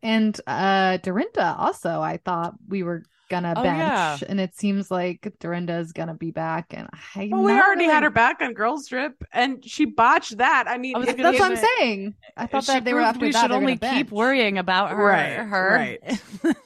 And 0.04 0.40
uh 0.46 0.98
Dorinda 0.98 1.56
also, 1.58 2.00
I 2.00 2.18
thought 2.18 2.54
we 2.68 2.84
were 2.84 3.02
gonna 3.30 3.54
Oh, 3.56 3.64
bench, 3.64 3.78
yeah. 3.80 4.18
and 4.30 4.40
it 4.40 4.56
seems 4.56 4.90
like 4.92 5.32
Dorinda 5.40 5.76
is 5.78 5.92
gonna 5.94 6.14
be 6.14 6.32
back. 6.32 6.68
And 6.72 6.88
I 7.16 7.30
well, 7.32 7.44
we 7.44 7.52
already 7.52 7.86
had 7.86 8.04
her 8.04 8.10
back 8.10 8.42
on 8.42 8.54
Girls 8.54 8.88
Trip, 8.88 9.14
and 9.34 9.64
she 9.66 9.86
botched 9.86 10.38
that. 10.38 10.66
I 10.68 10.78
mean, 10.78 10.96
I 10.96 11.00
was 11.00 11.08
That's 11.08 11.20
what 11.40 11.42
I'm 11.42 11.52
isn't- 11.54 11.68
saying. 11.78 12.16
I 12.38 12.48
thought 12.48 12.64
She 12.66 12.74
that 12.74 12.86
they 12.86 12.94
were 12.94 13.02
proved 13.02 13.16
after 13.16 13.26
we 13.26 13.32
that. 13.32 13.42
should 13.42 13.52
only 13.52 13.78
keep 13.78 14.12
worrying 14.12 14.58
about 14.58 14.92
her. 14.92 15.06
Right, 15.06 15.38
her. 15.38 15.98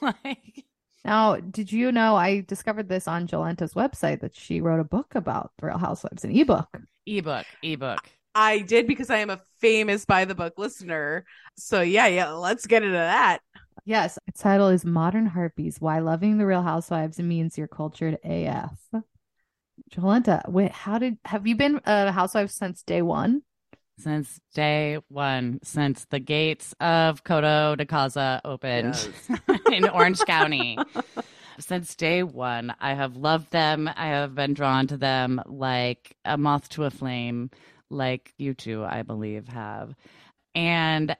like, 0.02 0.64
Now, 1.04 1.36
did 1.36 1.72
you 1.72 1.92
know? 1.92 2.14
I 2.16 2.40
discovered 2.40 2.88
this 2.88 3.08
on 3.08 3.26
Jolenta's 3.26 3.74
website 3.74 4.20
that 4.20 4.36
she 4.36 4.60
wrote 4.60 4.80
a 4.80 4.84
book 4.84 5.14
about 5.14 5.52
the 5.58 5.66
Real 5.68 5.78
Housewives, 5.78 6.24
an 6.24 6.30
ebook. 6.36 6.68
ebook, 7.06 7.46
ebook. 7.62 8.00
I 8.34 8.60
did 8.60 8.86
because 8.86 9.10
I 9.10 9.16
am 9.18 9.30
a 9.30 9.40
famous 9.60 10.04
by 10.04 10.24
the 10.24 10.36
book 10.36 10.54
listener. 10.56 11.24
So 11.56 11.80
yeah, 11.80 12.06
yeah, 12.06 12.28
let's 12.30 12.66
get 12.66 12.82
into 12.84 12.96
that. 12.96 13.40
Yes, 13.84 14.18
its 14.26 14.40
title 14.40 14.68
is 14.68 14.84
Modern 14.84 15.26
Harpies: 15.26 15.80
Why 15.80 15.98
Loving 15.98 16.38
the 16.38 16.46
Real 16.46 16.62
Housewives 16.62 17.18
Means 17.18 17.56
You're 17.56 17.68
Cultured 17.68 18.18
AF. 18.24 18.78
Jolenta, 19.90 20.48
wait, 20.48 20.72
how 20.72 20.98
did 20.98 21.18
have 21.24 21.46
you 21.46 21.56
been 21.56 21.80
a 21.84 22.12
housewife 22.12 22.50
since 22.50 22.82
day 22.82 23.02
one? 23.02 23.42
Since 23.98 24.40
day 24.54 24.98
one, 25.08 25.60
since 25.62 26.06
the 26.06 26.20
gates 26.20 26.74
of 26.80 27.24
Coto 27.24 27.76
de 27.76 27.84
Caza 27.84 28.40
opened 28.44 29.08
in 29.72 29.88
Orange 29.88 30.20
County. 30.20 30.78
Since 31.58 31.94
day 31.94 32.22
one, 32.22 32.74
I 32.80 32.94
have 32.94 33.16
loved 33.16 33.50
them. 33.50 33.86
I 33.94 34.06
have 34.06 34.34
been 34.34 34.54
drawn 34.54 34.86
to 34.86 34.96
them 34.96 35.42
like 35.44 36.16
a 36.24 36.38
moth 36.38 36.70
to 36.70 36.84
a 36.84 36.90
flame, 36.90 37.50
like 37.90 38.32
you 38.38 38.54
two, 38.54 38.82
I 38.82 39.02
believe, 39.02 39.46
have. 39.48 39.94
And 40.54 41.14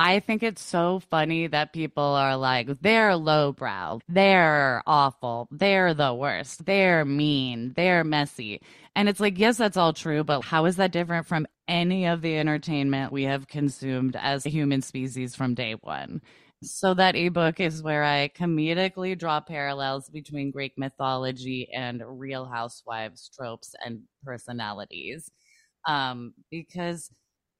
I 0.00 0.20
think 0.20 0.44
it's 0.44 0.62
so 0.62 1.00
funny 1.00 1.48
that 1.48 1.72
people 1.72 2.04
are 2.04 2.36
like, 2.36 2.68
they're 2.80 3.16
lowbrow, 3.16 3.98
they're 4.08 4.80
awful, 4.86 5.48
they're 5.50 5.92
the 5.92 6.14
worst, 6.14 6.64
they're 6.66 7.04
mean, 7.04 7.72
they're 7.74 8.04
messy. 8.04 8.62
And 8.94 9.08
it's 9.08 9.18
like, 9.18 9.38
yes, 9.40 9.56
that's 9.56 9.76
all 9.76 9.92
true, 9.92 10.22
but 10.22 10.42
how 10.42 10.66
is 10.66 10.76
that 10.76 10.92
different 10.92 11.26
from 11.26 11.48
any 11.66 12.06
of 12.06 12.22
the 12.22 12.38
entertainment 12.38 13.10
we 13.12 13.24
have 13.24 13.48
consumed 13.48 14.14
as 14.14 14.46
a 14.46 14.50
human 14.50 14.82
species 14.82 15.34
from 15.34 15.54
day 15.54 15.74
one? 15.74 16.22
So 16.62 16.94
that 16.94 17.16
ebook 17.16 17.58
is 17.58 17.82
where 17.82 18.04
I 18.04 18.28
comedically 18.28 19.18
draw 19.18 19.40
parallels 19.40 20.08
between 20.10 20.52
Greek 20.52 20.74
mythology 20.76 21.70
and 21.74 22.02
real 22.06 22.46
housewives 22.46 23.30
tropes 23.36 23.74
and 23.84 24.02
personalities. 24.24 25.28
Um, 25.88 26.34
because 26.50 27.10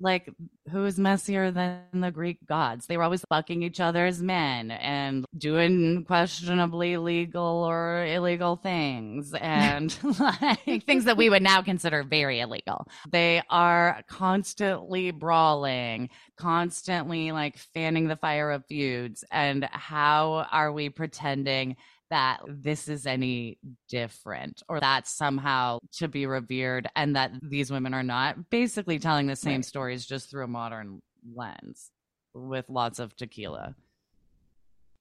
like 0.01 0.31
who's 0.71 0.99
messier 0.99 1.51
than 1.51 1.83
the 1.93 2.11
Greek 2.11 2.39
gods? 2.47 2.87
They 2.87 2.97
were 2.97 3.03
always 3.03 3.25
fucking 3.29 3.63
each 3.63 3.81
other's 3.81 4.23
men 4.23 4.71
and 4.71 5.25
doing 5.37 6.05
questionably 6.05 6.97
legal 6.97 7.65
or 7.65 8.05
illegal 8.07 8.57
things 8.57 9.35
and 9.35 9.97
like 10.21 10.85
things 10.85 11.05
that 11.05 11.17
we 11.17 11.31
would 11.31 11.43
now 11.43 11.63
consider 11.63 12.03
very 12.03 12.41
illegal. 12.41 12.87
They 13.11 13.43
are 13.51 14.03
constantly 14.09 15.11
brawling, 15.11 16.11
constantly 16.37 17.33
like 17.33 17.59
fanning 17.59 18.09
the 18.09 18.17
fire 18.17 18.51
of 18.51 18.65
feuds. 18.67 19.25
And 19.31 19.69
how 19.73 20.47
are 20.51 20.73
we 20.73 20.89
pretending 20.91 21.77
that 22.11 22.39
this 22.49 22.89
is 22.89 23.07
any 23.07 23.59
different 23.89 24.63
or 24.69 24.81
that 24.81 25.07
somehow 25.07 25.79
to 25.93 26.09
be 26.09 26.27
revered 26.27 26.89
and 26.97 27.17
that 27.17 27.33
these 27.43 27.71
women 27.71 27.93
are 27.95 28.03
not 28.03 28.49
basically 28.51 28.99
telling 28.99 29.27
the 29.27 29.37
same 29.37 29.57
Right. 29.57 29.65
stories 29.65 30.07
just 30.07 30.31
through 30.31 30.45
a 30.45 30.49
modern 30.49 31.01
lens 31.35 31.91
with 32.35 32.69
lots 32.69 32.99
of 32.99 33.15
tequila. 33.17 33.75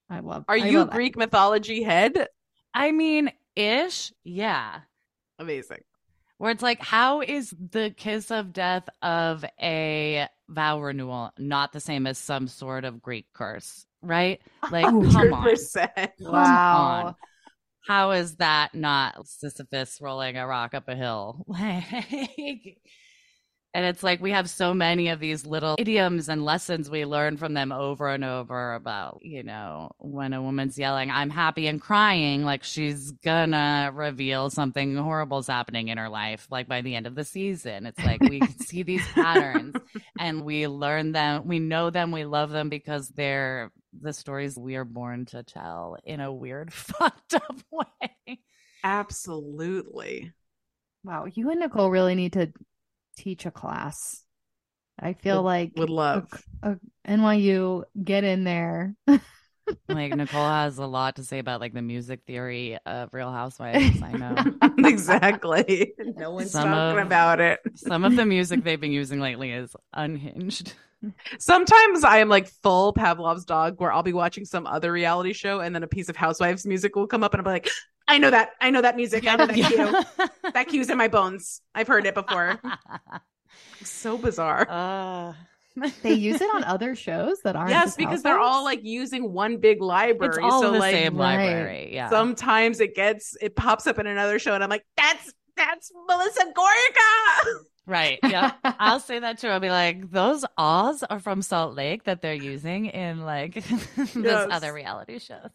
I 0.10 0.20
love. 0.20 0.45
Are 0.47 0.55
I 0.55 0.58
you 0.58 0.80
love- 0.80 0.91
Greek 0.91 1.18
mythology 1.18 1.84
head? 1.84 2.28
I 2.74 2.91
mean, 2.91 3.32
ish, 3.55 4.12
yeah. 4.24 4.82
Amazing. 5.39 5.84
Where 6.38 6.51
it's 6.51 6.62
like, 6.64 6.80
how 6.82 7.22
is 7.22 7.53
the 7.72 7.91
kiss 7.97 8.30
of 8.32 8.53
death 8.53 8.88
of 9.01 9.43
a 9.62 10.28
vow 10.47 10.80
renewal 10.80 11.32
not 11.39 11.74
the 11.74 11.80
same 11.80 12.05
as 12.08 12.18
some 12.18 12.47
sort 12.47 12.86
of 12.86 13.01
Greek 13.01 13.26
curse, 13.34 13.86
right? 14.08 14.41
Like, 14.72 14.86
come 14.86 15.34
on. 15.34 15.45
100%. 15.45 15.89
Come 15.95 16.34
Wow. 16.34 17.05
on. 17.08 17.16
How 17.86 18.12
is 18.12 18.36
that 18.38 18.76
not 18.76 19.28
Sisyphus 19.28 19.99
rolling 20.01 20.38
a 20.38 20.45
rock 20.45 20.74
up 20.74 20.88
a 20.89 20.95
hill? 20.95 21.45
Like, 21.47 22.80
and 23.74 23.86
it's 23.86 24.01
like 24.01 24.22
we 24.22 24.32
have 24.32 24.49
so 24.49 24.74
many 24.74 25.10
of 25.10 25.20
these 25.20 25.45
little 25.45 25.76
idioms 25.78 26.30
and 26.30 26.43
lessons 26.43 26.89
we 26.89 27.05
learn 27.05 27.38
from 27.38 27.53
them 27.53 27.72
over 27.72 28.08
and 28.08 28.26
over 28.26 28.74
about, 28.74 29.20
you 29.22 29.43
know, 29.43 29.91
when 29.99 30.34
a 30.34 30.41
woman's 30.41 30.80
yelling, 30.80 31.12
I'm 31.12 31.30
happy 31.30 31.68
and 31.68 31.80
crying, 31.80 32.43
like 32.43 32.64
she's 32.64 33.12
gonna 33.12 33.91
reveal 33.93 34.49
something 34.49 34.95
horrible 34.95 35.39
is 35.39 35.47
happening 35.47 35.89
in 35.89 35.99
her 35.99 36.10
life, 36.10 36.47
like 36.49 36.68
by 36.68 36.82
the 36.82 36.95
end 36.95 37.05
of 37.05 37.14
the 37.14 37.24
season. 37.26 37.86
It's 37.86 38.03
like 38.03 38.22
we 38.22 38.41
see 38.47 38.82
these 38.82 39.08
patterns 39.10 39.76
and 40.20 40.43
we 40.43 40.68
learn 40.68 41.12
them, 41.12 41.45
we 41.47 41.60
know 41.60 41.91
them, 41.91 42.12
we 42.12 42.26
love 42.26 42.49
them 42.49 42.70
because 42.70 43.10
they're 43.10 43.72
the 43.99 44.13
stories 44.13 44.57
we 44.57 44.75
are 44.75 44.85
born 44.85 45.25
to 45.27 45.43
tell 45.43 45.97
in 46.03 46.19
a 46.19 46.31
weird, 46.33 46.73
fucked 46.73 47.33
up 47.35 47.61
way. 47.71 48.39
Absolutely. 48.83 50.31
Wow, 51.03 51.25
you 51.31 51.49
and 51.51 51.59
Nicole 51.59 51.89
really 51.89 52.15
need 52.15 52.33
to 52.33 52.51
teach 53.17 53.45
a 53.45 53.51
class. 53.51 54.23
I 54.99 55.13
feel 55.13 55.38
Would- 55.38 55.49
like 55.49 55.71
Would 55.77 55.89
love. 55.89 56.27
uh, 56.63 56.75
NYU 57.07 57.83
get 58.03 58.23
in 58.23 58.43
there. 58.43 58.95
Like 59.89 60.15
Nicole 60.15 60.47
has 60.47 60.77
a 60.77 60.85
lot 60.85 61.17
to 61.17 61.25
say 61.25 61.39
about 61.39 61.59
like 61.59 61.73
the 61.73 61.81
music 61.81 62.21
theory 62.25 62.77
of 62.85 63.09
Real 63.13 63.29
Housewives. 63.33 64.01
I 64.01 64.13
know. 64.13 64.35
exactly. 64.88 65.91
No 66.15 66.31
one's 66.31 66.51
Some 66.51 66.69
talking 66.69 67.01
of- 67.01 67.05
about 67.07 67.41
it. 67.41 67.59
Some 67.75 68.05
of 68.05 68.15
the 68.15 68.25
music 68.25 68.63
they've 68.63 68.79
been 68.79 68.93
using 68.93 69.19
lately 69.19 69.51
is 69.51 69.75
unhinged. 69.93 70.71
Sometimes 71.39 72.03
I 72.03 72.17
am 72.19 72.29
like 72.29 72.47
full 72.63 72.93
Pavlov's 72.93 73.45
dog 73.45 73.79
where 73.79 73.91
I'll 73.91 74.03
be 74.03 74.13
watching 74.13 74.45
some 74.45 74.65
other 74.65 74.91
reality 74.91 75.33
show 75.33 75.59
and 75.59 75.73
then 75.75 75.83
a 75.83 75.87
piece 75.87 76.09
of 76.09 76.15
Housewives 76.15 76.65
music 76.65 76.95
will 76.95 77.07
come 77.07 77.23
up 77.23 77.33
and 77.33 77.41
I'll 77.41 77.45
be 77.45 77.51
like, 77.51 77.69
I 78.07 78.17
know 78.17 78.31
that. 78.31 78.51
I 78.61 78.69
know 78.71 78.81
that 78.81 78.95
music. 78.95 79.27
I 79.27 79.35
know 79.35 79.45
that 79.47 79.55
cue. 79.55 80.27
That 80.53 80.67
cue's 80.69 80.89
in 80.89 80.97
my 80.97 81.07
bones. 81.07 81.61
I've 81.75 81.87
heard 81.87 82.05
it 82.05 82.15
before. 82.15 82.59
so 83.83 84.17
bizarre. 84.17 84.65
Uh, 84.69 85.33
They 86.01 86.13
use 86.29 86.41
it 86.41 86.49
on 86.55 86.63
other 86.63 86.95
shows 86.95 87.39
that 87.43 87.55
aren't. 87.55 87.69
yes, 87.69 87.83
just 87.85 87.97
because 87.97 88.23
they're 88.23 88.39
all 88.39 88.63
like 88.63 88.79
using 88.83 89.31
one 89.33 89.57
big 89.57 89.81
library. 89.81 90.29
it's 90.29 90.39
all 90.39 90.61
so 90.61 90.71
the 90.71 90.79
like 90.79 90.95
same 90.95 91.17
right. 91.17 91.35
library. 91.37 91.93
Yeah. 91.93 92.09
sometimes 92.09 92.79
it 92.79 92.95
gets 92.95 93.35
it 93.41 93.55
pops 93.55 93.85
up 93.85 93.99
in 93.99 94.07
another 94.07 94.39
show 94.39 94.53
and 94.55 94.63
I'm 94.63 94.69
like, 94.69 94.85
that's 94.95 95.33
that's 95.55 95.91
Melissa 96.07 96.45
Gorga. 96.45 97.59
Right. 97.88 98.19
Yeah. 98.23 98.51
I'll 98.63 98.99
say 98.99 99.19
that 99.19 99.39
too. 99.39 99.47
I'll 99.47 99.59
be 99.59 99.69
like, 99.69 100.11
those 100.11 100.45
Oz 100.57 101.03
are 101.09 101.19
from 101.19 101.41
Salt 101.41 101.73
Lake 101.75 102.03
that 102.03 102.21
they're 102.21 102.33
using 102.33 102.85
in 102.88 103.21
like 103.25 103.53
this 103.95 104.15
Yes. 104.15 104.47
other 104.51 104.71
reality 104.73 105.17
shows. 105.19 105.49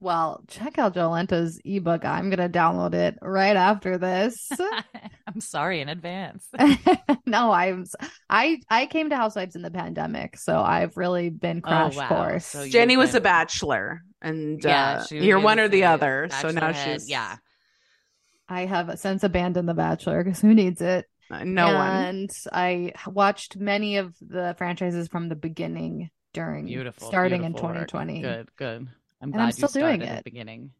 Well, 0.00 0.44
check 0.46 0.78
out 0.78 0.94
Jolenta's 0.94 1.60
ebook. 1.64 2.04
I'm 2.04 2.30
gonna 2.30 2.48
download 2.48 2.94
it 2.94 3.18
right 3.20 3.56
after 3.56 3.98
this. 3.98 4.48
I'm 5.26 5.40
sorry 5.40 5.80
in 5.80 5.88
advance. 5.88 6.46
no, 7.26 7.50
I'm 7.50 7.84
I 8.30 8.60
I 8.70 8.86
came 8.86 9.10
to 9.10 9.16
Housewives 9.16 9.56
in 9.56 9.62
the 9.62 9.72
pandemic, 9.72 10.36
so 10.38 10.60
I've 10.60 10.96
really 10.96 11.30
been 11.30 11.60
crash 11.62 11.94
Oh, 11.96 11.98
wow. 11.98 12.08
course. 12.08 12.46
So 12.46 12.62
you- 12.62 12.70
Jenny 12.70 12.96
was 12.96 13.10
been- 13.10 13.18
a 13.18 13.20
bachelor 13.22 14.02
and 14.22 14.62
Yeah, 14.62 14.98
uh, 15.00 15.04
she 15.04 15.18
you're 15.18 15.40
one 15.40 15.58
or 15.58 15.66
the 15.66 15.78
the 15.80 15.84
other. 15.86 16.28
So 16.40 16.50
now 16.52 16.70
Bachelorette. 16.70 16.84
she's 16.94 17.10
yeah. 17.10 17.36
I 18.48 18.66
have 18.66 18.98
since 19.00 19.24
abandoned 19.24 19.68
The 19.68 19.74
Bachelor 19.74 20.22
because 20.22 20.40
who 20.40 20.54
needs 20.54 20.80
it? 20.80 21.06
Uh, 21.30 21.44
no 21.44 21.74
one. 21.74 21.90
and 21.90 22.30
I 22.52 22.92
watched 23.06 23.56
many 23.56 23.96
of 23.98 24.14
the 24.20 24.54
franchises 24.58 25.08
from 25.08 25.28
the 25.28 25.36
beginning 25.36 26.10
during 26.34 26.66
Beautiful. 26.66 27.08
starting 27.08 27.42
beautiful 27.42 27.70
in 27.70 27.74
work. 27.76 27.88
2020. 27.88 28.20
Good, 28.20 28.48
good. 28.56 28.80
I'm 28.82 28.88
And 29.20 29.32
glad 29.32 29.42
I'm 29.42 29.48
you 29.48 29.52
still 29.52 29.68
doing 29.68 30.00
started 30.00 30.02
at 30.08 30.14
it. 30.14 30.24
the 30.24 30.30
beginning. 30.30 30.70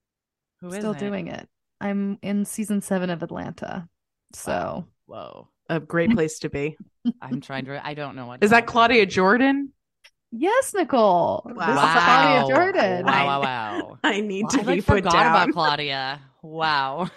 Who 0.60 0.68
is 0.68 0.74
Still 0.76 0.92
it? 0.92 0.98
doing 0.98 1.28
it. 1.28 1.48
I'm 1.80 2.18
in 2.22 2.44
season 2.44 2.80
seven 2.80 3.10
of 3.10 3.22
Atlanta. 3.22 3.88
So 4.34 4.86
Whoa. 5.06 5.48
A 5.70 5.80
great 5.80 6.10
place 6.12 6.38
to 6.40 6.48
be. 6.50 6.76
I'm 7.22 7.40
trying 7.40 7.64
to. 7.66 7.86
I 7.86 7.94
don't 7.94 8.16
know 8.16 8.26
what. 8.26 8.42
Is 8.42 8.50
that 8.50 8.60
time 8.60 8.64
it 8.64 8.66
Claudia 8.66 9.06
Jordan? 9.06 9.72
yes, 10.30 10.74
Nicole. 10.74 11.42
This 11.46 11.52
is 11.52 11.58
Wow. 11.58 11.92
Claudia 12.44 12.54
Jordan. 12.56 13.06
Wow, 13.06 13.26
wow, 13.26 13.40
wow. 13.42 13.98
I 14.04 14.20
need 14.20 14.44
Well, 14.44 14.50
to 14.50 14.60
I 14.60 14.62
be 14.62 14.68
like 14.76 14.86
put 14.86 14.96
forgot 14.96 15.12
down. 15.12 15.26
about 15.26 15.50
Claudia. 15.52 16.20
Wow. 16.42 17.08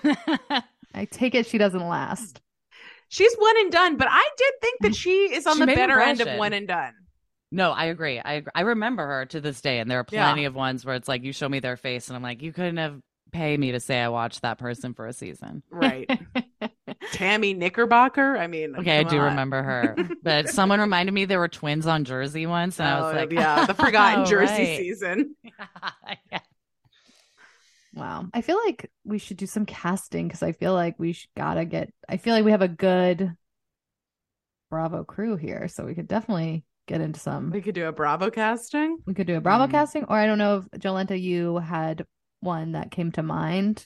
I 0.93 1.05
take 1.05 1.35
it 1.35 1.45
she 1.45 1.57
doesn't 1.57 1.87
last. 1.87 2.41
She's 3.11 3.35
one 3.35 3.57
and 3.59 3.69
done, 3.71 3.97
but 3.97 4.07
I 4.09 4.29
did 4.37 4.53
think 4.61 4.81
that 4.83 4.95
she 4.95 5.33
is 5.33 5.45
on 5.45 5.55
She 5.57 5.59
the 5.59 5.65
better 5.67 5.99
end 5.99 6.21
of 6.21 6.29
one 6.39 6.53
and 6.53 6.65
done. 6.65 6.93
no, 7.51 7.71
I 7.71 7.85
agree. 7.85 8.19
I 8.19 8.33
agree. 8.35 8.51
I 8.55 8.61
remember 8.61 9.05
her 9.05 9.25
to 9.25 9.41
this 9.41 9.59
day, 9.59 9.79
and 9.79 9.91
there 9.91 9.99
are 9.99 10.05
Yeah. 10.09 10.23
plenty 10.27 10.45
of 10.45 10.55
ones 10.55 10.85
where 10.85 10.95
it's 10.95 11.09
like 11.09 11.21
you 11.23 11.33
show 11.33 11.49
me 11.49 11.59
their 11.59 11.75
face, 11.75 12.07
and 12.07 12.15
I'm 12.15 12.23
like, 12.23 12.41
you 12.41 12.53
couldn't 12.53 12.77
have 12.77 13.01
paid 13.33 13.59
me 13.59 13.73
to 13.73 13.81
say 13.81 13.99
I 13.99 14.07
watched 14.07 14.43
that 14.43 14.57
person 14.59 14.93
for 14.93 15.07
a 15.07 15.13
season. 15.13 15.61
Right. 15.69 16.09
Tammy 17.13 17.53
Knickerbocker. 17.53 18.37
I 18.37 18.47
mean, 18.47 18.75
Okay, 18.77 18.99
I 18.99 19.03
do 19.03 19.17
on. 19.17 19.23
remember 19.25 19.61
her, 19.61 19.97
but 20.23 20.47
someone 20.49 20.79
reminded 20.79 21.11
me 21.13 21.25
there 21.25 21.39
were 21.39 21.47
twins 21.49 21.87
on 21.87 22.05
Jersey 22.05 22.45
once, 22.45 22.79
and 22.79 22.87
I 22.87 22.99
Oh, 22.99 23.03
was 23.03 23.13
like, 23.15 23.31
yeah, 23.33 23.65
the 23.65 23.73
Forgotten 23.73 24.21
oh, 24.25 24.25
Jersey 24.25 24.53
right. 24.53 24.77
season. 24.77 25.35
Yeah. 25.43 26.39
Wow. 27.93 28.25
I 28.33 28.41
feel 28.41 28.57
like 28.65 28.89
we 29.03 29.17
should 29.17 29.37
do 29.37 29.45
some 29.45 29.65
casting 29.65 30.27
because 30.27 30.43
I 30.43 30.53
feel 30.53 30.73
like 30.73 30.95
we 30.97 31.13
sh- 31.13 31.27
gotta 31.35 31.65
get, 31.65 31.91
I 32.07 32.17
feel 32.17 32.33
like 32.33 32.45
we 32.45 32.51
have 32.51 32.61
a 32.61 32.67
good 32.67 33.35
Bravo 34.69 35.03
crew 35.03 35.35
here. 35.35 35.67
So 35.67 35.85
we 35.85 35.95
could 35.95 36.07
definitely 36.07 36.63
get 36.87 37.01
into 37.01 37.19
some. 37.19 37.51
We 37.51 37.61
could 37.61 37.75
do 37.75 37.87
a 37.87 37.91
Bravo 37.91 38.29
casting. 38.29 38.97
We 39.05 39.13
could 39.13 39.27
do 39.27 39.35
a 39.35 39.41
Bravo 39.41 39.67
Mhm. 39.67 39.71
casting, 39.71 40.03
or 40.05 40.15
I 40.15 40.25
don't 40.25 40.37
know 40.37 40.57
if 40.57 40.79
Jolenta, 40.81 41.19
you 41.21 41.57
had 41.57 42.05
one 42.39 42.71
that 42.73 42.91
came 42.91 43.11
to 43.13 43.23
mind 43.23 43.85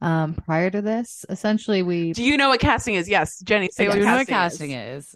um 0.00 0.34
prior 0.34 0.68
to 0.70 0.82
this. 0.82 1.24
Essentially, 1.28 1.82
we 1.82 2.12
Do 2.12 2.24
you 2.24 2.36
know 2.36 2.48
what 2.48 2.60
casting 2.60 2.94
is? 2.96 3.08
Yes, 3.08 3.38
Jenny. 3.40 3.68
Say 3.72 3.84
I 3.86 3.88
what 3.88 3.94
do 3.94 4.00
know 4.00 4.06
casting 4.06 4.18
what 4.18 4.28
casting 4.28 4.70
is. 4.72 5.04
is. 5.06 5.14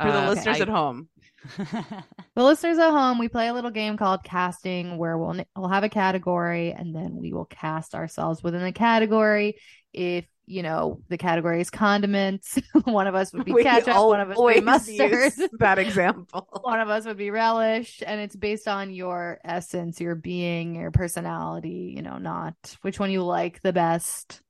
for 0.00 0.12
the 0.12 0.18
Uh, 0.22 0.28
listeners 0.30 0.56
I- 0.58 0.62
at 0.62 0.68
home. 0.68 1.08
The 1.56 2.04
listeners 2.36 2.78
at 2.78 2.90
home, 2.90 3.18
we 3.18 3.28
play 3.28 3.48
a 3.48 3.54
little 3.54 3.70
game 3.70 3.96
called 3.96 4.24
casting 4.24 4.96
where 4.96 5.16
we'll 5.16 5.40
we'll 5.56 5.68
have 5.68 5.84
a 5.84 5.88
category 5.88 6.72
and 6.72 6.94
then 6.94 7.16
we 7.16 7.32
will 7.32 7.44
cast 7.44 7.94
ourselves 7.94 8.42
within 8.42 8.62
the 8.62 8.72
category. 8.72 9.56
If 9.92 10.26
you 10.46 10.62
know 10.62 11.00
the 11.08 11.18
category 11.18 11.60
is 11.60 11.70
condiments, 11.70 12.58
one 12.84 13.06
of 13.06 13.14
us 13.14 13.32
would 13.32 13.44
be 13.44 13.52
We 13.52 13.62
ketchup, 13.62 13.94
one 13.94 14.20
of 14.20 14.30
us 14.30 14.38
would 14.38 14.54
be 14.54 14.60
mustard, 14.60 15.32
that 15.58 15.78
example. 15.78 16.48
one 16.62 16.80
of 16.80 16.88
us 16.88 17.06
would 17.06 17.16
be 17.18 17.30
relish, 17.30 18.02
and 18.04 18.20
it's 18.20 18.36
based 18.36 18.66
on 18.66 18.90
your 18.90 19.38
essence, 19.44 20.00
your 20.00 20.16
being, 20.16 20.74
your 20.74 20.90
personality. 20.90 21.94
You 21.96 22.02
know, 22.02 22.18
not 22.18 22.54
which 22.82 22.98
one 22.98 23.10
you 23.10 23.22
like 23.22 23.62
the 23.62 23.72
best 23.72 24.42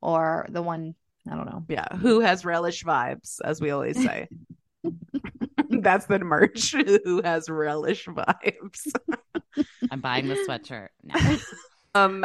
or 0.00 0.46
the 0.48 0.62
one 0.62 0.94
I 1.30 1.36
don't 1.36 1.46
know. 1.46 1.64
Yeah, 1.68 1.96
who 1.96 2.20
has 2.20 2.44
relish 2.46 2.82
vibes, 2.82 3.40
as 3.44 3.60
we 3.60 3.70
always 3.70 4.02
say. 4.02 4.28
That's 5.82 6.06
the 6.06 6.18
merch. 6.18 6.72
who 7.04 7.22
has 7.22 7.48
relish 7.48 8.06
vibes? 8.06 8.92
I'm 9.90 10.00
buying 10.00 10.28
the 10.28 10.34
sweatshirt. 10.48 10.88
now. 11.02 11.36
Um, 11.92 12.24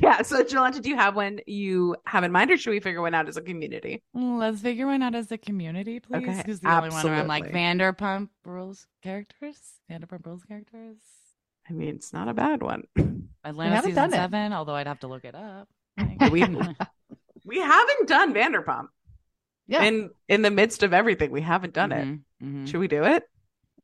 yeah. 0.00 0.22
So, 0.22 0.42
Jolenta, 0.42 0.80
do 0.80 0.88
you 0.88 0.96
have 0.96 1.14
one 1.14 1.40
you 1.46 1.96
have 2.06 2.24
in 2.24 2.32
mind, 2.32 2.50
or 2.50 2.56
should 2.56 2.70
we 2.70 2.80
figure 2.80 3.02
one 3.02 3.12
out 3.12 3.28
as 3.28 3.36
a 3.36 3.42
community? 3.42 4.02
Mm, 4.16 4.38
Let's 4.38 4.62
figure 4.62 4.86
one 4.86 5.02
out 5.02 5.14
as 5.14 5.30
a 5.30 5.36
community, 5.36 6.00
please. 6.00 6.22
Okay, 6.26 6.34
Because 6.38 6.60
the 6.60 6.74
only 6.74 6.88
one 6.88 7.04
where 7.04 7.14
I'm 7.16 7.26
like. 7.26 7.52
Vanderpump 7.52 8.30
Rules 8.46 8.86
characters, 9.02 9.58
Vanderpump 9.90 10.24
Rules 10.24 10.44
characters. 10.44 10.96
I 11.68 11.74
mean, 11.74 11.90
it's 11.96 12.14
not 12.14 12.28
a 12.28 12.32
bad 12.32 12.62
one. 12.62 12.84
Atlanta 13.44 13.82
season 13.82 14.04
it. 14.04 14.12
seven, 14.12 14.54
although 14.54 14.76
I'd 14.76 14.86
have 14.86 15.00
to 15.00 15.08
look 15.08 15.26
it 15.26 15.34
up. 15.34 15.68
We- 16.30 16.46
We 17.44 17.58
haven't 17.60 18.08
done 18.08 18.32
Vanderpump. 18.32 18.86
Yeah, 19.68 19.82
In 19.84 20.10
in 20.28 20.42
the 20.42 20.50
midst 20.50 20.82
of 20.82 20.92
everything, 20.92 21.30
we 21.30 21.40
haven't 21.40 21.72
done 21.72 21.92
it. 21.92 22.04
Mhm, 22.06 22.20
mhm. 22.42 22.68
Should 22.68 22.80
we 22.80 22.88
do 22.88 23.04
it? 23.04 23.22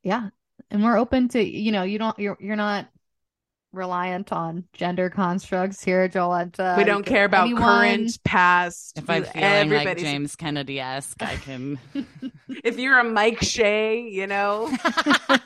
yeah, 0.02 0.28
and 0.70 0.82
we're 0.84 0.98
open 0.98 1.28
to 1.30 1.42
you 1.42 1.72
know 1.72 1.82
you 1.84 1.98
don't 1.98 2.18
you're 2.18 2.36
you're 2.40 2.56
not 2.56 2.88
reliant 3.72 4.32
on 4.32 4.64
gender 4.72 5.10
constructs 5.10 5.82
here, 5.84 6.08
Jolenta. 6.08 6.76
we 6.78 6.84
don't 6.84 7.04
care 7.04 7.24
about 7.26 7.44
anyone- 7.44 7.62
current, 7.62 8.18
past. 8.24 8.96
If 8.98 9.08
I'm 9.10 9.24
you- 9.24 9.30
feeling 9.30 9.70
like 9.70 9.98
James 9.98 10.36
Kennedy 10.36 10.80
esque, 10.80 11.22
I 11.22 11.36
can. 11.36 11.78
If 12.64 12.78
you're 12.78 12.98
a 12.98 13.04
Mike 13.04 13.42
Shay, 13.42 14.00
you 14.08 14.26
know, 14.26 14.70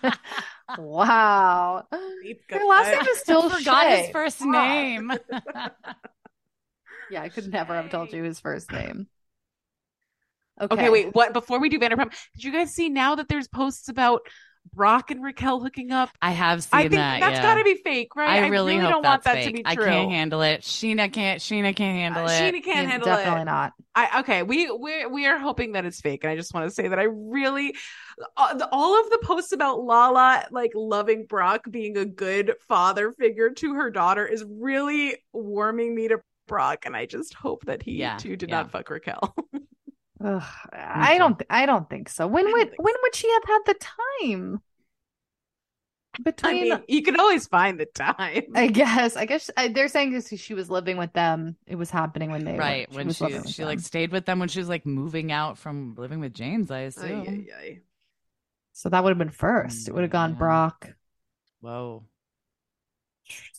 wow. 0.79 1.85
deep 2.23 2.43
Her 2.49 2.65
last 2.65 2.91
name 2.91 3.07
is 3.09 3.19
still 3.21 3.43
I 3.51 3.59
forgot 3.59 3.83
Shay. 3.83 4.03
his 4.03 4.11
first 4.11 4.39
Fuck. 4.39 4.49
name. 4.49 5.13
Yeah, 7.11 7.21
I 7.21 7.29
could 7.29 7.53
never 7.53 7.75
have 7.75 7.91
told 7.91 8.11
you 8.15 8.23
his 8.23 8.41
first 8.41 8.73
name. 8.73 9.07
Okay. 10.63 10.75
Okay, 10.75 10.91
wait. 10.91 11.15
What? 11.15 11.33
Before 11.33 11.59
we 11.61 11.69
do 11.69 11.79
Vanderpump, 11.79 12.13
did 12.35 12.45
you 12.45 12.53
guys 12.53 12.73
see 12.75 12.89
now 12.89 13.15
that 13.17 13.29
there's 13.29 13.49
posts 13.49 13.89
about 13.89 14.23
Brock 14.75 15.11
and 15.11 15.23
Raquel 15.25 15.59
hooking 15.61 15.91
up? 15.91 16.11
I 16.23 16.31
have 16.31 16.63
seen 16.63 16.71
I 16.73 16.83
think 16.83 16.93
that. 16.93 17.21
that's 17.21 17.35
yeah. 17.37 17.43
got 17.43 17.55
to 17.57 17.65
be 17.65 17.75
fake, 17.75 18.15
right? 18.15 18.45
I 18.45 18.47
really, 18.49 18.79
hope 18.79 18.91
don't 18.91 19.03
that's 19.03 19.25
want 19.25 19.25
that 19.25 19.35
fake. 19.45 19.47
to 19.49 19.53
be 19.55 19.67
I 19.67 19.75
can't 19.75 20.11
handle 20.11 20.43
it. 20.43 20.61
Scheana 20.61 21.13
can't. 21.13 21.41
Scheana 21.41 21.75
can't 21.75 21.99
handle 21.99 22.25
Uh, 22.25 22.31
it. 22.31 22.55
Scheana 22.55 22.63
can't 22.63 22.67
Yeah, 22.67 22.91
handle 22.91 23.07
Definitely 23.07 23.43
it. 23.43 23.45
Definitely 23.45 23.45
not. 23.45 23.73
I 23.95 24.21
okay. 24.21 24.43
We 24.45 24.71
we 24.71 25.07
we 25.07 25.27
are 25.27 25.39
hoping 25.39 25.73
that 25.73 25.85
it's 25.85 26.01
fake, 26.01 26.23
and 26.25 26.31
I 26.31 26.37
just 26.37 26.55
want 26.55 26.69
to 26.69 26.75
say 26.75 26.87
that 26.89 26.99
I 26.99 27.05
really 27.11 27.75
uh, 28.37 28.67
all 28.71 29.01
of 29.01 29.11
the 29.11 29.19
posts 29.25 29.53
about 29.53 29.81
Lala 29.83 30.47
like 30.53 30.71
loving 30.77 31.27
Brock 31.27 31.65
being 31.69 31.97
a 31.99 32.05
good 32.05 32.55
father 32.69 33.11
figure 33.13 33.51
to 33.51 33.75
her 33.75 33.91
daughter 33.91 34.25
is 34.27 34.45
really 34.49 35.17
warming 35.33 35.95
me 35.95 36.09
to 36.09 36.21
Brock, 36.47 36.87
and 36.87 36.97
I 36.97 37.07
just 37.07 37.35
hope 37.35 37.65
that 37.67 37.83
he 37.83 37.93
Yeah, 37.97 38.17
too 38.17 38.37
did 38.37 38.49
yeah. 38.49 38.57
not 38.59 38.71
fuck 38.71 38.89
Raquel. 38.91 39.35
Ugh, 40.25 40.43
I 40.73 41.19
don't. 41.19 41.39
th- 41.39 41.47
I 41.51 41.67
don't 41.67 41.89
think 41.91 42.09
so. 42.09 42.27
When 42.27 42.51
would 42.53 42.71
think 42.71 42.83
when 42.83 42.95
would 43.03 43.15
she 43.15 43.31
have 43.33 43.45
had 43.45 43.59
the 43.67 43.75
time? 43.75 44.63
I 46.15 46.23
Between, 46.23 46.69
mean, 46.69 46.83
you 46.89 47.03
can 47.03 47.19
always 47.19 47.47
find 47.47 47.81
the 47.81 47.87
time. 47.87 48.45
I 48.55 48.67
guess. 48.69 49.17
I 49.17 49.25
guess 49.25 49.51
I, 49.57 49.69
they're 49.69 49.89
saying 49.89 50.13
this. 50.13 50.29
She 50.37 50.53
was 50.53 50.69
living 50.69 50.99
with 50.99 51.13
them. 51.15 51.57
It 51.67 51.77
was 51.77 51.91
happening 51.91 52.31
when 52.31 52.45
they 52.45 52.53
were- 52.53 52.59
right 52.59 52.87
she 52.91 52.97
when 52.97 53.07
was 53.07 53.17
she 53.17 53.41
she, 53.51 53.65
like 53.65 53.81
stayed 53.81 54.13
with 54.13 54.27
them 54.27 54.39
when 54.39 54.49
she 54.49 54.59
was 54.59 54.69
like 54.69 54.85
moving 54.85 55.33
out 55.33 55.57
from 55.57 55.95
living 55.97 56.21
with 56.21 56.35
James. 56.35 56.71
I 56.71 56.81
Ay, 56.81 56.83
assume. 56.83 57.27
ay, 57.27 57.47
ay. 57.59 57.79
So 58.75 58.91
that 58.91 59.03
would 59.03 59.11
have 59.11 59.19
been 59.19 59.31
first. 59.31 59.89
It 59.89 59.95
would 59.95 60.03
have 60.03 60.11
gone 60.11 60.31
mm, 60.33 60.35
Yeah. 60.35 60.39
Brock, 60.39 60.89
Whoa. 61.61 62.05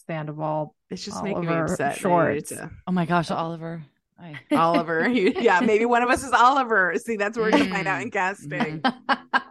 Sandoval. 0.08 0.76
It's 0.90 1.06
just 1.06 1.24
making 1.24 1.42
me 1.42 1.48
Oliver 1.48 1.64
upset. 1.66 1.94
I 1.94 1.98
Shorts. 1.98 2.50
to- 2.50 2.70
Oh 2.86 2.92
my 2.92 3.06
gosh, 3.06 3.32
Oliver. 3.32 3.84
I, 4.20 4.40
Oliver. 4.56 5.08
Yeah, 5.10 5.60
maybe 5.62 5.86
one 5.86 6.02
of 6.04 6.10
us 6.10 6.24
is 6.24 6.32
Oliver. 6.32 6.94
See, 6.98 7.16
that's 7.18 7.38
what 7.38 7.44
we're 7.46 7.52
gonna 7.52 7.70
find 7.70 7.88
out 7.88 8.02
in 8.02 8.10
Mm, 8.10 8.14
casting. 8.14 8.82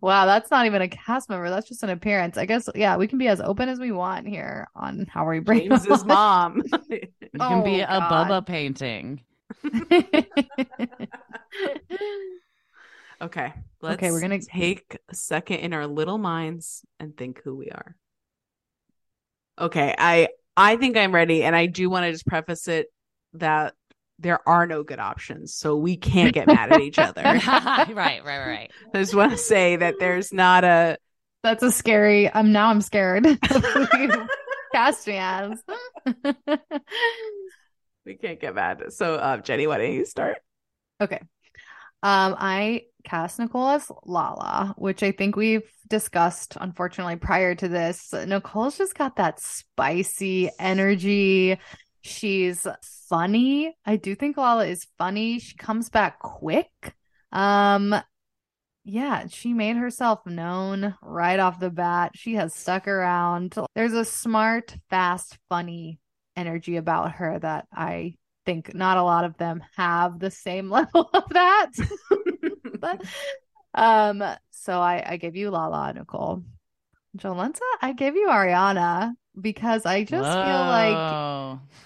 Wow, 0.00 0.26
that's 0.26 0.50
not 0.50 0.66
even 0.66 0.82
a 0.82 0.88
cast 0.88 1.30
member. 1.30 1.48
That's 1.48 1.68
just 1.68 1.84
an 1.84 1.90
appearance. 1.90 2.36
I 2.36 2.44
guess, 2.44 2.68
yeah, 2.74 2.96
we 2.96 3.06
can 3.06 3.18
be 3.18 3.28
as 3.28 3.40
open 3.40 3.68
as 3.68 3.78
we 3.78 3.92
want 3.92 4.26
here 4.26 4.66
on 4.74 5.06
how 5.08 5.28
we 5.28 5.38
bring 5.38 5.68
James's 5.68 6.04
mom. 6.04 6.60
You 6.90 7.08
can 7.38 7.62
be 7.62 7.80
Oh, 7.82 7.84
a 7.84 8.00
God. 8.00 8.28
Bubba 8.28 8.44
painting. 8.46 9.20
okay. 13.22 13.52
Let's 13.80 13.94
Okay, 13.94 14.10
we're 14.10 14.20
gonna- 14.20 14.40
take 14.40 14.98
a 15.08 15.14
second 15.14 15.58
in 15.58 15.72
our 15.72 15.86
little 15.86 16.18
minds 16.18 16.84
and 16.98 17.16
think 17.16 17.40
who 17.44 17.54
we 17.56 17.66
are. 17.70 17.94
Okay, 19.58 19.94
I 19.96 20.28
I 20.56 20.76
think 20.76 20.96
I'm 20.96 21.14
ready 21.14 21.44
and 21.44 21.54
I 21.54 21.66
do 21.66 21.88
want 21.88 22.04
to 22.06 22.12
just 22.12 22.26
preface 22.26 22.66
it 22.68 22.86
that 23.34 23.74
there 24.18 24.46
are 24.48 24.66
no 24.66 24.82
good 24.82 24.98
options. 24.98 25.54
So 25.54 25.76
we 25.76 25.96
can't 25.96 26.32
get 26.32 26.46
mad 26.46 26.72
at 26.72 26.80
each 26.80 26.98
other. 26.98 27.22
right, 27.22 27.92
right, 27.94 28.24
right. 28.24 28.70
I 28.94 28.98
just 28.98 29.14
want 29.14 29.32
to 29.32 29.38
say 29.38 29.76
that 29.76 29.96
there's 29.98 30.32
not 30.32 30.64
a 30.64 30.98
That's 31.42 31.62
a 31.62 31.72
scary. 31.72 32.32
I'm 32.32 32.52
now 32.52 32.68
I'm 32.68 32.80
scared 32.80 33.26
of 33.26 33.38
who 33.64 33.86
you 34.00 34.28
cast 34.72 35.06
me 35.06 35.16
as. 35.18 35.62
we 38.06 38.14
can't 38.14 38.40
get 38.40 38.54
mad. 38.54 38.92
So 38.92 39.14
uh, 39.14 39.38
Jenny, 39.38 39.66
why 39.66 39.78
don't 39.78 39.92
you 39.92 40.04
start? 40.04 40.38
Okay. 41.00 41.20
Um, 42.02 42.36
I 42.38 42.82
cast 43.04 43.38
Nicole 43.38 43.68
as 43.70 43.90
Lala, 44.04 44.74
which 44.76 45.02
I 45.02 45.10
think 45.12 45.36
we've 45.36 45.70
discussed, 45.88 46.56
unfortunately, 46.60 47.16
prior 47.16 47.54
to 47.54 47.66
this. 47.66 48.12
Nicole's 48.12 48.76
just 48.76 48.94
got 48.94 49.16
that 49.16 49.40
spicy 49.40 50.50
energy. 50.58 51.58
She's 52.04 52.66
funny. 53.08 53.74
I 53.86 53.96
do 53.96 54.14
think 54.14 54.36
Lala 54.36 54.66
is 54.66 54.86
funny. 54.98 55.38
She 55.38 55.56
comes 55.56 55.88
back 55.88 56.18
quick. 56.18 56.94
Um, 57.32 57.94
yeah, 58.84 59.26
she 59.28 59.54
made 59.54 59.76
herself 59.76 60.26
known 60.26 60.94
right 61.00 61.40
off 61.40 61.58
the 61.58 61.70
bat. 61.70 62.12
She 62.14 62.34
has 62.34 62.54
stuck 62.54 62.86
around. 62.86 63.54
There's 63.74 63.94
a 63.94 64.04
smart, 64.04 64.76
fast, 64.90 65.38
funny 65.48 65.98
energy 66.36 66.76
about 66.76 67.12
her 67.12 67.38
that 67.38 67.66
I 67.72 68.16
think 68.44 68.74
not 68.74 68.98
a 68.98 69.02
lot 69.02 69.24
of 69.24 69.38
them 69.38 69.64
have 69.76 70.18
the 70.18 70.30
same 70.30 70.68
level 70.70 71.08
of 71.14 71.24
that. 71.30 71.70
but 72.80 73.02
um, 73.74 74.22
so 74.50 74.78
I 74.78 75.02
I 75.06 75.16
gave 75.16 75.36
you 75.36 75.50
Lala, 75.50 75.94
Nicole. 75.94 76.44
Jolenta, 77.16 77.60
I 77.80 77.94
gave 77.94 78.14
you 78.14 78.28
Ariana 78.28 79.14
because 79.40 79.86
I 79.86 80.04
just 80.04 80.38
feel 80.40 80.66
like 80.66 81.20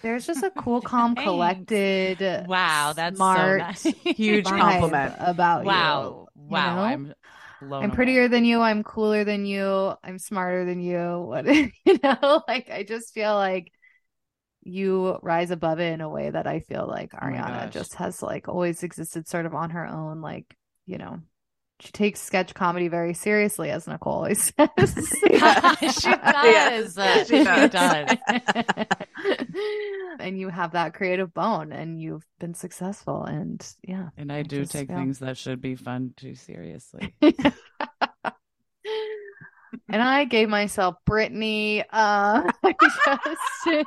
there's 0.02 0.26
just 0.26 0.42
a 0.42 0.50
cool, 0.50 0.80
calm, 0.82 1.16
collected, 1.16 2.20
Wow, 2.46 2.92
that's 2.94 3.16
smart, 3.16 3.58
so 3.58 3.58
nice. 3.58 3.84
Huge 4.16 4.44
compliment. 4.46 5.14
about 5.18 5.66
Wow. 5.66 6.28
you. 6.36 6.50
Wow. 6.50 6.76
know? 6.76 6.80
I'm 6.80 7.14
blown 7.60 7.84
I'm 7.84 7.90
away. 7.90 7.96
prettier 7.96 8.28
than 8.28 8.44
you. 8.44 8.60
I'm 8.60 8.82
cooler 8.82 9.24
than 9.24 9.46
you. 9.46 9.94
I'm 10.02 10.18
smarter 10.18 10.64
than 10.64 10.80
you. 10.80 10.98
What 11.28 11.46
you 11.46 11.98
know? 12.02 12.42
Like 12.48 12.70
I 12.70 12.84
just 12.84 13.14
feel 13.14 13.34
like 13.34 13.72
you 14.62 15.18
rise 15.22 15.50
above 15.50 15.80
it 15.80 15.92
in 15.92 16.00
a 16.00 16.08
way 16.08 16.30
that 16.30 16.46
I 16.46 16.60
feel 16.60 16.86
like 16.86 17.12
Oh 17.22 17.40
Ariana 17.40 17.42
gosh. 17.42 17.72
just 17.72 17.94
has 17.96 18.22
like 18.22 18.48
always 18.48 18.82
existed 18.82 19.28
sort 19.28 19.46
of 19.46 19.54
on 19.54 19.70
her 19.70 19.86
own. 19.86 20.20
Like 20.20 20.56
you 20.86 20.98
know, 20.98 21.20
she 21.80 21.92
takes 21.92 22.20
sketch 22.20 22.54
comedy 22.54 22.88
very 22.88 23.14
seriously, 23.14 23.70
as 23.70 23.86
Nicole 23.86 24.14
always 24.14 24.52
says. 24.58 25.08
she 25.20 25.28
does. 25.38 26.96
Yeah, 26.96 27.24
she 27.24 27.38
she 27.38 27.44
does. 27.44 28.16
and 30.20 30.38
you 30.38 30.48
have 30.48 30.72
that 30.72 30.94
creative 30.94 31.32
bone, 31.32 31.72
and 31.72 32.00
you've 32.00 32.26
been 32.40 32.54
successful. 32.54 33.22
And 33.24 33.64
yeah, 33.86 34.08
And 34.16 34.32
I 34.32 34.38
I 34.38 34.42
do 34.42 34.60
just 34.60 34.72
take 34.72 34.88
feel- 34.88 34.96
things 34.98 35.18
that 35.20 35.36
should 35.36 35.60
be 35.60 35.74
fun 35.76 36.14
too 36.16 36.34
seriously. 36.34 37.14
And 39.88 40.02
I 40.02 40.24
gave 40.24 40.48
myself 40.48 40.96
Brittany. 41.04 41.82
Uh, 41.82 42.50
I 42.64 42.74
just 42.80 43.86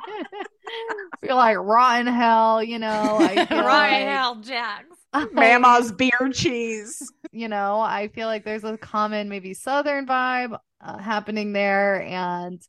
feel 1.20 1.36
like 1.36 1.56
rotten 1.58 2.06
hell, 2.06 2.62
you 2.62 2.78
know. 2.78 3.18
I 3.20 3.46
feel 3.46 3.58
Ryan 3.58 4.06
like, 4.06 4.16
Hal 4.16 4.36
Jax. 4.36 4.86
Mama's 5.32 5.92
beer 5.92 6.30
cheese. 6.32 7.12
you 7.32 7.48
know, 7.48 7.80
I 7.80 8.08
feel 8.08 8.26
like 8.26 8.44
there's 8.44 8.64
a 8.64 8.78
common, 8.78 9.28
maybe 9.28 9.54
Southern 9.54 10.06
vibe 10.06 10.58
uh, 10.80 10.98
happening 10.98 11.52
there, 11.52 12.02
and 12.02 12.60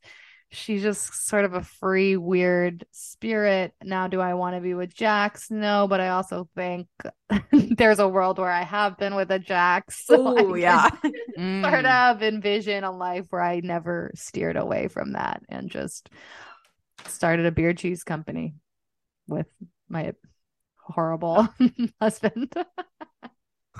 she's 0.53 0.81
just 0.81 1.27
sort 1.27 1.45
of 1.45 1.53
a 1.53 1.63
free, 1.63 2.15
weird 2.15 2.85
spirit. 2.91 3.73
Now, 3.83 4.07
do 4.07 4.21
I 4.21 4.35
want 4.35 4.55
to 4.55 4.61
be 4.61 4.73
with 4.73 4.93
Jax? 4.93 5.49
No, 5.51 5.87
but 5.87 5.99
I 5.99 6.09
also 6.09 6.47
think 6.55 6.87
there's 7.51 7.99
a 7.99 8.07
world 8.07 8.39
where 8.39 8.51
I 8.51 8.63
have 8.63 8.97
been 8.97 9.15
with 9.15 9.31
a 9.31 9.39
Jax. 9.39 10.05
so 10.05 10.37
Oh 10.37 10.53
yeah. 10.55 10.89
Mm. 11.35 11.67
sort 11.67 11.85
of 11.87 12.21
envision 12.21 12.83
a 12.83 12.91
life 12.91 13.25
where 13.31 13.41
I 13.41 13.59
never 13.61 14.11
steered 14.13 14.55
away 14.55 14.87
from 14.87 15.13
that 15.13 15.41
and 15.49 15.67
just 15.71 16.11
started 17.07 17.47
a 17.47 17.51
beer 17.51 17.73
cheese 17.73 18.03
company 18.03 18.53
with 19.27 19.47
my 19.89 20.13
horrible 20.77 21.47
husband. 21.99 22.53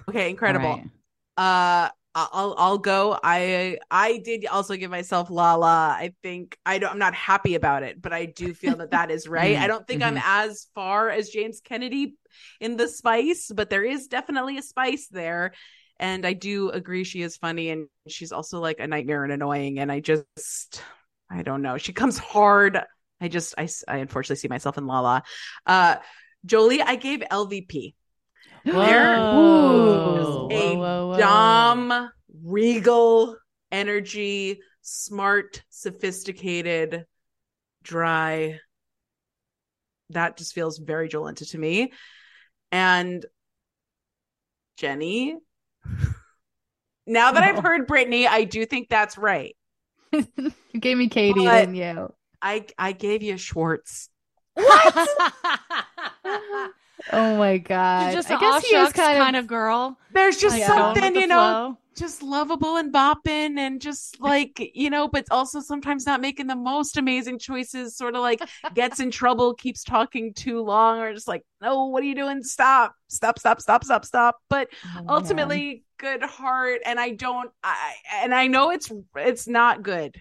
Okay, 0.09 0.31
incredible. 0.31 0.65
All 0.65 0.77
right. 0.77 0.89
Uh 1.37 1.91
I'll 2.15 2.55
I'll 2.57 2.77
go. 2.77 3.17
I 3.23 3.79
I 3.89 4.19
did 4.19 4.45
also 4.45 4.75
give 4.75 4.91
myself 4.91 5.31
Lala. 5.31 5.95
I 5.97 6.13
think 6.21 6.57
I 6.65 6.77
don't 6.77 6.91
I'm 6.91 6.99
not 6.99 7.15
happy 7.15 7.55
about 7.55 7.81
it, 7.81 8.01
but 8.01 8.13
I 8.13 8.25
do 8.25 8.53
feel 8.53 8.77
that 8.77 8.91
that 8.91 9.09
is 9.09 9.27
right. 9.29 9.57
I 9.57 9.67
don't 9.67 9.87
think 9.87 10.03
I'm 10.03 10.19
as 10.23 10.67
far 10.75 11.09
as 11.09 11.29
James 11.29 11.59
Kennedy 11.63 12.15
in 12.59 12.77
the 12.77 12.87
spice, 12.87 13.51
but 13.53 13.69
there 13.69 13.83
is 13.83 14.07
definitely 14.07 14.57
a 14.57 14.61
spice 14.61 15.07
there. 15.07 15.53
And 15.99 16.25
I 16.25 16.33
do 16.33 16.69
agree 16.69 17.03
she 17.03 17.21
is 17.21 17.37
funny 17.37 17.69
and 17.69 17.87
she's 18.07 18.31
also 18.31 18.59
like 18.59 18.79
a 18.79 18.87
nightmare 18.87 19.23
and 19.23 19.33
annoying 19.33 19.79
and 19.79 19.91
I 19.91 19.99
just 19.99 20.83
I 21.31 21.41
don't 21.41 21.63
know. 21.63 21.77
She 21.77 21.93
comes 21.93 22.17
hard. 22.19 22.79
I 23.21 23.27
just 23.27 23.55
I 23.57 23.67
I 23.87 23.97
unfortunately 23.97 24.35
see 24.35 24.47
myself 24.49 24.77
in 24.77 24.85
Lala. 24.85 25.23
Uh 25.65 25.95
Jolie, 26.45 26.81
I 26.81 26.95
gave 26.95 27.21
LVP. 27.21 27.95
There 28.65 29.17
Whoa. 29.17 30.49
is 30.49 30.61
a 30.61 30.75
Whoa, 30.75 30.77
whoa, 30.77 31.07
whoa. 31.09 31.17
Dom, 31.17 32.09
regal 32.43 33.37
energy, 33.71 34.61
smart, 34.81 35.63
sophisticated, 35.69 37.05
dry. 37.83 38.59
That 40.11 40.37
just 40.37 40.53
feels 40.53 40.77
very 40.77 41.09
Jolenta 41.09 41.49
to 41.51 41.57
me. 41.57 41.91
And 42.71 43.25
Jenny. 44.77 45.35
Now 47.05 47.33
that 47.33 47.43
I've 47.43 47.61
heard 47.61 47.85
Brittany, 47.87 48.27
I 48.27 48.45
do 48.45 48.65
think 48.65 48.87
that's 48.87 49.17
right. 49.17 49.57
you 50.13 50.53
gave 50.79 50.97
me 50.97 51.09
Katie, 51.09 51.43
But- 51.43 51.59
didn't 51.59 51.75
you? 51.75 52.13
I 52.41 52.65
I 52.77 52.93
gave 52.93 53.23
you 53.23 53.37
Schwartz. 53.37 54.09
Oh 57.11 57.37
my 57.37 57.57
god! 57.57 58.05
She's 58.07 58.15
just 58.15 58.31
I 58.31 58.35
an 58.35 58.39
guess 58.39 58.65
he 58.65 58.75
was 58.77 58.93
kind, 58.93 59.17
kind 59.17 59.35
of. 59.35 59.43
of 59.43 59.47
girl. 59.47 59.97
There's 60.13 60.37
just 60.37 60.57
Yeah. 60.57 60.67
Going 60.67 60.95
something, 60.95 61.13
the 61.13 61.19
you 61.21 61.27
know, 61.27 61.35
flow. 61.35 61.77
just 61.97 62.23
lovable 62.23 62.77
and 62.77 62.93
bopping 62.93 63.57
and 63.57 63.81
just 63.81 64.19
like 64.21 64.71
you 64.73 64.89
know 64.89 65.07
but 65.07 65.25
also 65.29 65.59
sometimes 65.59 66.05
not 66.05 66.21
making 66.21 66.47
the 66.47 66.55
most 66.55 66.97
amazing 66.97 67.37
choices 67.39 67.95
sort 67.97 68.15
of 68.15 68.21
like 68.21 68.41
gets 68.73 68.99
in 68.99 69.11
trouble 69.11 69.53
keeps 69.53 69.83
talking 69.83 70.33
too 70.33 70.61
long 70.61 70.99
or 70.99 71.13
just 71.13 71.27
like 71.27 71.43
no 71.61 71.85
what 71.87 72.01
are 72.01 72.05
you 72.05 72.15
doing 72.15 72.41
stop 72.43 72.95
stop 73.09 73.37
stop 73.37 73.59
stop 73.61 73.83
stop 73.83 74.05
stop 74.05 74.37
but 74.49 74.69
Oh, 74.85 74.95
man. 74.95 75.05
ultimately 75.09 75.83
good 75.99 76.23
heart 76.23 76.81
and 76.85 76.99
i 76.99 77.11
don't 77.11 77.51
i 77.63 77.93
and 78.23 78.33
i 78.33 78.47
know 78.47 78.71
it's 78.71 78.91
it's 79.15 79.47
not 79.47 79.83
good 79.83 80.19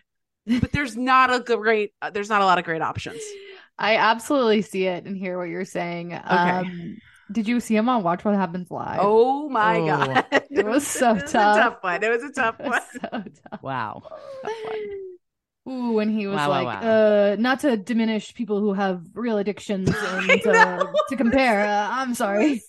but 0.61 0.73
there's 0.73 0.97
not 0.97 1.33
a 1.35 1.41
great 1.41 1.93
uh, 2.03 2.11
there's 2.11 2.29
not 2.29 2.43
a 2.43 2.45
lot 2.45 2.59
of 2.59 2.65
great 2.65 2.83
options 2.83 3.23
I 3.83 3.97
absolutely 3.97 4.63
see 4.63 4.87
it 4.87 5.05
and 5.05 5.17
hear 5.17 5.37
what 5.39 5.49
you're 5.49 5.65
saying. 5.67 6.19
Um, 6.25 6.97
did 7.31 7.49
you 7.49 7.61
see 7.61 7.75
him 7.77 7.89
on 7.89 8.03
Watch 8.03 8.25
What 8.25 8.35
Happens 8.35 8.71
Live? 8.71 8.99
oh 9.03 9.49
my 9.49 9.79
Oh. 9.79 9.87
god 9.87 10.25
It 10.51 10.65
was 10.67 10.87
so 10.87 11.11
it 11.17 11.23
was 11.23 11.33
tough. 11.33 11.57
a 11.57 11.61
tough 11.61 11.79
one 11.83 12.03
it 12.03 12.11
was 12.11 12.23
a 12.23 12.31
tough 12.33 12.57
It 12.61 12.67
was 12.69 12.83
one 13.11 13.11
so 13.25 13.31
tough. 13.51 13.63
Wow. 13.63 14.03
Ooh, 15.69 16.01
and 16.01 16.11
he 16.11 16.27
was 16.27 16.37
Wow, 16.37 16.51
wow, 16.51 16.65
like, 16.65 16.83
wow. 16.83 16.89
uh, 16.91 17.37
not 17.39 17.61
to 17.61 17.77
diminish 17.77 18.35
people 18.35 18.59
who 18.59 18.73
have 18.73 19.03
real 19.15 19.39
addictions 19.39 19.89
and 20.09 20.47
uh, 20.47 20.85
to 21.09 21.17
compare. 21.17 21.65
Uh, 21.65 21.89
I'm 21.89 22.15
sorry. 22.17 22.61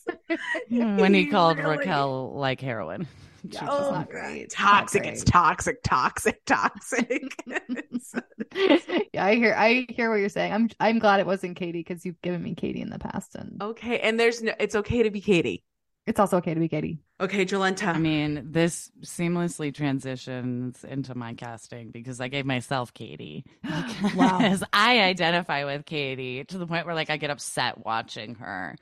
when 0.70 1.14
he 1.16 1.24
He 1.26 1.30
called 1.32 1.58
really- 1.58 1.78
Raquel 1.78 2.34
like 2.36 2.62
heroin. 2.62 3.08
Yeah, 3.44 3.60
She 3.60 3.66
Oh, 3.70 3.92
not 3.92 4.10
great. 4.10 4.42
It's 4.44 4.56
toxic. 4.56 5.04
Not 5.04 5.14
it's 5.14 5.24
toxic 5.24 5.84
toxic 5.84 6.44
toxic. 6.46 7.34
Yeah, 9.14 9.26
I 9.26 9.36
hear 9.36 9.56
I 9.58 9.86
hear 9.90 10.10
what 10.10 10.18
you're 10.18 10.30
saying. 10.30 10.54
I'm 10.54 10.70
I'm 10.80 11.00
glad 11.00 11.20
it 11.20 11.26
wasn't 11.26 11.58
Katie 11.58 11.80
because 11.80 12.06
you've 12.06 12.22
given 12.22 12.42
me 12.42 12.56
Katie 12.56 12.82
in 12.82 12.90
the 12.90 13.00
past 13.00 13.36
and 13.36 13.62
okay 13.62 14.00
and 14.00 14.20
there's 14.20 14.42
no 14.42 14.54
it's 14.60 14.76
okay 14.76 15.04
to 15.04 15.12
be 15.12 15.22
katie 15.22 15.64
It's 16.06 16.20
also 16.20 16.38
okay 16.38 16.54
to 16.54 16.60
be 16.60 16.68
Katie. 16.68 17.00
Okay, 17.22 17.46
Jolenta. 17.46 17.88
I 17.96 17.98
mean, 17.98 18.50
this 18.52 18.92
seamlessly 19.02 19.74
transitions 19.74 20.84
into 20.84 21.16
my 21.16 21.34
casting 21.34 21.92
because 21.92 22.20
I 22.20 22.28
gave 22.28 22.46
myself 22.46 22.94
Katie. 22.94 23.46
Wow. 24.16 24.38
Because 24.40 24.64
I 24.74 25.00
identify 25.02 25.64
with 25.64 25.86
Katie 25.86 26.44
to 26.46 26.58
the 26.58 26.68
point 26.68 26.86
where 26.86 26.94
like 26.94 27.10
I 27.10 27.18
get 27.18 27.30
upset 27.30 27.86
watching 27.86 28.36
her. 28.36 28.76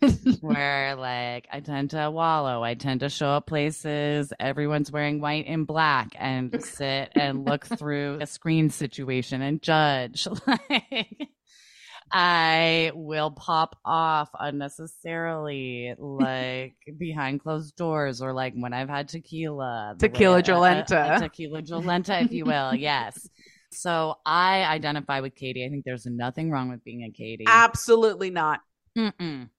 where 0.40 0.94
like 0.94 1.48
I 1.52 1.60
tend 1.60 1.90
to 1.90 2.10
wallow. 2.10 2.62
I 2.62 2.74
tend 2.74 3.00
to 3.00 3.08
show 3.08 3.28
up 3.30 3.46
places 3.46 4.32
everyone's 4.38 4.92
wearing 4.92 5.20
white 5.20 5.46
and 5.48 5.66
black 5.66 6.14
and 6.16 6.62
sit 6.64 7.10
and 7.14 7.44
look 7.44 7.66
through 7.66 8.18
a 8.20 8.26
screen 8.26 8.70
situation 8.70 9.42
and 9.42 9.60
judge. 9.60 10.28
Like 10.46 11.28
I 12.12 12.92
will 12.94 13.30
pop 13.30 13.76
off 13.84 14.28
unnecessarily, 14.38 15.94
like 15.98 16.76
behind 16.98 17.40
closed 17.40 17.76
doors, 17.76 18.20
or 18.22 18.32
like 18.32 18.54
when 18.54 18.72
I've 18.72 18.88
had 18.88 19.08
tequila. 19.08 19.94
Tequila 19.98 20.34
way- 20.36 20.40
a- 20.40 20.42
Jolenta. 20.42 21.16
a 21.16 21.20
tequila 21.20 21.62
Jolenta, 21.62 22.22
if 22.24 22.32
you 22.32 22.44
will. 22.44 22.74
Yes. 22.74 23.28
So 23.70 24.14
I 24.24 24.64
identify 24.64 25.20
with 25.20 25.34
Katie. 25.34 25.62
I 25.62 25.68
think 25.68 25.84
there's 25.84 26.06
nothing 26.06 26.50
wrong 26.50 26.70
with 26.70 26.82
being 26.84 27.02
a 27.02 27.10
Katie. 27.10 27.44
Absolutely 27.46 28.30
not. 28.30 28.60
Mm-mm. 28.96 29.50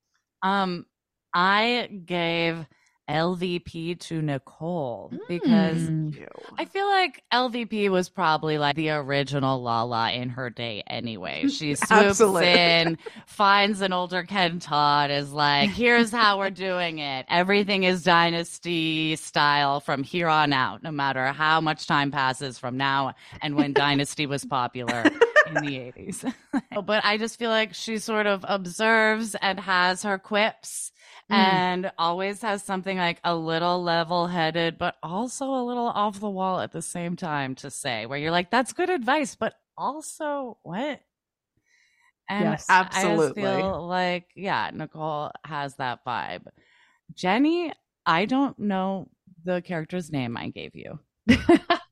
Um, 0.41 0.85
I 1.31 2.01
gave 2.05 2.65
LVP 3.09 3.99
to 3.99 4.21
Nicole 4.21 5.11
because 5.27 5.77
Mm. 5.89 6.27
I 6.57 6.65
feel 6.65 6.85
like 6.87 7.23
LVP 7.33 7.89
was 7.89 8.07
probably 8.09 8.57
like 8.57 8.75
the 8.75 8.91
original 8.91 9.61
Lala 9.61 10.11
in 10.11 10.29
her 10.29 10.49
day 10.49 10.83
anyway. 10.87 11.47
She 11.49 11.75
swoops 11.75 11.91
Absolutely. 11.91 12.47
in, 12.53 12.97
finds 13.25 13.81
an 13.81 13.91
older 13.93 14.23
Ken 14.23 14.59
Todd, 14.59 15.09
is 15.11 15.31
like, 15.31 15.69
here's 15.71 16.11
how 16.11 16.37
we're 16.39 16.49
doing 16.51 16.99
it. 16.99 17.25
Everything 17.29 17.83
is 17.83 18.03
dynasty 18.03 19.15
style 19.15 19.79
from 19.79 20.03
here 20.03 20.27
on 20.27 20.53
out, 20.53 20.83
no 20.83 20.91
matter 20.91 21.27
how 21.27 21.59
much 21.61 21.87
time 21.87 22.11
passes 22.11 22.57
from 22.57 22.77
now 22.77 23.13
and 23.41 23.55
when 23.55 23.73
dynasty 23.85 24.25
was 24.25 24.45
popular 24.45 25.03
in 25.47 25.53
the 25.55 25.77
80s. 25.77 26.33
but 26.85 27.03
I 27.03 27.17
just 27.17 27.39
feel 27.39 27.49
like 27.49 27.73
she 27.73 27.97
sort 27.97 28.27
of 28.27 28.45
observes 28.47 29.35
and 29.41 29.59
has 29.59 30.03
her 30.03 30.17
quips 30.19 30.91
Mm. 31.31 31.35
and 31.37 31.91
always 31.97 32.41
has 32.41 32.63
something 32.63 32.97
like 32.97 33.19
a 33.23 33.35
little 33.35 33.83
level 33.83 34.27
headed, 34.27 34.77
but 34.77 34.95
also 35.03 35.45
a 35.53 35.63
little 35.63 35.87
off 35.87 36.19
the 36.19 36.29
wall 36.29 36.59
at 36.59 36.71
the 36.71 36.81
same 36.81 37.15
time 37.15 37.55
to 37.55 37.69
say, 37.69 38.05
where 38.05 38.17
you're 38.17 38.31
like, 38.31 38.49
that's 38.49 38.73
good 38.73 38.89
advice, 38.89 39.35
but 39.35 39.53
also 39.77 40.57
what? 40.63 41.01
And 42.29 42.49
Yes. 42.51 42.65
I 42.69 42.83
Absolutely. 42.83 43.41
feel 43.41 43.87
like, 43.87 44.25
yeah, 44.35 44.69
Nicole 44.73 45.31
has 45.45 45.75
that 45.75 46.05
vibe. 46.05 46.47
Jenny, 47.13 47.73
I 48.05 48.25
don't 48.25 48.57
know 48.59 49.09
the 49.43 49.61
character's 49.61 50.11
name 50.11 50.37
I 50.37 50.49
gave 50.49 50.75
you. 50.75 50.99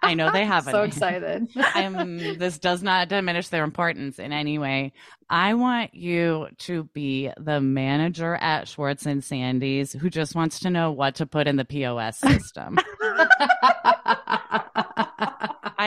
I 0.08 0.14
know 0.14 0.32
they 0.32 0.46
have 0.46 0.68
a 0.68 0.72
so 0.72 0.82
excited. 0.84 1.50
I'm, 1.56 2.38
this 2.38 2.58
does 2.58 2.82
not 2.82 3.10
diminish 3.10 3.50
their 3.50 3.64
importance 3.64 4.20
in 4.20 4.32
any 4.32 4.58
way. 4.58 4.94
I 5.30 5.56
want 5.56 5.94
you 5.94 6.48
to 6.60 6.86
be 6.86 7.32
the 7.38 7.60
manager 7.60 8.36
at 8.36 8.68
Schwartz 8.68 9.06
and 9.06 9.24
Sandy's 9.24 9.92
who 9.92 10.10
just 10.10 10.36
wants 10.36 10.62
to 10.62 10.70
know 10.70 10.92
what 10.92 11.16
to 11.16 11.26
put 11.26 11.48
in 11.48 11.58
the 11.58 11.66
POS 11.66 12.20
system. 12.20 12.78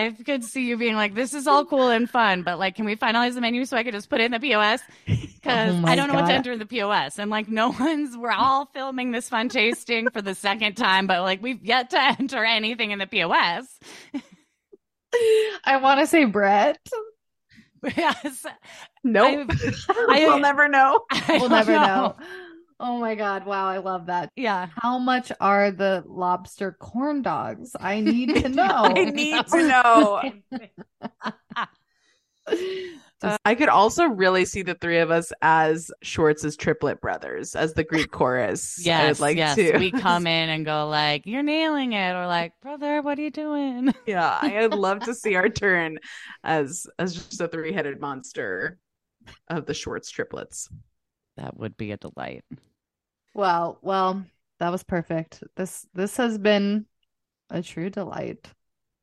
I 0.06 0.10
could 0.12 0.44
see 0.44 0.66
you 0.66 0.76
being 0.76 0.94
like, 0.96 1.14
this 1.14 1.34
is 1.34 1.46
all 1.46 1.64
cool 1.64 1.88
and 1.88 2.08
fun, 2.08 2.42
but 2.42 2.58
like, 2.58 2.74
can 2.76 2.84
we 2.84 2.96
finalize 2.96 3.34
the 3.34 3.40
menu 3.40 3.64
so 3.64 3.76
I 3.76 3.82
could 3.84 3.94
just 3.94 4.08
put 4.10 4.20
it 4.20 4.24
in 4.24 4.32
the 4.32 4.40
POS? 4.40 4.80
Because 5.06 5.74
Oh 5.84 5.86
I 5.86 5.94
don't 5.96 6.08
know 6.08 6.14
what 6.14 6.26
to 6.26 6.32
enter 6.32 6.52
in 6.52 6.58
the 6.58 6.66
POS. 6.66 7.18
And 7.18 7.30
like, 7.30 7.48
no 7.48 7.70
one's, 7.80 8.16
we're 8.16 8.30
all 8.32 8.66
filming 8.66 9.10
this 9.12 9.28
fun 9.28 9.48
tasting 9.48 10.10
for 10.10 10.22
the 10.22 10.34
second 10.34 10.74
time, 10.76 11.06
but 11.06 11.22
like, 11.22 11.42
we've 11.42 11.64
yet 11.64 11.90
to 11.90 12.00
enter 12.20 12.44
anything 12.44 12.90
in 12.90 12.98
the 12.98 13.06
POS. 13.06 13.66
I 15.66 15.76
want 15.78 16.00
to 16.00 16.06
say 16.06 16.24
Brett. 16.24 16.78
yes. 17.96 18.44
Nope. 19.02 19.50
I- 19.88 20.24
we'll 20.26 20.38
never 20.38 20.68
know. 20.68 21.00
I 21.10 21.24
We'll 21.40 21.48
don't 21.48 21.50
never 21.50 21.72
know. 21.72 22.16
Oh 22.82 22.98
my 22.98 23.14
god! 23.14 23.44
Wow, 23.44 23.66
I 23.68 23.76
love 23.78 24.06
that. 24.06 24.30
Yeah. 24.36 24.68
How 24.74 24.98
much 24.98 25.30
are 25.38 25.70
the 25.70 26.02
lobster 26.06 26.72
corn 26.72 27.20
dogs? 27.20 27.76
I 27.78 28.00
need 28.00 28.34
to 28.36 28.48
know. 28.60 28.64
I 28.66 29.04
need 29.04 29.46
to 29.48 29.68
know. 29.68 30.32
Uh, 33.22 33.36
I 33.44 33.54
could 33.54 33.68
also 33.68 34.06
really 34.06 34.46
see 34.46 34.62
the 34.62 34.74
three 34.76 34.98
of 34.98 35.10
us 35.10 35.30
as 35.42 35.90
Schwartz's 36.02 36.56
triplet 36.56 37.02
brothers, 37.02 37.54
as 37.54 37.74
the 37.74 37.84
Greek 37.84 38.10
chorus. 38.10 38.78
I 38.80 38.82
Yes. 38.86 39.08
would 39.18 39.20
like 39.22 39.36
yes. 39.36 39.56
to. 39.56 39.76
We 39.76 39.90
come 39.90 40.26
in 40.26 40.48
and 40.48 40.64
go 40.64 40.88
like, 40.88 41.26
"You're 41.26 41.42
nailing 41.42 41.92
it," 41.92 42.14
or 42.14 42.26
like, 42.26 42.54
"Brother, 42.62 43.02
what 43.02 43.18
are 43.18 43.22
you 43.22 43.30
doing?" 43.30 43.92
yeah, 44.06 44.38
I 44.40 44.66
would 44.66 44.72
love 44.78 45.00
to 45.00 45.14
see 45.14 45.34
our 45.34 45.50
turn 45.50 45.98
as 46.42 46.86
as 46.98 47.12
just 47.14 47.40
a 47.42 47.46
three 47.48 47.74
headed 47.74 48.00
monster 48.00 48.78
of 49.48 49.66
the 49.66 49.74
Schwartz 49.74 50.10
triplets. 50.10 50.70
That 51.36 51.58
would 51.58 51.76
be 51.76 51.92
a 51.92 51.98
delight. 51.98 52.44
Well, 53.34 53.78
well, 53.82 54.24
that 54.58 54.70
was 54.70 54.82
perfect. 54.82 55.42
This 55.56 55.86
this 55.94 56.16
has 56.16 56.38
been 56.38 56.86
a 57.50 57.62
true 57.62 57.90
delight. 57.90 58.48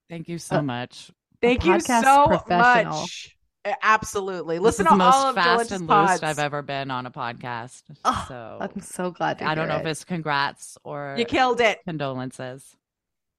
Thank 0.10 0.28
you 0.30 0.38
so 0.38 0.58
Uh, 0.58 0.62
much. 0.62 1.12
Thank 1.42 1.66
you 1.66 1.80
so 1.80 2.42
much. 2.50 3.36
Absolutely. 3.82 4.58
This 4.58 4.64
Listen 4.64 4.86
is 4.86 4.92
to 4.92 4.94
the 4.94 5.04
most 5.04 5.16
all 5.16 5.30
of 5.30 5.36
fast 5.36 5.48
Jolenta's 5.70 5.72
and 5.74 5.88
pods. 5.90 6.22
loose 6.22 6.30
I've 6.30 6.40
ever 6.40 6.62
been 6.62 6.90
on 6.90 7.06
a 7.06 7.12
podcast. 7.12 7.84
Oh, 8.06 8.26
so 8.28 8.58
I'm 8.62 8.82
so 8.82 9.12
glad. 9.12 9.40
To 9.40 9.46
I 9.46 9.56
don't 9.56 9.68
hear 9.68 9.76
know 9.76 9.82
if 9.82 9.86
it's 9.88 10.04
congrats 10.06 10.78
or 10.86 11.16
You 11.18 11.26
killed 11.26 11.60
it. 11.60 11.80
condolences. 11.86 12.66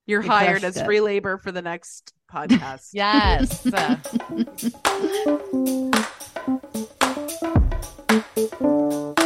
You're 0.07 0.23
You 0.23 0.29
hired 0.31 0.61
crushed 0.61 0.65
as 0.65 0.77
it. 0.79 0.85
free 0.85 1.01
labor 1.01 1.39
for 1.39 1.51
the 1.53 1.63
next 1.63 2.13
podcast. 2.31 2.91
Yes. 2.93 3.67
Uh, 3.67 3.97